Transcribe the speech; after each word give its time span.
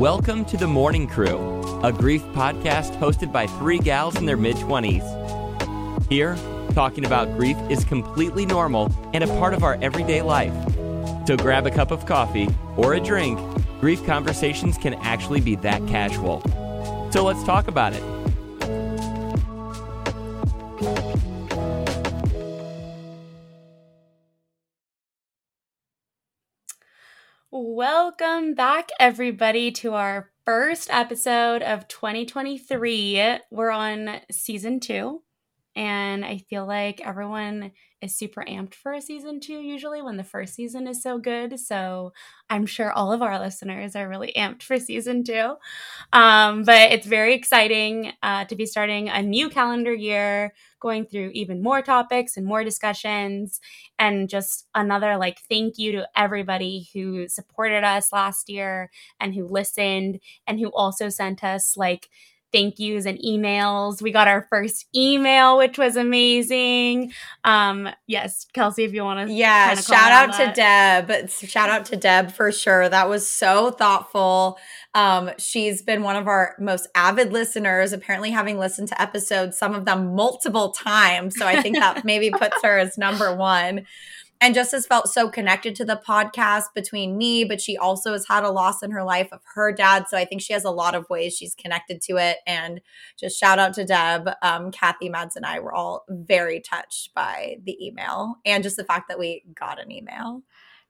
Welcome 0.00 0.44
to 0.46 0.58
The 0.58 0.66
Mourning 0.66 1.06
Crew, 1.08 1.80
a 1.82 1.90
grief 1.90 2.22
podcast 2.34 2.94
hosted 2.98 3.32
by 3.32 3.46
three 3.46 3.78
gals 3.78 4.16
in 4.16 4.26
their 4.26 4.36
mid 4.36 4.56
20s. 4.56 6.10
Here, 6.10 6.36
talking 6.74 7.06
about 7.06 7.34
grief 7.38 7.56
is 7.70 7.82
completely 7.82 8.44
normal 8.44 8.92
and 9.14 9.24
a 9.24 9.26
part 9.26 9.54
of 9.54 9.64
our 9.64 9.78
everyday 9.80 10.20
life. 10.20 10.52
So 11.26 11.34
grab 11.38 11.66
a 11.66 11.70
cup 11.70 11.92
of 11.92 12.04
coffee 12.04 12.46
or 12.76 12.92
a 12.92 13.00
drink. 13.00 13.40
Grief 13.80 14.04
conversations 14.04 14.76
can 14.76 14.92
actually 14.96 15.40
be 15.40 15.56
that 15.56 15.80
casual. 15.88 16.42
So 17.10 17.24
let's 17.24 17.42
talk 17.44 17.66
about 17.66 17.94
it. 17.94 18.15
Welcome 27.76 28.54
back, 28.54 28.88
everybody, 28.98 29.70
to 29.72 29.92
our 29.92 30.30
first 30.46 30.88
episode 30.90 31.60
of 31.60 31.86
2023. 31.88 33.36
We're 33.50 33.70
on 33.70 34.20
season 34.30 34.80
two, 34.80 35.20
and 35.76 36.24
I 36.24 36.38
feel 36.38 36.66
like 36.66 37.06
everyone 37.06 37.72
is 38.00 38.16
super 38.16 38.42
amped 38.48 38.74
for 38.74 38.94
a 38.94 39.00
season 39.00 39.40
two 39.40 39.60
usually 39.60 40.00
when 40.02 40.16
the 40.16 40.24
first 40.24 40.54
season 40.54 40.86
is 40.86 41.02
so 41.02 41.18
good. 41.18 41.58
So 41.60 42.12
I'm 42.48 42.66
sure 42.66 42.92
all 42.92 43.12
of 43.12 43.22
our 43.22 43.38
listeners 43.38 43.94
are 43.94 44.08
really 44.08 44.32
amped 44.36 44.62
for 44.62 44.78
season 44.78 45.22
two. 45.22 45.54
Um, 46.12 46.62
but 46.62 46.92
it's 46.92 47.06
very 47.06 47.34
exciting 47.34 48.12
uh, 48.22 48.46
to 48.46 48.56
be 48.56 48.64
starting 48.66 49.08
a 49.10 49.22
new 49.22 49.50
calendar 49.50 49.94
year, 49.94 50.54
going 50.80 51.04
through 51.06 51.30
even 51.34 51.62
more 51.62 51.82
topics 51.82 52.36
and 52.36 52.46
more 52.46 52.64
discussions, 52.64 53.60
and 53.98 54.28
just 54.28 54.66
another 54.74 55.16
like 55.18 55.40
thank 55.48 55.78
you 55.78 55.92
to 55.92 56.08
everybody 56.16 56.88
who 56.94 57.28
supported 57.28 57.84
us 57.84 58.12
last 58.12 58.48
year 58.48 58.90
and 59.20 59.34
who 59.34 59.46
listened 59.46 60.20
and 60.46 60.58
who 60.58 60.68
also 60.68 61.08
sent 61.10 61.44
us 61.44 61.76
like 61.76 62.08
thank 62.56 62.78
yous 62.78 63.04
and 63.04 63.18
emails. 63.18 64.00
We 64.00 64.12
got 64.12 64.28
our 64.28 64.46
first 64.48 64.86
email, 64.94 65.58
which 65.58 65.76
was 65.76 65.94
amazing. 65.96 67.12
Um, 67.44 67.90
yes, 68.06 68.46
Kelsey, 68.54 68.84
if 68.84 68.94
you 68.94 69.04
want 69.04 69.28
to. 69.28 69.34
Yeah, 69.34 69.74
shout 69.74 70.10
out 70.10 70.34
to 70.38 70.52
Deb. 70.54 71.30
Shout 71.30 71.68
out 71.68 71.84
to 71.86 71.96
Deb 71.96 72.32
for 72.32 72.50
sure. 72.50 72.88
That 72.88 73.10
was 73.10 73.26
so 73.28 73.72
thoughtful. 73.72 74.58
Um, 74.94 75.30
she's 75.36 75.82
been 75.82 76.02
one 76.02 76.16
of 76.16 76.28
our 76.28 76.56
most 76.58 76.88
avid 76.94 77.30
listeners, 77.30 77.92
apparently 77.92 78.30
having 78.30 78.58
listened 78.58 78.88
to 78.88 79.00
episodes, 79.00 79.58
some 79.58 79.74
of 79.74 79.84
them 79.84 80.14
multiple 80.14 80.70
times. 80.70 81.36
So 81.36 81.46
I 81.46 81.60
think 81.60 81.76
that 81.76 82.04
maybe 82.06 82.30
puts 82.30 82.62
her 82.62 82.78
as 82.78 82.96
number 82.96 83.36
one 83.36 83.84
and 84.40 84.54
just 84.54 84.72
has 84.72 84.86
felt 84.86 85.08
so 85.08 85.28
connected 85.28 85.74
to 85.76 85.84
the 85.84 86.00
podcast 86.06 86.66
between 86.74 87.16
me, 87.16 87.44
but 87.44 87.60
she 87.60 87.76
also 87.76 88.12
has 88.12 88.26
had 88.26 88.44
a 88.44 88.50
loss 88.50 88.82
in 88.82 88.90
her 88.90 89.04
life 89.04 89.28
of 89.32 89.40
her 89.54 89.72
dad. 89.72 90.06
So 90.08 90.16
I 90.16 90.24
think 90.24 90.42
she 90.42 90.52
has 90.52 90.64
a 90.64 90.70
lot 90.70 90.94
of 90.94 91.08
ways 91.08 91.36
she's 91.36 91.54
connected 91.54 92.02
to 92.02 92.16
it. 92.16 92.38
And 92.46 92.80
just 93.18 93.38
shout 93.38 93.58
out 93.58 93.74
to 93.74 93.84
Deb, 93.84 94.28
um, 94.42 94.70
Kathy, 94.70 95.08
Mads, 95.08 95.36
and 95.36 95.46
I 95.46 95.60
were 95.60 95.74
all 95.74 96.04
very 96.08 96.60
touched 96.60 97.14
by 97.14 97.56
the 97.64 97.84
email 97.84 98.36
and 98.44 98.62
just 98.62 98.76
the 98.76 98.84
fact 98.84 99.08
that 99.08 99.18
we 99.18 99.42
got 99.54 99.80
an 99.80 99.90
email. 99.90 100.42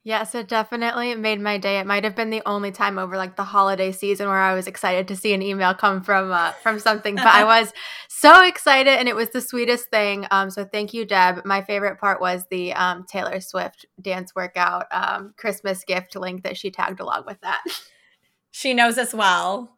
Yes, 0.07 0.37
it 0.37 0.47
definitely 0.47 1.17
made 1.17 1.41
my 1.41 1.59
day. 1.59 1.81
It 1.81 1.85
might 1.85 2.05
have 2.05 2.15
been 2.15 2.31
the 2.31 2.41
only 2.47 2.71
time 2.71 2.97
over 2.97 3.17
like 3.17 3.35
the 3.35 3.43
holiday 3.43 3.91
season 3.91 4.29
where 4.29 4.39
I 4.39 4.55
was 4.55 4.69
excited 4.69 5.09
to 5.09 5.17
see 5.17 5.33
an 5.33 5.43
email 5.43 5.75
come 5.75 6.01
from 6.01 6.31
uh, 6.31 6.53
from 6.63 6.79
something, 6.79 7.17
but 7.17 7.27
I 7.27 7.43
was 7.61 7.73
so 8.07 8.47
excited 8.47 9.01
and 9.01 9.09
it 9.09 9.17
was 9.17 9.31
the 9.31 9.41
sweetest 9.41 9.91
thing. 9.91 10.25
Um, 10.31 10.49
so 10.49 10.65
thank 10.65 10.95
you, 10.95 11.05
Deb. 11.07 11.45
My 11.45 11.61
favorite 11.61 11.99
part 11.99 12.21
was 12.21 12.45
the 12.53 12.73
um, 12.75 13.05
Taylor 13.11 13.41
Swift 13.41 13.85
dance 14.01 14.33
workout 14.33 14.87
um, 14.93 15.35
Christmas 15.37 15.83
gift 15.83 16.15
link 16.15 16.45
that 16.45 16.57
she 16.57 16.71
tagged 16.71 17.01
along 17.01 17.25
with 17.27 17.41
that. 17.41 17.65
She 18.53 18.75
knows 18.75 18.99
us 18.99 19.13
well. 19.13 19.76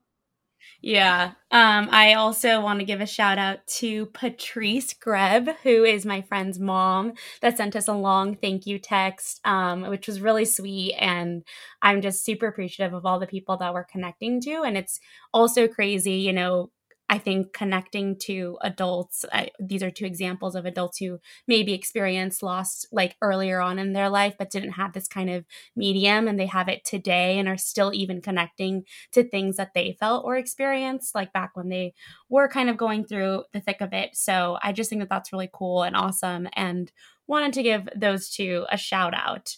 Yeah. 0.80 1.32
Um, 1.50 1.88
I 1.90 2.14
also 2.14 2.60
want 2.60 2.78
to 2.78 2.84
give 2.84 3.00
a 3.00 3.06
shout 3.06 3.38
out 3.38 3.66
to 3.78 4.06
Patrice 4.06 4.92
Greb, 4.94 5.48
who 5.62 5.84
is 5.84 6.06
my 6.06 6.22
friend's 6.22 6.60
mom, 6.60 7.14
that 7.40 7.56
sent 7.56 7.74
us 7.74 7.88
a 7.88 7.92
long 7.92 8.36
thank 8.36 8.66
you 8.66 8.78
text, 8.78 9.40
um, 9.44 9.82
which 9.88 10.06
was 10.06 10.20
really 10.20 10.44
sweet. 10.44 10.94
And 10.94 11.42
I'm 11.82 12.00
just 12.00 12.24
super 12.24 12.46
appreciative 12.46 12.94
of 12.94 13.04
all 13.06 13.18
the 13.18 13.26
people 13.26 13.56
that 13.56 13.74
we're 13.74 13.84
connecting 13.84 14.40
to. 14.42 14.62
And 14.62 14.76
it's 14.76 15.00
also 15.32 15.66
crazy, 15.66 16.14
you 16.14 16.32
know, 16.32 16.70
I 17.10 17.18
think 17.18 17.52
connecting 17.52 18.16
to 18.20 18.58
adults, 18.60 19.24
I, 19.32 19.50
these 19.58 19.82
are 19.82 19.90
two 19.90 20.04
examples 20.04 20.54
of 20.54 20.66
adults 20.66 20.98
who 20.98 21.20
maybe 21.46 21.72
experienced 21.72 22.42
loss 22.42 22.84
like 22.92 23.16
earlier 23.22 23.60
on 23.60 23.78
in 23.78 23.94
their 23.94 24.10
life, 24.10 24.34
but 24.38 24.50
didn't 24.50 24.72
have 24.72 24.92
this 24.92 25.08
kind 25.08 25.30
of 25.30 25.44
medium 25.74 26.28
and 26.28 26.38
they 26.38 26.46
have 26.46 26.68
it 26.68 26.84
today 26.84 27.38
and 27.38 27.48
are 27.48 27.56
still 27.56 27.92
even 27.94 28.20
connecting 28.20 28.84
to 29.12 29.24
things 29.24 29.56
that 29.56 29.72
they 29.74 29.96
felt 29.98 30.24
or 30.24 30.36
experienced 30.36 31.14
like 31.14 31.32
back 31.32 31.52
when 31.54 31.68
they 31.68 31.94
were 32.28 32.48
kind 32.48 32.68
of 32.68 32.76
going 32.76 33.04
through 33.04 33.44
the 33.52 33.60
thick 33.60 33.80
of 33.80 33.92
it. 33.92 34.10
So 34.14 34.58
I 34.62 34.72
just 34.72 34.90
think 34.90 35.00
that 35.00 35.08
that's 35.08 35.32
really 35.32 35.50
cool 35.52 35.82
and 35.82 35.96
awesome 35.96 36.48
and 36.54 36.92
wanted 37.26 37.52
to 37.54 37.62
give 37.62 37.88
those 37.94 38.28
two 38.30 38.66
a 38.70 38.76
shout 38.76 39.14
out 39.14 39.56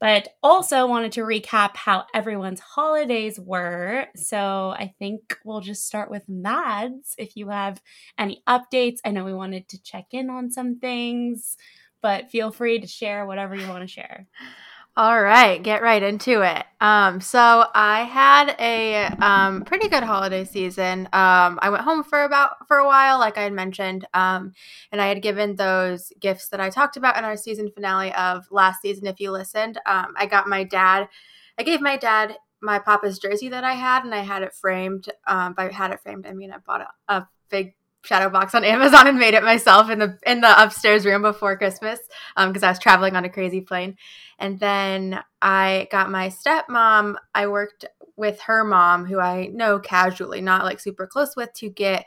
but 0.00 0.28
also 0.42 0.86
wanted 0.86 1.12
to 1.12 1.22
recap 1.22 1.76
how 1.76 2.04
everyone's 2.14 2.60
holidays 2.60 3.40
were. 3.40 4.06
So 4.14 4.74
I 4.76 4.94
think 4.98 5.38
we'll 5.44 5.60
just 5.60 5.86
start 5.86 6.10
with 6.10 6.28
Mads. 6.28 7.14
If 7.18 7.36
you 7.36 7.48
have 7.48 7.80
any 8.18 8.42
updates, 8.48 8.98
I 9.04 9.10
know 9.10 9.24
we 9.24 9.34
wanted 9.34 9.68
to 9.68 9.82
check 9.82 10.06
in 10.12 10.28
on 10.28 10.50
some 10.50 10.78
things, 10.78 11.56
but 12.02 12.30
feel 12.30 12.50
free 12.50 12.78
to 12.78 12.86
share 12.86 13.26
whatever 13.26 13.54
you 13.54 13.68
want 13.68 13.82
to 13.82 13.88
share. 13.88 14.26
All 14.98 15.20
right, 15.20 15.62
get 15.62 15.82
right 15.82 16.02
into 16.02 16.40
it. 16.40 16.64
Um, 16.80 17.20
so 17.20 17.66
I 17.74 18.04
had 18.04 18.56
a 18.58 19.04
um, 19.22 19.62
pretty 19.64 19.88
good 19.88 20.02
holiday 20.02 20.44
season. 20.44 21.00
Um, 21.12 21.58
I 21.60 21.68
went 21.68 21.84
home 21.84 22.02
for 22.02 22.24
about 22.24 22.66
for 22.66 22.78
a 22.78 22.86
while, 22.86 23.18
like 23.18 23.36
I 23.36 23.42
had 23.42 23.52
mentioned, 23.52 24.06
um, 24.14 24.54
and 24.90 25.02
I 25.02 25.08
had 25.08 25.20
given 25.20 25.56
those 25.56 26.14
gifts 26.18 26.48
that 26.48 26.60
I 26.60 26.70
talked 26.70 26.96
about 26.96 27.18
in 27.18 27.24
our 27.24 27.36
season 27.36 27.70
finale 27.70 28.10
of 28.14 28.46
last 28.50 28.80
season. 28.80 29.06
If 29.06 29.20
you 29.20 29.32
listened, 29.32 29.78
um, 29.84 30.14
I 30.16 30.24
got 30.24 30.48
my 30.48 30.64
dad. 30.64 31.10
I 31.58 31.62
gave 31.62 31.82
my 31.82 31.98
dad 31.98 32.38
my 32.62 32.78
papa's 32.78 33.18
jersey 33.18 33.50
that 33.50 33.64
I 33.64 33.74
had, 33.74 34.02
and 34.02 34.14
I 34.14 34.20
had 34.20 34.42
it 34.42 34.54
framed. 34.54 35.10
Um, 35.26 35.52
by 35.52 35.70
had 35.70 35.90
it 35.90 36.00
framed, 36.00 36.26
I 36.26 36.32
mean 36.32 36.52
I 36.52 36.56
bought 36.56 36.80
a, 36.80 37.14
a 37.14 37.28
big 37.50 37.74
shadow 38.06 38.30
box 38.30 38.54
on 38.54 38.64
Amazon 38.64 39.06
and 39.06 39.18
made 39.18 39.34
it 39.34 39.42
myself 39.42 39.90
in 39.90 39.98
the 39.98 40.18
in 40.26 40.40
the 40.40 40.62
upstairs 40.62 41.04
room 41.04 41.22
before 41.22 41.58
Christmas 41.58 41.98
because 42.36 42.62
um, 42.62 42.68
I 42.68 42.70
was 42.70 42.78
traveling 42.78 43.16
on 43.16 43.24
a 43.24 43.30
crazy 43.30 43.60
plane. 43.60 43.96
And 44.38 44.58
then 44.60 45.20
I 45.40 45.88
got 45.90 46.10
my 46.10 46.28
stepmom. 46.28 47.16
I 47.34 47.46
worked 47.46 47.86
with 48.16 48.40
her 48.42 48.64
mom, 48.64 49.04
who 49.04 49.18
I 49.20 49.46
know 49.46 49.78
casually, 49.78 50.40
not 50.40 50.64
like 50.64 50.80
super 50.80 51.06
close 51.06 51.36
with, 51.36 51.52
to 51.54 51.68
get 51.68 52.06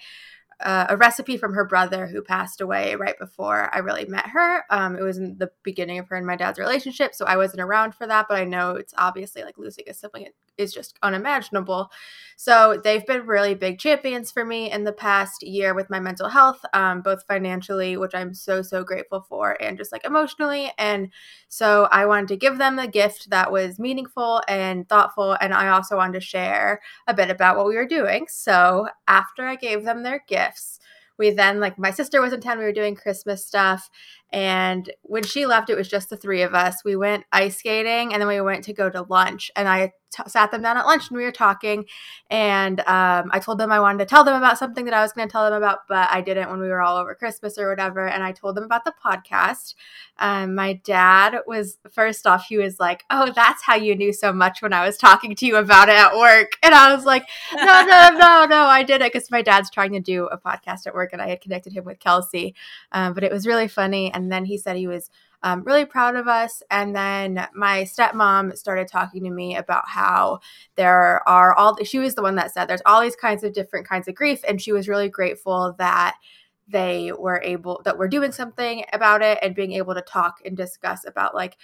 uh, 0.62 0.88
a 0.90 0.97
recipe 0.97 1.38
from 1.38 1.53
her 1.53 1.66
brother 1.66 2.08
who 2.08 2.22
passed 2.22 2.62
away 2.62 2.96
right 2.96 3.18
before 3.20 3.74
I 3.74 3.80
really 3.80 4.06
met 4.06 4.28
her. 4.28 4.64
Um, 4.70 4.96
it 4.96 5.02
was 5.02 5.18
in 5.18 5.38
the 5.38 5.52
beginning 5.64 6.00
of 6.00 6.08
her 6.09 6.16
and 6.16 6.28
my 6.28 6.36
dad's 6.36 6.59
relationship, 6.59 7.16
so 7.16 7.25
I 7.25 7.38
wasn't 7.38 7.62
around 7.62 7.96
for 7.96 8.08
that, 8.08 8.28
but 8.30 8.38
I 8.38 8.46
know 8.46 8.72
it's 8.72 8.94
obviously 8.97 9.44
like 9.44 9.58
losing 9.58 9.86
a 9.88 9.94
sibling 9.94 10.28
is 10.59 10.74
just 10.74 11.00
unimaginable. 11.02 11.90
So 12.36 12.80
they've 12.84 13.06
been 13.06 13.25
really 13.25 13.56
big 13.56 13.80
champions 13.80 14.31
for 14.31 14.46
me 14.46 14.72
in 14.72 14.84
the 14.84 14.94
past 14.94 15.42
year 15.42 15.74
with 15.74 15.90
my 15.90 16.00
mental 16.00 16.30
health, 16.30 16.64
um, 16.74 17.02
both 17.02 17.24
financially, 17.28 17.97
which 17.97 18.14
I'm 18.14 18.34
so, 18.34 18.62
so 18.62 18.84
grateful 18.84 19.22
for, 19.28 19.62
and 19.62 19.78
just 19.78 19.91
like 19.91 20.06
emotionally. 20.06 20.72
And 20.78 21.09
so 21.47 21.88
I 21.91 22.06
wanted 22.06 22.28
to 22.30 22.38
give 22.38 22.58
them 22.58 22.78
a 22.78 22.88
gift 22.88 23.30
that 23.30 23.52
was 23.52 23.80
meaningful 23.80 24.41
and 24.47 24.88
thoughtful. 24.88 25.38
And 25.41 25.53
I 25.53 25.70
also 25.70 25.97
wanted 25.97 26.20
to 26.20 26.26
share 26.26 26.81
a 27.08 27.14
bit 27.14 27.30
about 27.30 27.58
what 27.58 27.66
we 27.66 27.76
were 27.76 27.88
doing. 27.88 28.28
So 28.30 28.88
after 29.08 29.46
I 29.46 29.56
gave 29.56 29.84
them 29.84 30.03
their 30.03 30.24
gifts, 30.50 30.80
we 31.20 31.30
then 31.30 31.60
like 31.60 31.78
my 31.78 31.92
sister 31.92 32.22
was 32.22 32.34
in 32.34 32.42
town 32.42 32.58
we 32.58 32.64
were 32.64 32.72
doing 32.72 32.96
christmas 32.96 33.46
stuff 33.46 33.90
and 34.31 34.91
when 35.01 35.23
she 35.23 35.45
left 35.45 35.69
it 35.69 35.78
was 35.78 35.88
just 35.88 36.09
the 36.09 36.17
three 36.17 36.44
of 36.44 36.53
us. 36.53 36.84
We 36.85 36.95
went 36.95 37.25
ice 37.31 37.57
skating 37.57 38.13
and 38.13 38.22
then 38.22 38.28
we 38.28 38.40
went 38.41 38.63
to 38.66 38.73
go 38.73 38.90
to 38.90 39.01
lunch. 39.03 39.50
And 39.56 39.67
i 39.67 39.91
t- 40.12 40.23
sat 40.28 40.51
them 40.51 40.62
down 40.62 40.78
at 40.78 40.85
lunch 40.85 41.09
and 41.09 41.17
we 41.17 41.23
were 41.23 41.31
talking. 41.31 41.85
And 42.29 42.79
um, 42.81 43.29
i 43.31 43.40
told 43.40 43.58
them 43.58 43.72
i 43.72 43.79
wanted 43.79 43.99
to 43.99 44.05
tell 44.05 44.23
them 44.23 44.35
about 44.35 44.59
something 44.59 44.85
that 44.85 44.93
i 44.93 45.02
was 45.02 45.14
going 45.14 45.28
to 45.28 45.31
tell 45.31 45.46
them 45.46 45.53
about 45.53 45.79
but 45.87 46.09
i 46.11 46.22
didn't 46.22 46.49
when 46.49 46.59
we 46.59 46.67
were 46.67 46.81
all 46.81 46.97
over 46.97 47.16
christmas 47.16 47.58
or 47.58 47.70
whatever. 47.70 48.08
And 48.08 48.23
i 48.23 48.31
told 48.31 48.55
them 48.55 48.64
about 48.64 48.85
the 48.85 48.93
podcast. 49.03 49.73
Um, 50.20 50.53
my 50.53 50.73
dad 50.73 51.40
was 51.47 51.78
first 51.91 52.28
off 52.28 52.46
he 52.46 52.58
was 52.58 52.79
like 52.79 53.05
oh 53.09 53.32
that's 53.35 53.64
how 53.64 53.75
you 53.75 53.96
knew 53.96 54.14
so 54.14 54.32
much 54.32 54.61
when 54.61 54.73
i 54.73 54.85
was 54.85 54.97
talking 54.97 55.35
to 55.35 55.46
you 55.47 55.55
about 55.55 55.90
it 55.90 55.96
at 55.96 56.16
work. 56.16 56.58
And 56.61 56.75
i 56.75 56.93
was 56.93 57.03
like 57.03 57.28
no 57.55 57.84
no 57.84 58.09
no 58.14 58.46
no 58.46 58.66
i 58.66 58.84
did 58.84 59.02
it 59.02 59.11
because 59.11 59.32
my 59.32 59.41
dad's 59.41 59.72
trying 59.72 59.93
to 59.93 59.99
do 59.99 60.25
a 60.28 60.37
podcast 60.37 60.85
at 60.85 60.93
work 60.93 61.14
and 61.14 61.22
i 61.22 61.29
had 61.29 61.41
connected 61.41 61.73
him 61.73 61.84
with 61.84 61.99
kelsey. 61.99 62.53
Um, 62.91 63.14
but 63.14 63.23
it 63.23 63.32
was 63.32 63.47
really 63.47 63.67
funny 63.67 64.14
and 64.20 64.32
then 64.32 64.46
he 64.46 64.58
said 64.58 64.76
he 64.76 64.88
was 64.88 65.10
um, 65.44 65.64
really 65.64 65.86
proud 65.86 66.16
of 66.16 66.28
us. 66.28 66.62
And 66.70 66.96
then 66.96 67.48
my 67.56 67.84
stepmom 67.84 68.58
started 68.58 68.88
talking 68.88 69.24
to 69.24 69.30
me 69.30 69.56
about 69.56 69.88
how 69.88 70.40
there 70.76 71.28
are 71.28 71.54
all, 71.56 71.78
she 71.84 72.00
was 72.00 72.16
the 72.16 72.22
one 72.22 72.36
that 72.36 72.54
said 72.54 72.66
there's 72.66 72.82
all 72.86 73.02
these 73.02 73.16
kinds 73.16 73.44
of 73.44 73.54
different 73.54 73.88
kinds 73.88 74.08
of 74.08 74.16
grief. 74.16 74.42
And 74.48 74.62
she 74.62 74.72
was 74.72 74.90
really 74.90 75.10
grateful 75.10 75.76
that 75.78 76.18
they 76.68 77.12
were 77.18 77.42
able, 77.44 77.82
that 77.86 77.98
we're 77.98 78.10
doing 78.10 78.32
something 78.32 78.84
about 78.94 79.22
it 79.22 79.40
and 79.42 79.56
being 79.56 79.72
able 79.74 79.96
to 79.96 80.02
talk 80.02 80.40
and 80.46 80.56
discuss 80.58 81.08
about 81.08 81.34
like, 81.34 81.58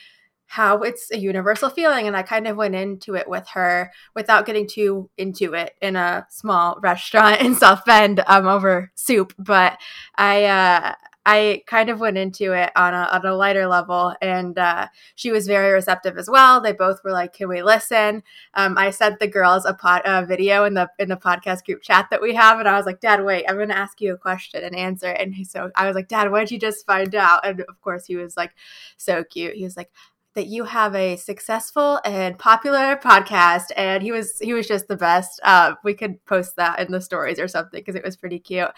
how 0.48 0.78
it's 0.84 1.12
a 1.12 1.18
universal 1.18 1.70
feeling 1.70 2.08
and 2.08 2.16
i 2.16 2.22
kind 2.22 2.48
of 2.48 2.56
went 2.56 2.76
into 2.76 3.16
it 3.16 3.28
with 3.28 3.48
her 3.50 3.92
without 4.14 4.46
getting 4.46 4.68
too 4.68 5.10
into 5.18 5.54
it 5.54 5.74
in 5.82 5.96
a 5.96 6.26
small 6.30 6.78
restaurant 6.82 7.42
in 7.46 7.56
south 7.56 7.84
bend 7.86 8.24
um, 8.28 8.48
over 8.48 8.92
soup 8.96 9.34
but 9.40 9.78
i 10.18 10.44
uh, 10.46 10.94
I 11.26 11.64
kind 11.68 11.90
of 11.90 12.00
went 12.00 12.18
into 12.18 12.54
it 12.54 12.72
on 12.76 12.94
a, 12.94 13.10
on 13.12 13.26
a 13.26 13.36
lighter 13.36 13.68
level, 13.68 14.14
and 14.22 14.58
uh, 14.58 14.88
she 15.16 15.32
was 15.32 15.48
very 15.48 15.72
receptive 15.72 16.18
as 16.18 16.30
well. 16.30 16.62
They 16.62 16.74
both 16.74 17.04
were 17.04 17.12
like, 17.12 17.34
"Can 17.34 17.50
we 17.50 17.64
listen?" 17.64 18.24
Um, 18.54 18.78
I 18.78 18.90
sent 18.92 19.20
the 19.20 19.28
girls 19.28 19.66
a, 19.66 19.74
pod, 19.74 20.02
a 20.06 20.26
video 20.26 20.66
in 20.66 20.74
the 20.74 20.90
in 21.00 21.10
the 21.10 21.18
podcast 21.18 21.66
group 21.66 21.82
chat 21.82 22.08
that 22.12 22.22
we 22.22 22.34
have, 22.36 22.60
and 22.60 22.68
I 22.68 22.78
was 22.78 22.86
like, 22.86 23.00
"Dad, 23.00 23.24
wait, 23.24 23.46
I'm 23.48 23.56
going 23.56 23.70
to 23.70 23.78
ask 23.78 24.02
you 24.02 24.14
a 24.14 24.18
question 24.18 24.64
and 24.64 24.76
answer." 24.76 25.08
And 25.08 25.34
so 25.48 25.72
I 25.76 25.88
was 25.88 25.96
like, 25.96 26.08
"Dad, 26.08 26.32
what 26.32 26.42
did 26.42 26.52
you 26.52 26.60
just 26.60 26.86
find 26.86 27.14
out?" 27.16 27.46
And 27.46 27.62
of 27.62 27.82
course, 27.82 28.06
he 28.06 28.16
was 28.16 28.38
like, 28.38 28.52
so 28.98 29.24
cute. 29.24 29.56
He 29.56 29.64
was 29.64 29.78
like, 29.78 29.92
that 30.36 30.48
you 30.48 30.66
have 30.66 30.94
a 30.96 31.16
successful 31.16 32.00
and 32.04 32.38
popular 32.38 32.98
podcast 32.98 33.72
and 33.78 34.04
he 34.04 34.12
was 34.12 34.38
he 34.40 34.54
was 34.54 34.68
just 34.68 34.88
the 34.88 34.98
best. 34.98 35.40
Uh, 35.44 35.76
we 35.84 35.94
could 35.94 36.24
post 36.26 36.58
that 36.58 36.80
in 36.80 36.92
the 36.92 37.02
stories 37.02 37.40
or 37.40 37.48
something 37.48 37.80
because 37.80 37.96
it 37.96 38.04
was 38.04 38.18
pretty 38.18 38.40
cute. 38.40 38.70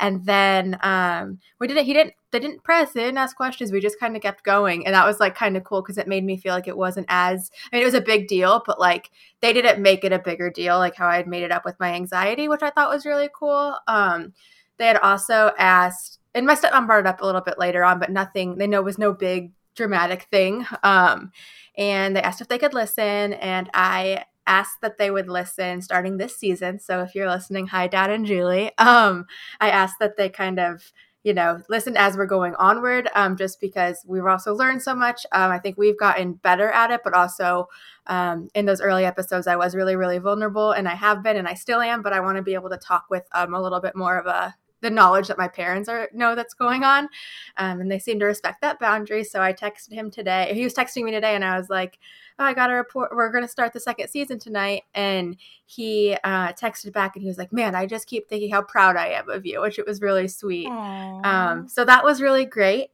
And 0.00 0.24
then 0.26 0.76
um, 0.82 1.38
we 1.60 1.68
didn't 1.68 1.84
he 1.84 1.92
didn't 1.92 2.14
they 2.32 2.40
didn't 2.40 2.64
press 2.64 2.92
they 2.92 3.04
didn't 3.04 3.18
ask 3.18 3.36
questions 3.36 3.70
we 3.70 3.80
just 3.80 4.00
kind 4.00 4.16
of 4.16 4.22
kept 4.22 4.42
going 4.42 4.84
and 4.84 4.94
that 4.94 5.06
was 5.06 5.20
like 5.20 5.36
kind 5.36 5.56
of 5.56 5.62
cool 5.62 5.80
because 5.80 5.98
it 5.98 6.08
made 6.08 6.24
me 6.24 6.36
feel 6.36 6.52
like 6.52 6.66
it 6.66 6.76
wasn't 6.76 7.06
as 7.08 7.48
i 7.70 7.76
mean 7.76 7.82
it 7.82 7.86
was 7.86 7.94
a 7.94 8.00
big 8.00 8.26
deal 8.26 8.60
but 8.66 8.80
like 8.80 9.12
they 9.40 9.52
didn't 9.52 9.80
make 9.80 10.02
it 10.02 10.12
a 10.12 10.18
bigger 10.18 10.50
deal 10.50 10.76
like 10.78 10.96
how 10.96 11.06
i 11.06 11.14
had 11.14 11.28
made 11.28 11.44
it 11.44 11.52
up 11.52 11.64
with 11.64 11.78
my 11.78 11.94
anxiety 11.94 12.48
which 12.48 12.62
i 12.64 12.70
thought 12.70 12.90
was 12.90 13.06
really 13.06 13.28
cool. 13.38 13.78
Um, 13.86 14.32
they 14.78 14.88
had 14.88 14.96
also 14.96 15.52
asked 15.56 16.18
and 16.34 16.44
my 16.44 16.56
stepmom 16.56 16.88
brought 16.88 16.98
it 16.98 17.06
up 17.06 17.20
a 17.20 17.24
little 17.24 17.40
bit 17.40 17.56
later 17.56 17.84
on 17.84 18.00
but 18.00 18.10
nothing 18.10 18.56
they 18.58 18.66
know 18.66 18.82
was 18.82 18.98
no 18.98 19.12
big 19.12 19.52
dramatic 19.74 20.24
thing. 20.24 20.66
Um, 20.82 21.32
and 21.76 22.16
they 22.16 22.22
asked 22.22 22.40
if 22.40 22.48
they 22.48 22.58
could 22.58 22.74
listen, 22.74 23.34
and 23.34 23.68
I 23.74 24.24
asked 24.46 24.80
that 24.82 24.98
they 24.98 25.10
would 25.10 25.28
listen 25.28 25.80
starting 25.80 26.16
this 26.16 26.36
season. 26.36 26.78
So 26.78 27.00
if 27.00 27.14
you're 27.14 27.30
listening, 27.30 27.66
hi, 27.66 27.86
Dad 27.86 28.10
and 28.10 28.26
Julie. 28.26 28.70
Um, 28.78 29.26
I 29.60 29.70
asked 29.70 29.96
that 30.00 30.16
they 30.16 30.28
kind 30.28 30.60
of 30.60 30.92
you 31.24 31.32
know, 31.32 31.58
listen 31.70 31.96
as 31.96 32.18
we're 32.18 32.26
going 32.26 32.54
onward, 32.56 33.08
um, 33.14 33.34
just 33.34 33.58
because 33.58 34.04
we've 34.06 34.26
also 34.26 34.54
learned 34.54 34.82
so 34.82 34.94
much. 34.94 35.24
Um, 35.32 35.50
I 35.50 35.58
think 35.58 35.78
we've 35.78 35.98
gotten 35.98 36.34
better 36.34 36.70
at 36.70 36.90
it, 36.90 37.00
but 37.02 37.14
also 37.14 37.68
um, 38.06 38.48
in 38.54 38.66
those 38.66 38.82
early 38.82 39.06
episodes, 39.06 39.46
I 39.46 39.56
was 39.56 39.74
really, 39.74 39.96
really 39.96 40.18
vulnerable, 40.18 40.72
and 40.72 40.86
I 40.86 40.94
have 40.94 41.22
been, 41.22 41.38
and 41.38 41.48
I 41.48 41.54
still 41.54 41.80
am. 41.80 42.02
But 42.02 42.12
I 42.12 42.20
want 42.20 42.36
to 42.36 42.42
be 42.42 42.52
able 42.52 42.68
to 42.68 42.76
talk 42.76 43.06
with 43.08 43.24
um, 43.32 43.54
a 43.54 43.62
little 43.62 43.80
bit 43.80 43.96
more 43.96 44.18
of 44.18 44.26
a 44.26 44.54
the 44.84 44.90
knowledge 44.90 45.26
that 45.28 45.38
my 45.38 45.48
parents 45.48 45.88
are 45.88 46.08
know 46.12 46.34
that's 46.34 46.54
going 46.54 46.84
on, 46.84 47.08
um, 47.56 47.80
and 47.80 47.90
they 47.90 47.98
seem 47.98 48.20
to 48.20 48.26
respect 48.26 48.60
that 48.60 48.78
boundary. 48.78 49.24
So 49.24 49.42
I 49.42 49.52
texted 49.52 49.92
him 49.92 50.10
today. 50.10 50.52
He 50.54 50.62
was 50.62 50.74
texting 50.74 51.02
me 51.04 51.10
today, 51.10 51.34
and 51.34 51.44
I 51.44 51.58
was 51.58 51.68
like, 51.68 51.98
oh, 52.38 52.44
"I 52.44 52.54
got 52.54 52.70
a 52.70 52.74
report. 52.74 53.10
We're 53.14 53.32
going 53.32 53.44
to 53.44 53.48
start 53.48 53.72
the 53.72 53.80
second 53.80 54.08
season 54.08 54.38
tonight." 54.38 54.82
And 54.94 55.36
he 55.66 56.16
uh, 56.22 56.52
texted 56.52 56.92
back, 56.92 57.16
and 57.16 57.22
he 57.22 57.28
was 57.28 57.38
like, 57.38 57.52
"Man, 57.52 57.74
I 57.74 57.86
just 57.86 58.06
keep 58.06 58.28
thinking 58.28 58.50
how 58.50 58.62
proud 58.62 58.96
I 58.96 59.08
am 59.08 59.28
of 59.28 59.44
you," 59.44 59.60
which 59.60 59.78
it 59.78 59.86
was 59.86 60.00
really 60.00 60.28
sweet. 60.28 60.68
Um, 61.24 61.68
so 61.68 61.84
that 61.84 62.04
was 62.04 62.22
really 62.22 62.44
great 62.44 62.90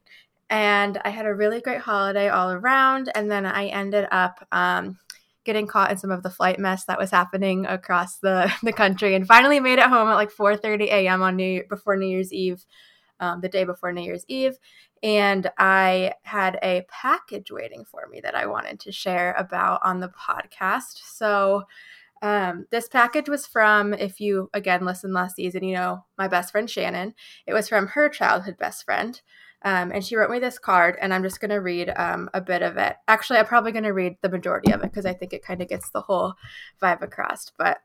and 0.49 0.99
I 1.05 1.09
had 1.09 1.25
a 1.25 1.33
really 1.33 1.61
great 1.61 1.79
holiday 1.79 2.27
all 2.27 2.51
around. 2.51 3.09
And 3.15 3.31
then 3.31 3.45
I 3.45 3.67
ended 3.67 4.05
up 4.11 4.45
um, 4.51 4.97
getting 5.43 5.67
caught 5.67 5.91
in 5.91 5.97
some 5.97 6.11
of 6.11 6.23
the 6.23 6.29
flight 6.29 6.59
mess 6.59 6.85
that 6.85 6.99
was 6.99 7.11
happening 7.11 7.65
across 7.65 8.17
the, 8.19 8.51
the 8.63 8.73
country 8.73 9.15
and 9.15 9.27
finally 9.27 9.59
made 9.59 9.79
it 9.79 9.87
home 9.87 10.07
at 10.07 10.15
like 10.15 10.31
4.30 10.31 10.83
a.m. 10.85 11.21
on 11.21 11.35
New 11.35 11.63
before 11.69 11.95
New 11.95 12.07
Year's 12.07 12.33
Eve, 12.33 12.65
um, 13.19 13.41
the 13.41 13.49
day 13.49 13.63
before 13.63 13.91
New 13.91 14.03
Year's 14.03 14.25
Eve. 14.27 14.57
And 15.03 15.49
I 15.57 16.13
had 16.23 16.59
a 16.61 16.85
package 16.89 17.51
waiting 17.51 17.85
for 17.85 18.07
me 18.11 18.21
that 18.21 18.35
I 18.35 18.45
wanted 18.45 18.79
to 18.81 18.91
share 18.91 19.33
about 19.37 19.81
on 19.83 19.99
the 19.99 20.09
podcast. 20.09 21.01
So 21.03 21.63
um, 22.21 22.67
this 22.69 22.87
package 22.87 23.27
was 23.27 23.47
from, 23.47 23.93
if 23.93 24.19
you 24.19 24.49
again 24.53 24.85
listened 24.85 25.13
last 25.13 25.37
season, 25.37 25.63
you 25.63 25.73
know, 25.75 26.05
my 26.17 26.27
best 26.27 26.51
friend 26.51 26.69
Shannon. 26.69 27.15
It 27.47 27.53
was 27.53 27.67
from 27.67 27.87
her 27.87 28.09
childhood 28.09 28.57
best 28.59 28.85
friend. 28.85 29.19
Um, 29.63 29.91
and 29.91 30.03
she 30.03 30.15
wrote 30.15 30.31
me 30.31 30.39
this 30.39 30.57
card, 30.57 30.97
and 30.99 31.13
I'm 31.13 31.23
just 31.23 31.39
going 31.39 31.51
to 31.51 31.57
read 31.57 31.93
um, 31.95 32.29
a 32.33 32.41
bit 32.41 32.61
of 32.63 32.77
it. 32.77 32.95
Actually, 33.07 33.39
I'm 33.39 33.45
probably 33.45 33.71
going 33.71 33.83
to 33.83 33.93
read 33.93 34.17
the 34.21 34.29
majority 34.29 34.71
of 34.71 34.81
it 34.81 34.91
because 34.91 35.05
I 35.05 35.13
think 35.13 35.33
it 35.33 35.45
kind 35.45 35.61
of 35.61 35.67
gets 35.69 35.89
the 35.91 36.01
whole 36.01 36.33
vibe 36.81 37.01
across. 37.01 37.51
But 37.57 37.77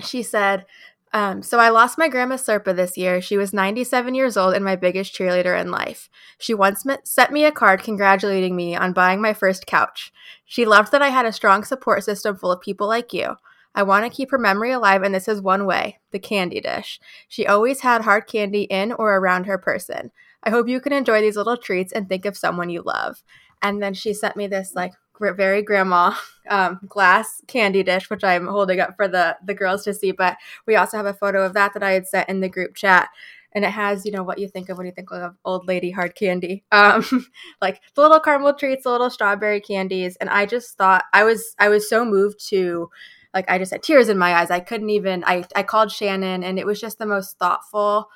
she 0.00 0.22
said, 0.22 0.66
um, 1.12 1.42
So 1.42 1.60
I 1.60 1.68
lost 1.68 1.96
my 1.96 2.08
grandma 2.08 2.36
Serpa 2.36 2.74
this 2.74 2.96
year. 2.96 3.20
She 3.20 3.36
was 3.36 3.52
97 3.52 4.14
years 4.14 4.36
old 4.36 4.54
and 4.54 4.64
my 4.64 4.74
biggest 4.74 5.14
cheerleader 5.14 5.58
in 5.58 5.70
life. 5.70 6.08
She 6.38 6.54
once 6.54 6.84
met, 6.84 7.06
sent 7.06 7.30
me 7.32 7.44
a 7.44 7.52
card 7.52 7.82
congratulating 7.82 8.56
me 8.56 8.74
on 8.74 8.92
buying 8.92 9.20
my 9.20 9.32
first 9.32 9.66
couch. 9.66 10.12
She 10.44 10.64
loved 10.64 10.90
that 10.92 11.02
I 11.02 11.10
had 11.10 11.26
a 11.26 11.32
strong 11.32 11.62
support 11.62 12.02
system 12.02 12.36
full 12.36 12.50
of 12.50 12.60
people 12.60 12.88
like 12.88 13.12
you. 13.12 13.36
I 13.76 13.82
want 13.82 14.04
to 14.04 14.16
keep 14.16 14.30
her 14.30 14.38
memory 14.38 14.72
alive, 14.72 15.02
and 15.02 15.14
this 15.14 15.28
is 15.28 15.42
one 15.42 15.66
way 15.66 15.98
the 16.10 16.18
candy 16.18 16.62
dish. 16.62 16.98
She 17.28 17.46
always 17.46 17.80
had 17.80 18.02
hard 18.02 18.26
candy 18.26 18.62
in 18.62 18.90
or 18.92 19.16
around 19.16 19.44
her 19.44 19.58
person. 19.58 20.10
I 20.46 20.50
hope 20.50 20.68
you 20.68 20.80
can 20.80 20.92
enjoy 20.92 21.20
these 21.20 21.36
little 21.36 21.56
treats 21.56 21.92
and 21.92 22.08
think 22.08 22.24
of 22.24 22.36
someone 22.36 22.70
you 22.70 22.82
love. 22.82 23.22
And 23.62 23.82
then 23.82 23.94
she 23.94 24.14
sent 24.14 24.36
me 24.36 24.46
this 24.46 24.74
like 24.74 24.92
very 25.18 25.60
grandma 25.62 26.14
um, 26.48 26.78
glass 26.88 27.42
candy 27.48 27.82
dish, 27.82 28.08
which 28.08 28.22
I'm 28.22 28.46
holding 28.46 28.80
up 28.80 28.94
for 28.96 29.08
the 29.08 29.36
the 29.44 29.54
girls 29.54 29.84
to 29.84 29.94
see. 29.94 30.12
But 30.12 30.36
we 30.66 30.76
also 30.76 30.96
have 30.96 31.06
a 31.06 31.14
photo 31.14 31.44
of 31.44 31.54
that 31.54 31.74
that 31.74 31.82
I 31.82 31.92
had 31.92 32.06
sent 32.06 32.28
in 32.28 32.40
the 32.40 32.48
group 32.48 32.74
chat, 32.74 33.08
and 33.52 33.64
it 33.64 33.70
has 33.70 34.04
you 34.04 34.12
know 34.12 34.22
what 34.22 34.38
you 34.38 34.48
think 34.48 34.68
of 34.68 34.78
when 34.78 34.86
you 34.86 34.92
think 34.92 35.10
of 35.10 35.34
old 35.44 35.66
lady 35.66 35.90
hard 35.90 36.14
candy, 36.14 36.64
um, 36.72 37.26
like 37.60 37.80
the 37.94 38.02
little 38.02 38.20
caramel 38.20 38.54
treats, 38.54 38.84
the 38.84 38.90
little 38.90 39.10
strawberry 39.10 39.60
candies. 39.60 40.16
And 40.16 40.30
I 40.30 40.46
just 40.46 40.76
thought 40.76 41.04
I 41.12 41.24
was 41.24 41.54
I 41.58 41.68
was 41.68 41.88
so 41.88 42.04
moved 42.04 42.46
to 42.50 42.90
like 43.34 43.50
I 43.50 43.58
just 43.58 43.72
had 43.72 43.82
tears 43.82 44.08
in 44.08 44.18
my 44.18 44.34
eyes. 44.34 44.50
I 44.50 44.60
couldn't 44.60 44.90
even 44.90 45.24
I 45.26 45.44
I 45.56 45.62
called 45.64 45.90
Shannon, 45.90 46.44
and 46.44 46.58
it 46.58 46.66
was 46.66 46.80
just 46.80 46.98
the 46.98 47.06
most 47.06 47.38
thoughtful, 47.38 48.10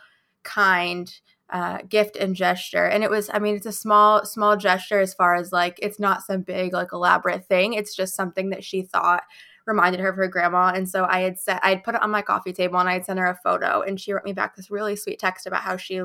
kind 0.45 1.13
uh, 1.53 1.79
gift 1.89 2.17
and 2.17 2.37
gesture. 2.37 2.87
And 2.87 3.03
it 3.05 3.11
was 3.11 3.31
i 3.33 3.39
mean 3.39 3.57
it's 3.57 3.67
a 3.67 3.73
small 3.73 4.25
small 4.25 4.57
gesture 4.57 5.01
as 5.01 5.15
far 5.15 5.35
as 5.35 5.53
like 5.53 5.79
it's 5.83 5.99
not 5.99 6.23
some 6.25 6.43
big 6.43 6.73
like 6.73 6.93
elaborate 6.93 7.47
thing. 7.47 7.75
It's 7.75 7.95
just 7.95 8.15
something 8.15 8.51
that 8.51 8.65
she 8.65 8.83
thought 8.83 9.23
reminded 9.67 10.01
her 10.01 10.09
of 10.09 10.17
her 10.17 10.29
grandma. 10.29 10.73
And 10.75 10.89
so 10.89 11.07
i 11.09 11.21
had 11.21 11.39
said 11.39 11.61
i'd 11.63 11.85
put 11.85 11.95
it 11.95 12.03
on 12.03 12.11
my 12.11 12.23
coffee 12.23 12.53
table 12.53 12.79
and 12.79 12.89
I 12.89 12.95
had 12.95 13.05
sent 13.05 13.19
her 13.19 13.27
a 13.27 13.39
photo. 13.43 13.83
And 13.83 14.01
she 14.01 14.13
wrote 14.13 14.25
me 14.25 14.33
back 14.33 14.57
this 14.57 14.71
really 14.71 14.97
sweet 14.97 15.19
text 15.19 15.47
about 15.47 15.63
how 15.63 15.77
she 15.77 16.03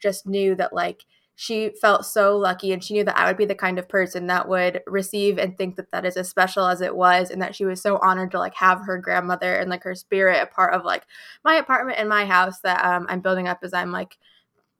just 0.00 0.26
knew 0.26 0.54
that 0.56 0.72
like 0.72 1.04
she 1.34 1.70
felt 1.80 2.04
so 2.04 2.36
lucky 2.36 2.72
and 2.72 2.84
she 2.84 2.94
knew 2.94 3.04
that 3.04 3.16
I 3.16 3.26
would 3.26 3.38
be 3.38 3.46
the 3.46 3.54
kind 3.54 3.78
of 3.78 3.88
person 3.88 4.26
that 4.26 4.48
would 4.48 4.82
receive 4.86 5.38
and 5.38 5.56
think 5.56 5.76
that 5.76 5.90
that 5.90 6.04
is 6.04 6.16
as 6.16 6.28
special 6.28 6.66
as 6.66 6.80
it 6.80 6.94
was 6.94 7.30
and 7.30 7.40
that 7.40 7.54
she 7.54 7.64
was 7.64 7.80
so 7.80 7.98
honored 7.98 8.30
to 8.32 8.38
like 8.38 8.54
have 8.54 8.82
her 8.82 8.98
grandmother 8.98 9.56
and 9.56 9.70
like 9.70 9.82
her 9.82 9.94
spirit 9.94 10.42
a 10.42 10.46
part 10.46 10.74
of 10.74 10.84
like 10.84 11.04
my 11.44 11.54
apartment 11.54 11.98
and 11.98 12.08
my 12.08 12.26
house 12.26 12.60
that 12.60 12.84
um, 12.84 13.06
I'm 13.08 13.20
building 13.20 13.48
up 13.48 13.60
as 13.62 13.72
I'm 13.72 13.92
like 13.92 14.18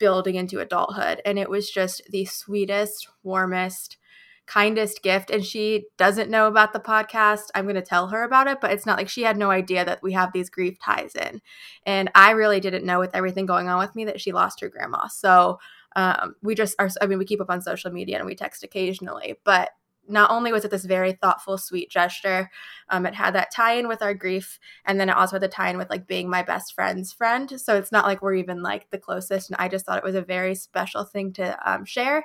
building 0.02 0.34
into 0.34 0.58
adulthood. 0.58 1.22
And 1.24 1.38
it 1.38 1.48
was 1.48 1.70
just 1.70 2.02
the 2.10 2.24
sweetest, 2.24 3.06
warmest, 3.22 3.98
kindest 4.46 5.00
gift. 5.00 5.30
And 5.30 5.44
she 5.44 5.84
doesn't 5.96 6.28
know 6.28 6.48
about 6.48 6.72
the 6.72 6.80
podcast. 6.80 7.42
I'm 7.54 7.66
going 7.66 7.76
to 7.76 7.82
tell 7.82 8.08
her 8.08 8.24
about 8.24 8.48
it, 8.48 8.58
but 8.60 8.72
it's 8.72 8.84
not 8.84 8.98
like 8.98 9.08
she 9.08 9.22
had 9.22 9.36
no 9.36 9.52
idea 9.52 9.84
that 9.84 10.02
we 10.02 10.12
have 10.14 10.32
these 10.32 10.50
grief 10.50 10.76
ties 10.84 11.14
in. 11.14 11.40
And 11.86 12.10
I 12.16 12.32
really 12.32 12.58
didn't 12.58 12.84
know 12.84 12.98
with 12.98 13.14
everything 13.14 13.46
going 13.46 13.68
on 13.68 13.78
with 13.78 13.94
me 13.94 14.04
that 14.06 14.20
she 14.20 14.32
lost 14.32 14.58
her 14.58 14.68
grandma. 14.68 15.06
So 15.06 15.60
um, 15.94 16.34
we 16.42 16.56
just 16.56 16.74
are, 16.80 16.90
I 17.00 17.06
mean, 17.06 17.20
we 17.20 17.24
keep 17.24 17.40
up 17.40 17.48
on 17.48 17.62
social 17.62 17.92
media 17.92 18.16
and 18.16 18.26
we 18.26 18.34
text 18.34 18.64
occasionally, 18.64 19.36
but 19.44 19.70
not 20.08 20.30
only 20.30 20.52
was 20.52 20.64
it 20.64 20.70
this 20.70 20.84
very 20.84 21.12
thoughtful, 21.12 21.56
sweet 21.58 21.90
gesture, 21.90 22.50
um, 22.88 23.06
it 23.06 23.14
had 23.14 23.34
that 23.34 23.52
tie 23.52 23.74
in 23.74 23.88
with 23.88 24.02
our 24.02 24.14
grief. 24.14 24.58
And 24.84 24.98
then 24.98 25.08
it 25.08 25.16
also 25.16 25.36
had 25.36 25.42
the 25.42 25.48
tie 25.48 25.70
in 25.70 25.78
with 25.78 25.90
like 25.90 26.06
being 26.06 26.28
my 26.28 26.42
best 26.42 26.74
friend's 26.74 27.12
friend. 27.12 27.60
So 27.60 27.76
it's 27.76 27.92
not 27.92 28.04
like 28.04 28.22
we're 28.22 28.34
even 28.34 28.62
like 28.62 28.90
the 28.90 28.98
closest. 28.98 29.50
And 29.50 29.56
I 29.58 29.68
just 29.68 29.86
thought 29.86 29.98
it 29.98 30.04
was 30.04 30.14
a 30.14 30.22
very 30.22 30.54
special 30.54 31.04
thing 31.04 31.32
to 31.34 31.58
um, 31.70 31.84
share. 31.84 32.24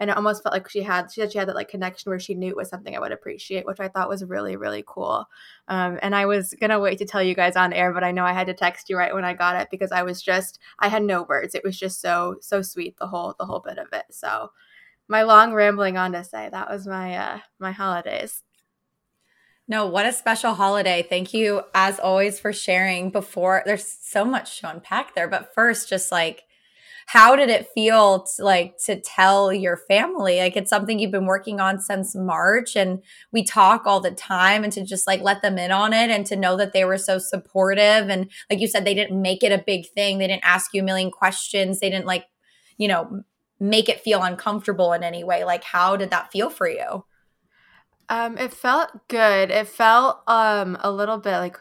And 0.00 0.10
it 0.10 0.16
almost 0.16 0.44
felt 0.44 0.52
like 0.52 0.68
she 0.68 0.82
had, 0.82 1.10
she 1.10 1.20
said 1.20 1.32
she 1.32 1.38
had 1.38 1.48
that 1.48 1.56
like 1.56 1.68
connection 1.68 2.10
where 2.10 2.20
she 2.20 2.34
knew 2.34 2.50
it 2.50 2.56
was 2.56 2.68
something 2.68 2.96
I 2.96 3.00
would 3.00 3.10
appreciate, 3.10 3.66
which 3.66 3.80
I 3.80 3.88
thought 3.88 4.08
was 4.08 4.24
really, 4.24 4.54
really 4.54 4.84
cool. 4.86 5.26
Um, 5.66 5.98
and 6.02 6.14
I 6.14 6.24
was 6.24 6.54
to 6.60 6.78
wait 6.78 6.98
to 6.98 7.04
tell 7.04 7.22
you 7.22 7.34
guys 7.34 7.56
on 7.56 7.72
air, 7.72 7.92
but 7.92 8.04
I 8.04 8.12
know 8.12 8.24
I 8.24 8.32
had 8.32 8.46
to 8.46 8.54
text 8.54 8.88
you 8.88 8.96
right 8.96 9.12
when 9.12 9.24
I 9.24 9.34
got 9.34 9.60
it 9.60 9.68
because 9.72 9.90
I 9.90 10.04
was 10.04 10.22
just, 10.22 10.60
I 10.78 10.86
had 10.86 11.02
no 11.02 11.24
words. 11.24 11.56
It 11.56 11.64
was 11.64 11.76
just 11.76 12.00
so, 12.00 12.36
so 12.40 12.62
sweet, 12.62 12.96
the 12.98 13.08
whole, 13.08 13.34
the 13.40 13.44
whole 13.44 13.58
bit 13.58 13.78
of 13.78 13.88
it. 13.92 14.04
So, 14.10 14.52
my 15.08 15.22
long 15.22 15.52
rambling 15.52 15.96
on 15.96 16.12
to 16.12 16.24
say 16.24 16.48
that 16.50 16.70
was 16.70 16.86
my 16.86 17.16
uh 17.16 17.38
my 17.58 17.72
holidays. 17.72 18.42
No, 19.66 19.86
what 19.86 20.06
a 20.06 20.12
special 20.12 20.54
holiday. 20.54 21.06
Thank 21.06 21.34
you 21.34 21.62
as 21.74 21.98
always 21.98 22.40
for 22.40 22.52
sharing 22.52 23.10
before 23.10 23.62
there's 23.66 23.84
so 23.86 24.24
much 24.24 24.60
to 24.60 24.70
unpack 24.70 25.14
there, 25.14 25.28
but 25.28 25.54
first 25.54 25.88
just 25.88 26.10
like 26.10 26.44
how 27.08 27.34
did 27.34 27.48
it 27.48 27.66
feel 27.74 28.24
to 28.24 28.44
like 28.44 28.76
to 28.76 29.00
tell 29.00 29.50
your 29.50 29.78
family 29.78 30.40
like 30.40 30.58
it's 30.58 30.68
something 30.68 30.98
you've 30.98 31.10
been 31.10 31.24
working 31.24 31.58
on 31.58 31.80
since 31.80 32.14
march 32.14 32.76
and 32.76 33.02
we 33.32 33.42
talk 33.42 33.86
all 33.86 33.98
the 33.98 34.10
time 34.10 34.62
and 34.62 34.74
to 34.74 34.84
just 34.84 35.06
like 35.06 35.22
let 35.22 35.40
them 35.40 35.56
in 35.56 35.70
on 35.70 35.94
it 35.94 36.10
and 36.10 36.26
to 36.26 36.36
know 36.36 36.54
that 36.54 36.74
they 36.74 36.84
were 36.84 36.98
so 36.98 37.18
supportive 37.18 38.10
and 38.10 38.30
like 38.50 38.60
you 38.60 38.68
said 38.68 38.84
they 38.84 38.92
didn't 38.92 39.22
make 39.22 39.42
it 39.42 39.52
a 39.52 39.64
big 39.66 39.88
thing 39.94 40.18
they 40.18 40.26
didn't 40.26 40.44
ask 40.44 40.74
you 40.74 40.82
a 40.82 40.84
million 40.84 41.10
questions 41.10 41.80
they 41.80 41.88
didn't 41.88 42.04
like 42.04 42.26
you 42.76 42.86
know 42.86 43.22
make 43.60 43.88
it 43.88 44.00
feel 44.00 44.22
uncomfortable 44.22 44.92
in 44.92 45.02
any 45.02 45.24
way 45.24 45.44
like 45.44 45.64
how 45.64 45.96
did 45.96 46.10
that 46.10 46.30
feel 46.32 46.50
for 46.50 46.68
you 46.68 47.04
Um, 48.08 48.38
it 48.38 48.52
felt 48.54 48.90
good. 49.08 49.50
It 49.50 49.68
felt 49.68 50.22
um 50.26 50.78
a 50.80 50.90
little 50.90 51.18
bit 51.18 51.38
like 51.38 51.58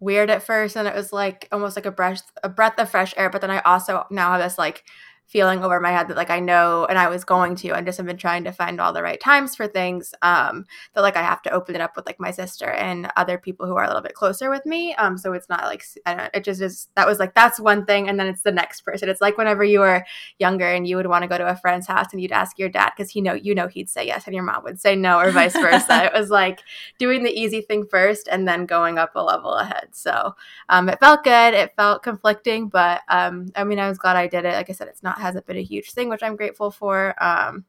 weird 0.00 0.30
at 0.30 0.42
first, 0.42 0.76
and 0.76 0.88
it 0.88 0.94
was 0.94 1.12
like 1.12 1.46
almost 1.52 1.76
like 1.76 1.86
a 1.86 1.90
breath 1.90 2.22
a 2.42 2.48
breath 2.48 2.78
of 2.78 2.90
fresh 2.90 3.12
air. 3.16 3.28
But 3.30 3.42
then 3.42 3.50
I 3.50 3.60
also 3.60 4.06
now 4.10 4.32
have 4.32 4.40
this 4.40 4.58
like 4.58 4.84
feeling 5.30 5.62
over 5.62 5.78
my 5.78 5.92
head 5.92 6.08
that 6.08 6.16
like 6.16 6.28
I 6.28 6.40
know 6.40 6.86
and 6.86 6.98
I 6.98 7.08
was 7.08 7.22
going 7.22 7.54
to. 7.56 7.70
I 7.70 7.82
just 7.82 7.98
have 7.98 8.06
been 8.06 8.16
trying 8.16 8.42
to 8.44 8.52
find 8.52 8.80
all 8.80 8.92
the 8.92 9.02
right 9.02 9.20
times 9.20 9.54
for 9.54 9.68
things. 9.68 10.12
Um, 10.22 10.66
that 10.94 11.02
like 11.02 11.16
I 11.16 11.22
have 11.22 11.40
to 11.42 11.52
open 11.52 11.76
it 11.76 11.80
up 11.80 11.94
with 11.94 12.04
like 12.04 12.18
my 12.18 12.32
sister 12.32 12.68
and 12.68 13.10
other 13.16 13.38
people 13.38 13.66
who 13.66 13.76
are 13.76 13.84
a 13.84 13.86
little 13.86 14.02
bit 14.02 14.14
closer 14.14 14.50
with 14.50 14.66
me. 14.66 14.92
Um, 14.96 15.16
so 15.16 15.32
it's 15.32 15.48
not 15.48 15.62
like 15.64 15.84
I 16.04 16.14
don't. 16.14 16.30
It 16.34 16.42
just 16.42 16.60
is. 16.60 16.88
That 16.96 17.06
was 17.06 17.20
like 17.20 17.34
that's 17.34 17.60
one 17.60 17.86
thing, 17.86 18.08
and 18.08 18.18
then 18.18 18.26
it's 18.26 18.42
the 18.42 18.50
next 18.50 18.80
person. 18.80 19.08
It's 19.08 19.20
like 19.20 19.38
whenever 19.38 19.62
you 19.62 19.80
were 19.80 20.04
younger 20.40 20.68
and 20.68 20.84
you 20.84 20.96
would 20.96 21.06
want 21.06 21.22
to 21.22 21.28
go 21.28 21.38
to 21.38 21.48
a 21.48 21.54
friend's 21.54 21.86
house 21.86 22.06
and 22.12 22.20
you'd 22.20 22.32
ask 22.32 22.58
your 22.58 22.68
dad 22.68 22.90
because 22.96 23.10
he 23.10 23.20
know 23.20 23.34
you 23.34 23.54
know 23.54 23.68
he'd 23.68 23.88
say 23.88 24.04
yes 24.04 24.26
and 24.26 24.34
your 24.34 24.44
mom 24.44 24.64
would 24.64 24.80
say 24.80 24.96
no 24.96 25.20
or 25.20 25.30
vice 25.30 25.52
versa. 25.52 26.04
it 26.06 26.12
was 26.12 26.30
like 26.30 26.60
doing 26.98 27.22
the 27.22 27.30
easy 27.30 27.60
thing 27.60 27.86
first 27.86 28.28
and 28.28 28.48
then 28.48 28.66
going 28.66 28.98
up 28.98 29.12
a 29.14 29.22
level 29.22 29.54
ahead. 29.54 29.90
So 29.92 30.34
um, 30.68 30.88
it 30.88 30.98
felt 30.98 31.22
good. 31.22 31.54
It 31.54 31.72
felt 31.76 32.02
conflicting, 32.02 32.68
but 32.68 33.02
um, 33.08 33.52
I 33.54 33.62
mean 33.62 33.78
I 33.78 33.88
was 33.88 33.98
glad 33.98 34.16
I 34.16 34.26
did 34.26 34.44
it. 34.44 34.54
Like 34.54 34.70
I 34.70 34.72
said, 34.72 34.88
it's 34.88 35.04
not 35.04 35.19
hasn't 35.20 35.46
been 35.46 35.56
a 35.56 35.62
huge 35.62 35.92
thing, 35.92 36.08
which 36.08 36.22
I'm 36.22 36.36
grateful 36.36 36.70
for. 36.70 37.14
Um, 37.22 37.64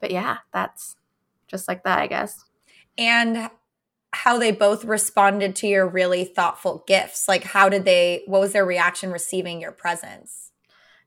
but 0.00 0.10
yeah, 0.10 0.38
that's 0.52 0.96
just 1.46 1.68
like 1.68 1.84
that, 1.84 1.98
I 1.98 2.06
guess. 2.06 2.44
And 2.98 3.50
how 4.12 4.38
they 4.38 4.52
both 4.52 4.84
responded 4.84 5.56
to 5.56 5.66
your 5.66 5.88
really 5.88 6.24
thoughtful 6.24 6.84
gifts. 6.86 7.28
Like, 7.28 7.44
how 7.44 7.68
did 7.68 7.84
they, 7.84 8.22
what 8.26 8.40
was 8.40 8.52
their 8.52 8.66
reaction 8.66 9.10
receiving 9.10 9.60
your 9.60 9.72
presents? 9.72 10.52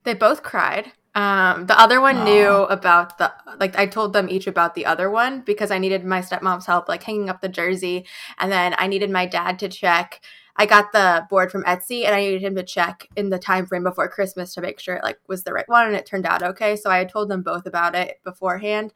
They 0.04 0.14
both 0.14 0.42
cried. 0.42 0.92
Um, 1.16 1.66
the 1.66 1.78
other 1.80 2.00
one 2.00 2.16
Aww. 2.16 2.24
knew 2.24 2.50
about 2.64 3.16
the 3.16 3.32
like 3.58 3.78
I 3.78 3.86
told 3.86 4.12
them 4.12 4.28
each 4.28 4.46
about 4.46 4.74
the 4.74 4.84
other 4.84 5.10
one 5.10 5.40
because 5.40 5.70
I 5.70 5.78
needed 5.78 6.04
my 6.04 6.20
stepmom's 6.20 6.66
help 6.66 6.90
like 6.90 7.02
hanging 7.02 7.30
up 7.30 7.40
the 7.40 7.48
jersey 7.48 8.06
and 8.38 8.52
then 8.52 8.74
I 8.76 8.86
needed 8.86 9.10
my 9.10 9.24
dad 9.24 9.58
to 9.60 9.68
check 9.70 10.20
I 10.58 10.66
got 10.66 10.92
the 10.92 11.26
board 11.28 11.52
from 11.52 11.64
Etsy 11.64 12.04
and 12.04 12.14
I 12.14 12.20
needed 12.20 12.42
him 12.42 12.56
to 12.56 12.62
check 12.62 13.08
in 13.14 13.30
the 13.30 13.38
time 13.38 13.66
frame 13.66 13.84
before 13.84 14.08
Christmas 14.08 14.54
to 14.54 14.60
make 14.60 14.80
sure 14.80 14.96
it 14.96 15.04
like 15.04 15.18
was 15.28 15.44
the 15.44 15.52
right 15.52 15.68
one 15.68 15.86
and 15.86 15.96
it 15.96 16.06
turned 16.06 16.26
out 16.26 16.42
okay. 16.42 16.76
So 16.76 16.90
I 16.90 16.98
had 16.98 17.08
told 17.08 17.28
them 17.28 17.42
both 17.42 17.66
about 17.66 17.94
it 17.94 18.20
beforehand. 18.24 18.92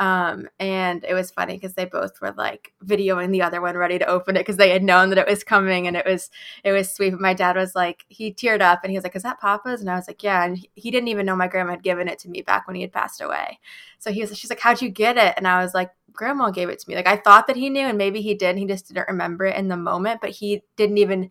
Um, 0.00 0.48
and 0.60 1.04
it 1.08 1.12
was 1.12 1.32
funny 1.32 1.54
because 1.54 1.74
they 1.74 1.84
both 1.84 2.20
were 2.20 2.32
like 2.36 2.72
videoing 2.84 3.32
the 3.32 3.42
other 3.42 3.60
one 3.60 3.76
ready 3.76 3.98
to 3.98 4.06
open 4.06 4.36
it 4.36 4.40
because 4.40 4.56
they 4.56 4.70
had 4.70 4.84
known 4.84 5.08
that 5.08 5.18
it 5.18 5.26
was 5.26 5.42
coming 5.42 5.88
and 5.88 5.96
it 5.96 6.06
was 6.06 6.30
it 6.62 6.70
was 6.70 6.92
sweet. 6.94 7.10
But 7.10 7.20
my 7.20 7.34
dad 7.34 7.56
was 7.56 7.74
like 7.74 8.04
he 8.08 8.32
teared 8.32 8.60
up 8.60 8.80
and 8.84 8.92
he 8.92 8.96
was 8.96 9.02
like, 9.02 9.16
"Is 9.16 9.24
that 9.24 9.40
Papa's?" 9.40 9.80
And 9.80 9.90
I 9.90 9.96
was 9.96 10.06
like, 10.06 10.22
"Yeah." 10.22 10.44
And 10.44 10.64
he 10.76 10.90
didn't 10.92 11.08
even 11.08 11.26
know 11.26 11.34
my 11.34 11.48
grandma 11.48 11.72
had 11.72 11.82
given 11.82 12.06
it 12.06 12.20
to 12.20 12.28
me 12.28 12.42
back 12.42 12.66
when 12.68 12.76
he 12.76 12.82
had 12.82 12.92
passed 12.92 13.20
away. 13.20 13.58
So 13.98 14.12
he 14.12 14.20
was 14.20 14.38
she's 14.38 14.50
like, 14.50 14.60
"How'd 14.60 14.80
you 14.82 14.88
get 14.88 15.16
it?" 15.18 15.34
And 15.36 15.48
I 15.48 15.62
was 15.62 15.74
like, 15.74 15.90
"Grandma 16.12 16.50
gave 16.50 16.68
it 16.68 16.78
to 16.78 16.88
me." 16.88 16.94
Like 16.94 17.08
I 17.08 17.16
thought 17.16 17.48
that 17.48 17.56
he 17.56 17.68
knew 17.68 17.86
and 17.86 17.98
maybe 17.98 18.20
he 18.22 18.34
did. 18.34 18.56
He 18.56 18.66
just 18.66 18.86
didn't 18.88 19.08
remember 19.08 19.46
it 19.46 19.56
in 19.56 19.66
the 19.68 19.76
moment, 19.76 20.20
but 20.20 20.30
he 20.30 20.62
didn't 20.76 20.98
even 20.98 21.30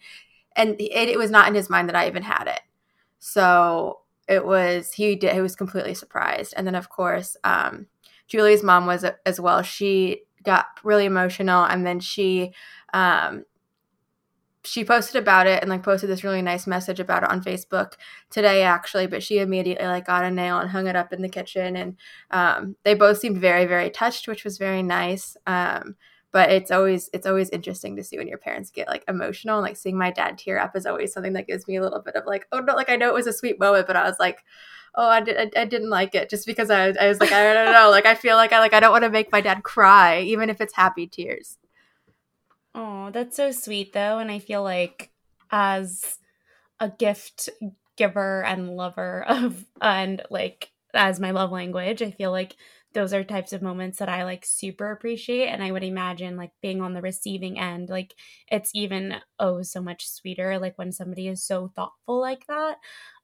and 0.55 0.79
it, 0.81 1.09
it 1.09 1.17
was 1.17 1.31
not 1.31 1.47
in 1.47 1.55
his 1.55 1.69
mind 1.69 1.89
that 1.89 1.95
I 1.95 2.07
even 2.07 2.24
had 2.24 2.47
it. 2.47 2.62
So 3.19 4.01
it 4.27 4.45
was 4.45 4.91
he 4.93 5.15
did 5.15 5.33
he 5.33 5.41
was 5.41 5.55
completely 5.55 5.93
surprised 5.93 6.53
and 6.57 6.67
then 6.67 6.75
of 6.75 6.89
course 6.89 7.38
um 7.45 7.88
Julie's 8.27 8.63
mom 8.63 8.86
was 8.86 9.05
as 9.25 9.39
well. 9.39 9.62
She 9.62 10.24
got 10.43 10.67
really 10.84 11.05
emotional 11.05 11.63
and 11.65 11.86
then 11.86 12.00
she 12.00 12.53
um 12.93 13.43
she 14.63 14.84
posted 14.84 15.22
about 15.22 15.48
it 15.48 15.62
and 15.62 15.69
like 15.69 15.81
posted 15.81 16.10
this 16.10 16.25
really 16.25 16.41
nice 16.41 16.67
message 16.67 17.00
about 17.00 17.24
it 17.24 17.29
on 17.29 17.41
Facebook 17.41 17.93
today 18.29 18.63
actually, 18.63 19.07
but 19.07 19.24
she 19.24 19.39
immediately 19.39 19.86
like 19.86 20.05
got 20.05 20.25
a 20.25 20.31
nail 20.31 20.60
and 20.60 20.69
hung 20.69 20.88
it 20.88 20.96
up 20.96 21.13
in 21.13 21.22
the 21.22 21.29
kitchen 21.29 21.77
and 21.77 21.96
um, 22.31 22.75
they 22.84 22.93
both 22.93 23.17
seemed 23.17 23.38
very 23.38 23.65
very 23.65 23.89
touched, 23.89 24.27
which 24.27 24.43
was 24.43 24.57
very 24.57 24.84
nice. 24.84 25.38
Um, 25.48 25.96
but 26.34 26.51
it's 26.51 26.72
always 26.72 27.10
it's 27.13 27.25
always 27.25 27.50
interesting 27.51 27.96
to 27.96 28.03
see 28.03 28.17
when 28.17 28.27
your 28.27 28.38
parents 28.38 28.69
get 28.69 28.89
like 28.89 29.05
emotional 29.07 29.57
and 29.57 29.65
like 29.65 29.77
seeing 29.77 29.98
my 29.98 30.12
dad 30.12 30.38
tear 30.38 30.60
up 30.60 30.75
is 30.75 30.86
always 30.86 31.13
something 31.13 31.34
that 31.34 31.48
gives 31.48 31.67
me 31.67 31.77
a 31.77 31.81
little 31.81 32.01
bit 32.01 32.15
of 32.15 32.25
like 32.25 32.46
oh 32.51 32.60
no 32.60 32.75
like 32.75 32.89
I 32.89 32.98
know 32.98 33.07
it 33.07 33.13
was 33.13 33.27
a 33.27 33.34
sweet 33.34 33.60
moment, 33.60 33.88
but 33.88 33.96
I 33.96 34.03
was 34.03 34.17
like 34.19 34.43
oh 34.97 35.07
I, 35.07 35.21
did, 35.21 35.37
I, 35.37 35.61
I 35.61 35.65
didn't 35.65 35.91
like 35.91 36.15
it 36.15 36.29
just 36.29 36.45
because 36.45 36.69
I, 36.69 36.87
I 36.87 37.07
was 37.07 37.19
like 37.19 37.31
I 37.31 37.53
don't 37.53 37.71
know 37.71 37.89
like 37.89 38.05
I 38.05 38.15
feel 38.15 38.35
like 38.35 38.51
I 38.51 38.59
like 38.59 38.73
I 38.73 38.79
don't 38.79 38.91
want 38.91 39.03
to 39.03 39.09
make 39.09 39.31
my 39.31 39.39
dad 39.39 39.63
cry 39.63 40.19
even 40.21 40.49
if 40.49 40.59
it's 40.59 40.75
happy 40.75 41.07
tears. 41.07 41.57
Oh, 42.75 43.09
that's 43.11 43.37
so 43.37 43.51
sweet 43.51 43.93
though, 43.93 44.19
and 44.19 44.29
I 44.29 44.39
feel 44.39 44.63
like 44.63 45.11
as 45.51 46.17
a 46.79 46.89
gift 46.89 47.49
giver 47.95 48.43
and 48.43 48.75
lover 48.75 49.23
of 49.27 49.65
and 49.81 50.21
like 50.29 50.71
as 50.93 51.19
my 51.19 51.31
love 51.31 51.51
language, 51.51 52.01
I 52.01 52.11
feel 52.11 52.31
like 52.31 52.55
those 52.93 53.13
are 53.13 53.23
types 53.23 53.53
of 53.53 53.61
moments 53.61 53.99
that 53.99 54.09
I 54.09 54.23
like 54.23 54.43
super 54.45 54.91
appreciate. 54.91 55.47
And 55.47 55.61
I 55.61 55.71
would 55.71 55.83
imagine 55.83 56.35
like 56.35 56.51
being 56.61 56.81
on 56.81 56.93
the 56.93 57.01
receiving 57.01 57.59
end, 57.59 57.89
like 57.89 58.15
it's 58.47 58.71
even 58.73 59.17
oh 59.39 59.61
so 59.61 59.81
much 59.81 60.09
sweeter, 60.09 60.57
like 60.57 60.77
when 60.77 60.91
somebody 60.91 61.27
is 61.27 61.43
so 61.43 61.71
thoughtful 61.75 62.19
like 62.19 62.47
that 62.47 62.77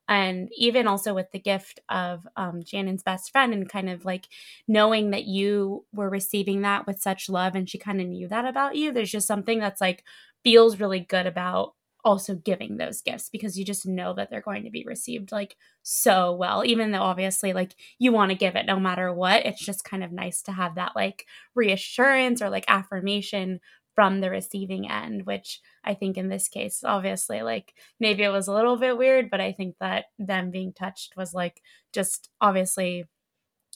and 0.08 0.48
even 0.56 0.86
also 0.86 1.14
with 1.14 1.30
the 1.32 1.38
gift 1.38 1.80
of 1.88 2.26
um, 2.36 2.62
Shannon's 2.64 3.02
best 3.02 3.32
friend 3.32 3.52
and 3.54 3.68
kind 3.68 3.88
of 3.88 4.04
like 4.04 4.28
knowing 4.68 5.10
that 5.10 5.24
you 5.24 5.84
were 5.92 6.10
receiving 6.10 6.62
that 6.62 6.86
with 6.86 7.00
such 7.00 7.28
love 7.28 7.54
and 7.54 7.68
she 7.68 7.78
kind 7.78 8.00
of 8.00 8.06
knew 8.08 8.28
that 8.28 8.44
about 8.44 8.76
you, 8.76 8.92
there's 8.92 9.10
just 9.10 9.26
something 9.26 9.58
that's 9.58 9.80
like 9.80 10.04
feels 10.42 10.78
really 10.80 11.00
good 11.00 11.26
about 11.26 11.74
also 12.04 12.34
giving 12.34 12.76
those 12.76 13.00
gifts 13.00 13.30
because 13.30 13.58
you 13.58 13.64
just 13.64 13.86
know 13.86 14.12
that 14.12 14.28
they're 14.30 14.42
going 14.42 14.64
to 14.64 14.70
be 14.70 14.84
received 14.86 15.32
like 15.32 15.56
so 15.82 16.34
well 16.34 16.62
even 16.62 16.90
though 16.90 17.00
obviously 17.00 17.54
like 17.54 17.74
you 17.98 18.12
want 18.12 18.30
to 18.30 18.36
give 18.36 18.56
it 18.56 18.66
no 18.66 18.78
matter 18.78 19.10
what 19.10 19.46
it's 19.46 19.64
just 19.64 19.84
kind 19.84 20.04
of 20.04 20.12
nice 20.12 20.42
to 20.42 20.52
have 20.52 20.74
that 20.74 20.92
like 20.94 21.24
reassurance 21.54 22.42
or 22.42 22.50
like 22.50 22.66
affirmation 22.68 23.58
from 23.94 24.20
the 24.20 24.30
receiving 24.30 24.90
end, 24.90 25.24
which 25.24 25.60
I 25.84 25.94
think 25.94 26.16
in 26.16 26.28
this 26.28 26.48
case, 26.48 26.82
obviously, 26.84 27.42
like 27.42 27.74
maybe 28.00 28.22
it 28.22 28.30
was 28.30 28.48
a 28.48 28.54
little 28.54 28.76
bit 28.76 28.96
weird, 28.96 29.30
but 29.30 29.40
I 29.40 29.52
think 29.52 29.76
that 29.80 30.06
them 30.18 30.50
being 30.50 30.72
touched 30.72 31.16
was 31.16 31.34
like 31.34 31.62
just 31.92 32.30
obviously 32.40 33.04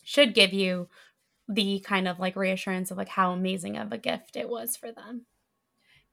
should 0.02 0.34
give 0.34 0.52
you 0.52 0.88
the 1.48 1.80
kind 1.80 2.06
of 2.08 2.18
like 2.18 2.36
reassurance 2.36 2.90
of 2.90 2.98
like 2.98 3.08
how 3.08 3.32
amazing 3.32 3.76
of 3.76 3.92
a 3.92 3.98
gift 3.98 4.36
it 4.36 4.48
was 4.48 4.76
for 4.76 4.92
them. 4.92 5.26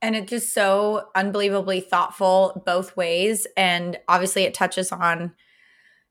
And 0.01 0.15
it's 0.15 0.29
just 0.29 0.53
so 0.53 1.07
unbelievably 1.15 1.81
thoughtful 1.81 2.61
both 2.65 2.95
ways. 2.95 3.47
And 3.57 3.97
obviously, 4.07 4.43
it 4.43 4.53
touches 4.53 4.91
on, 4.91 5.33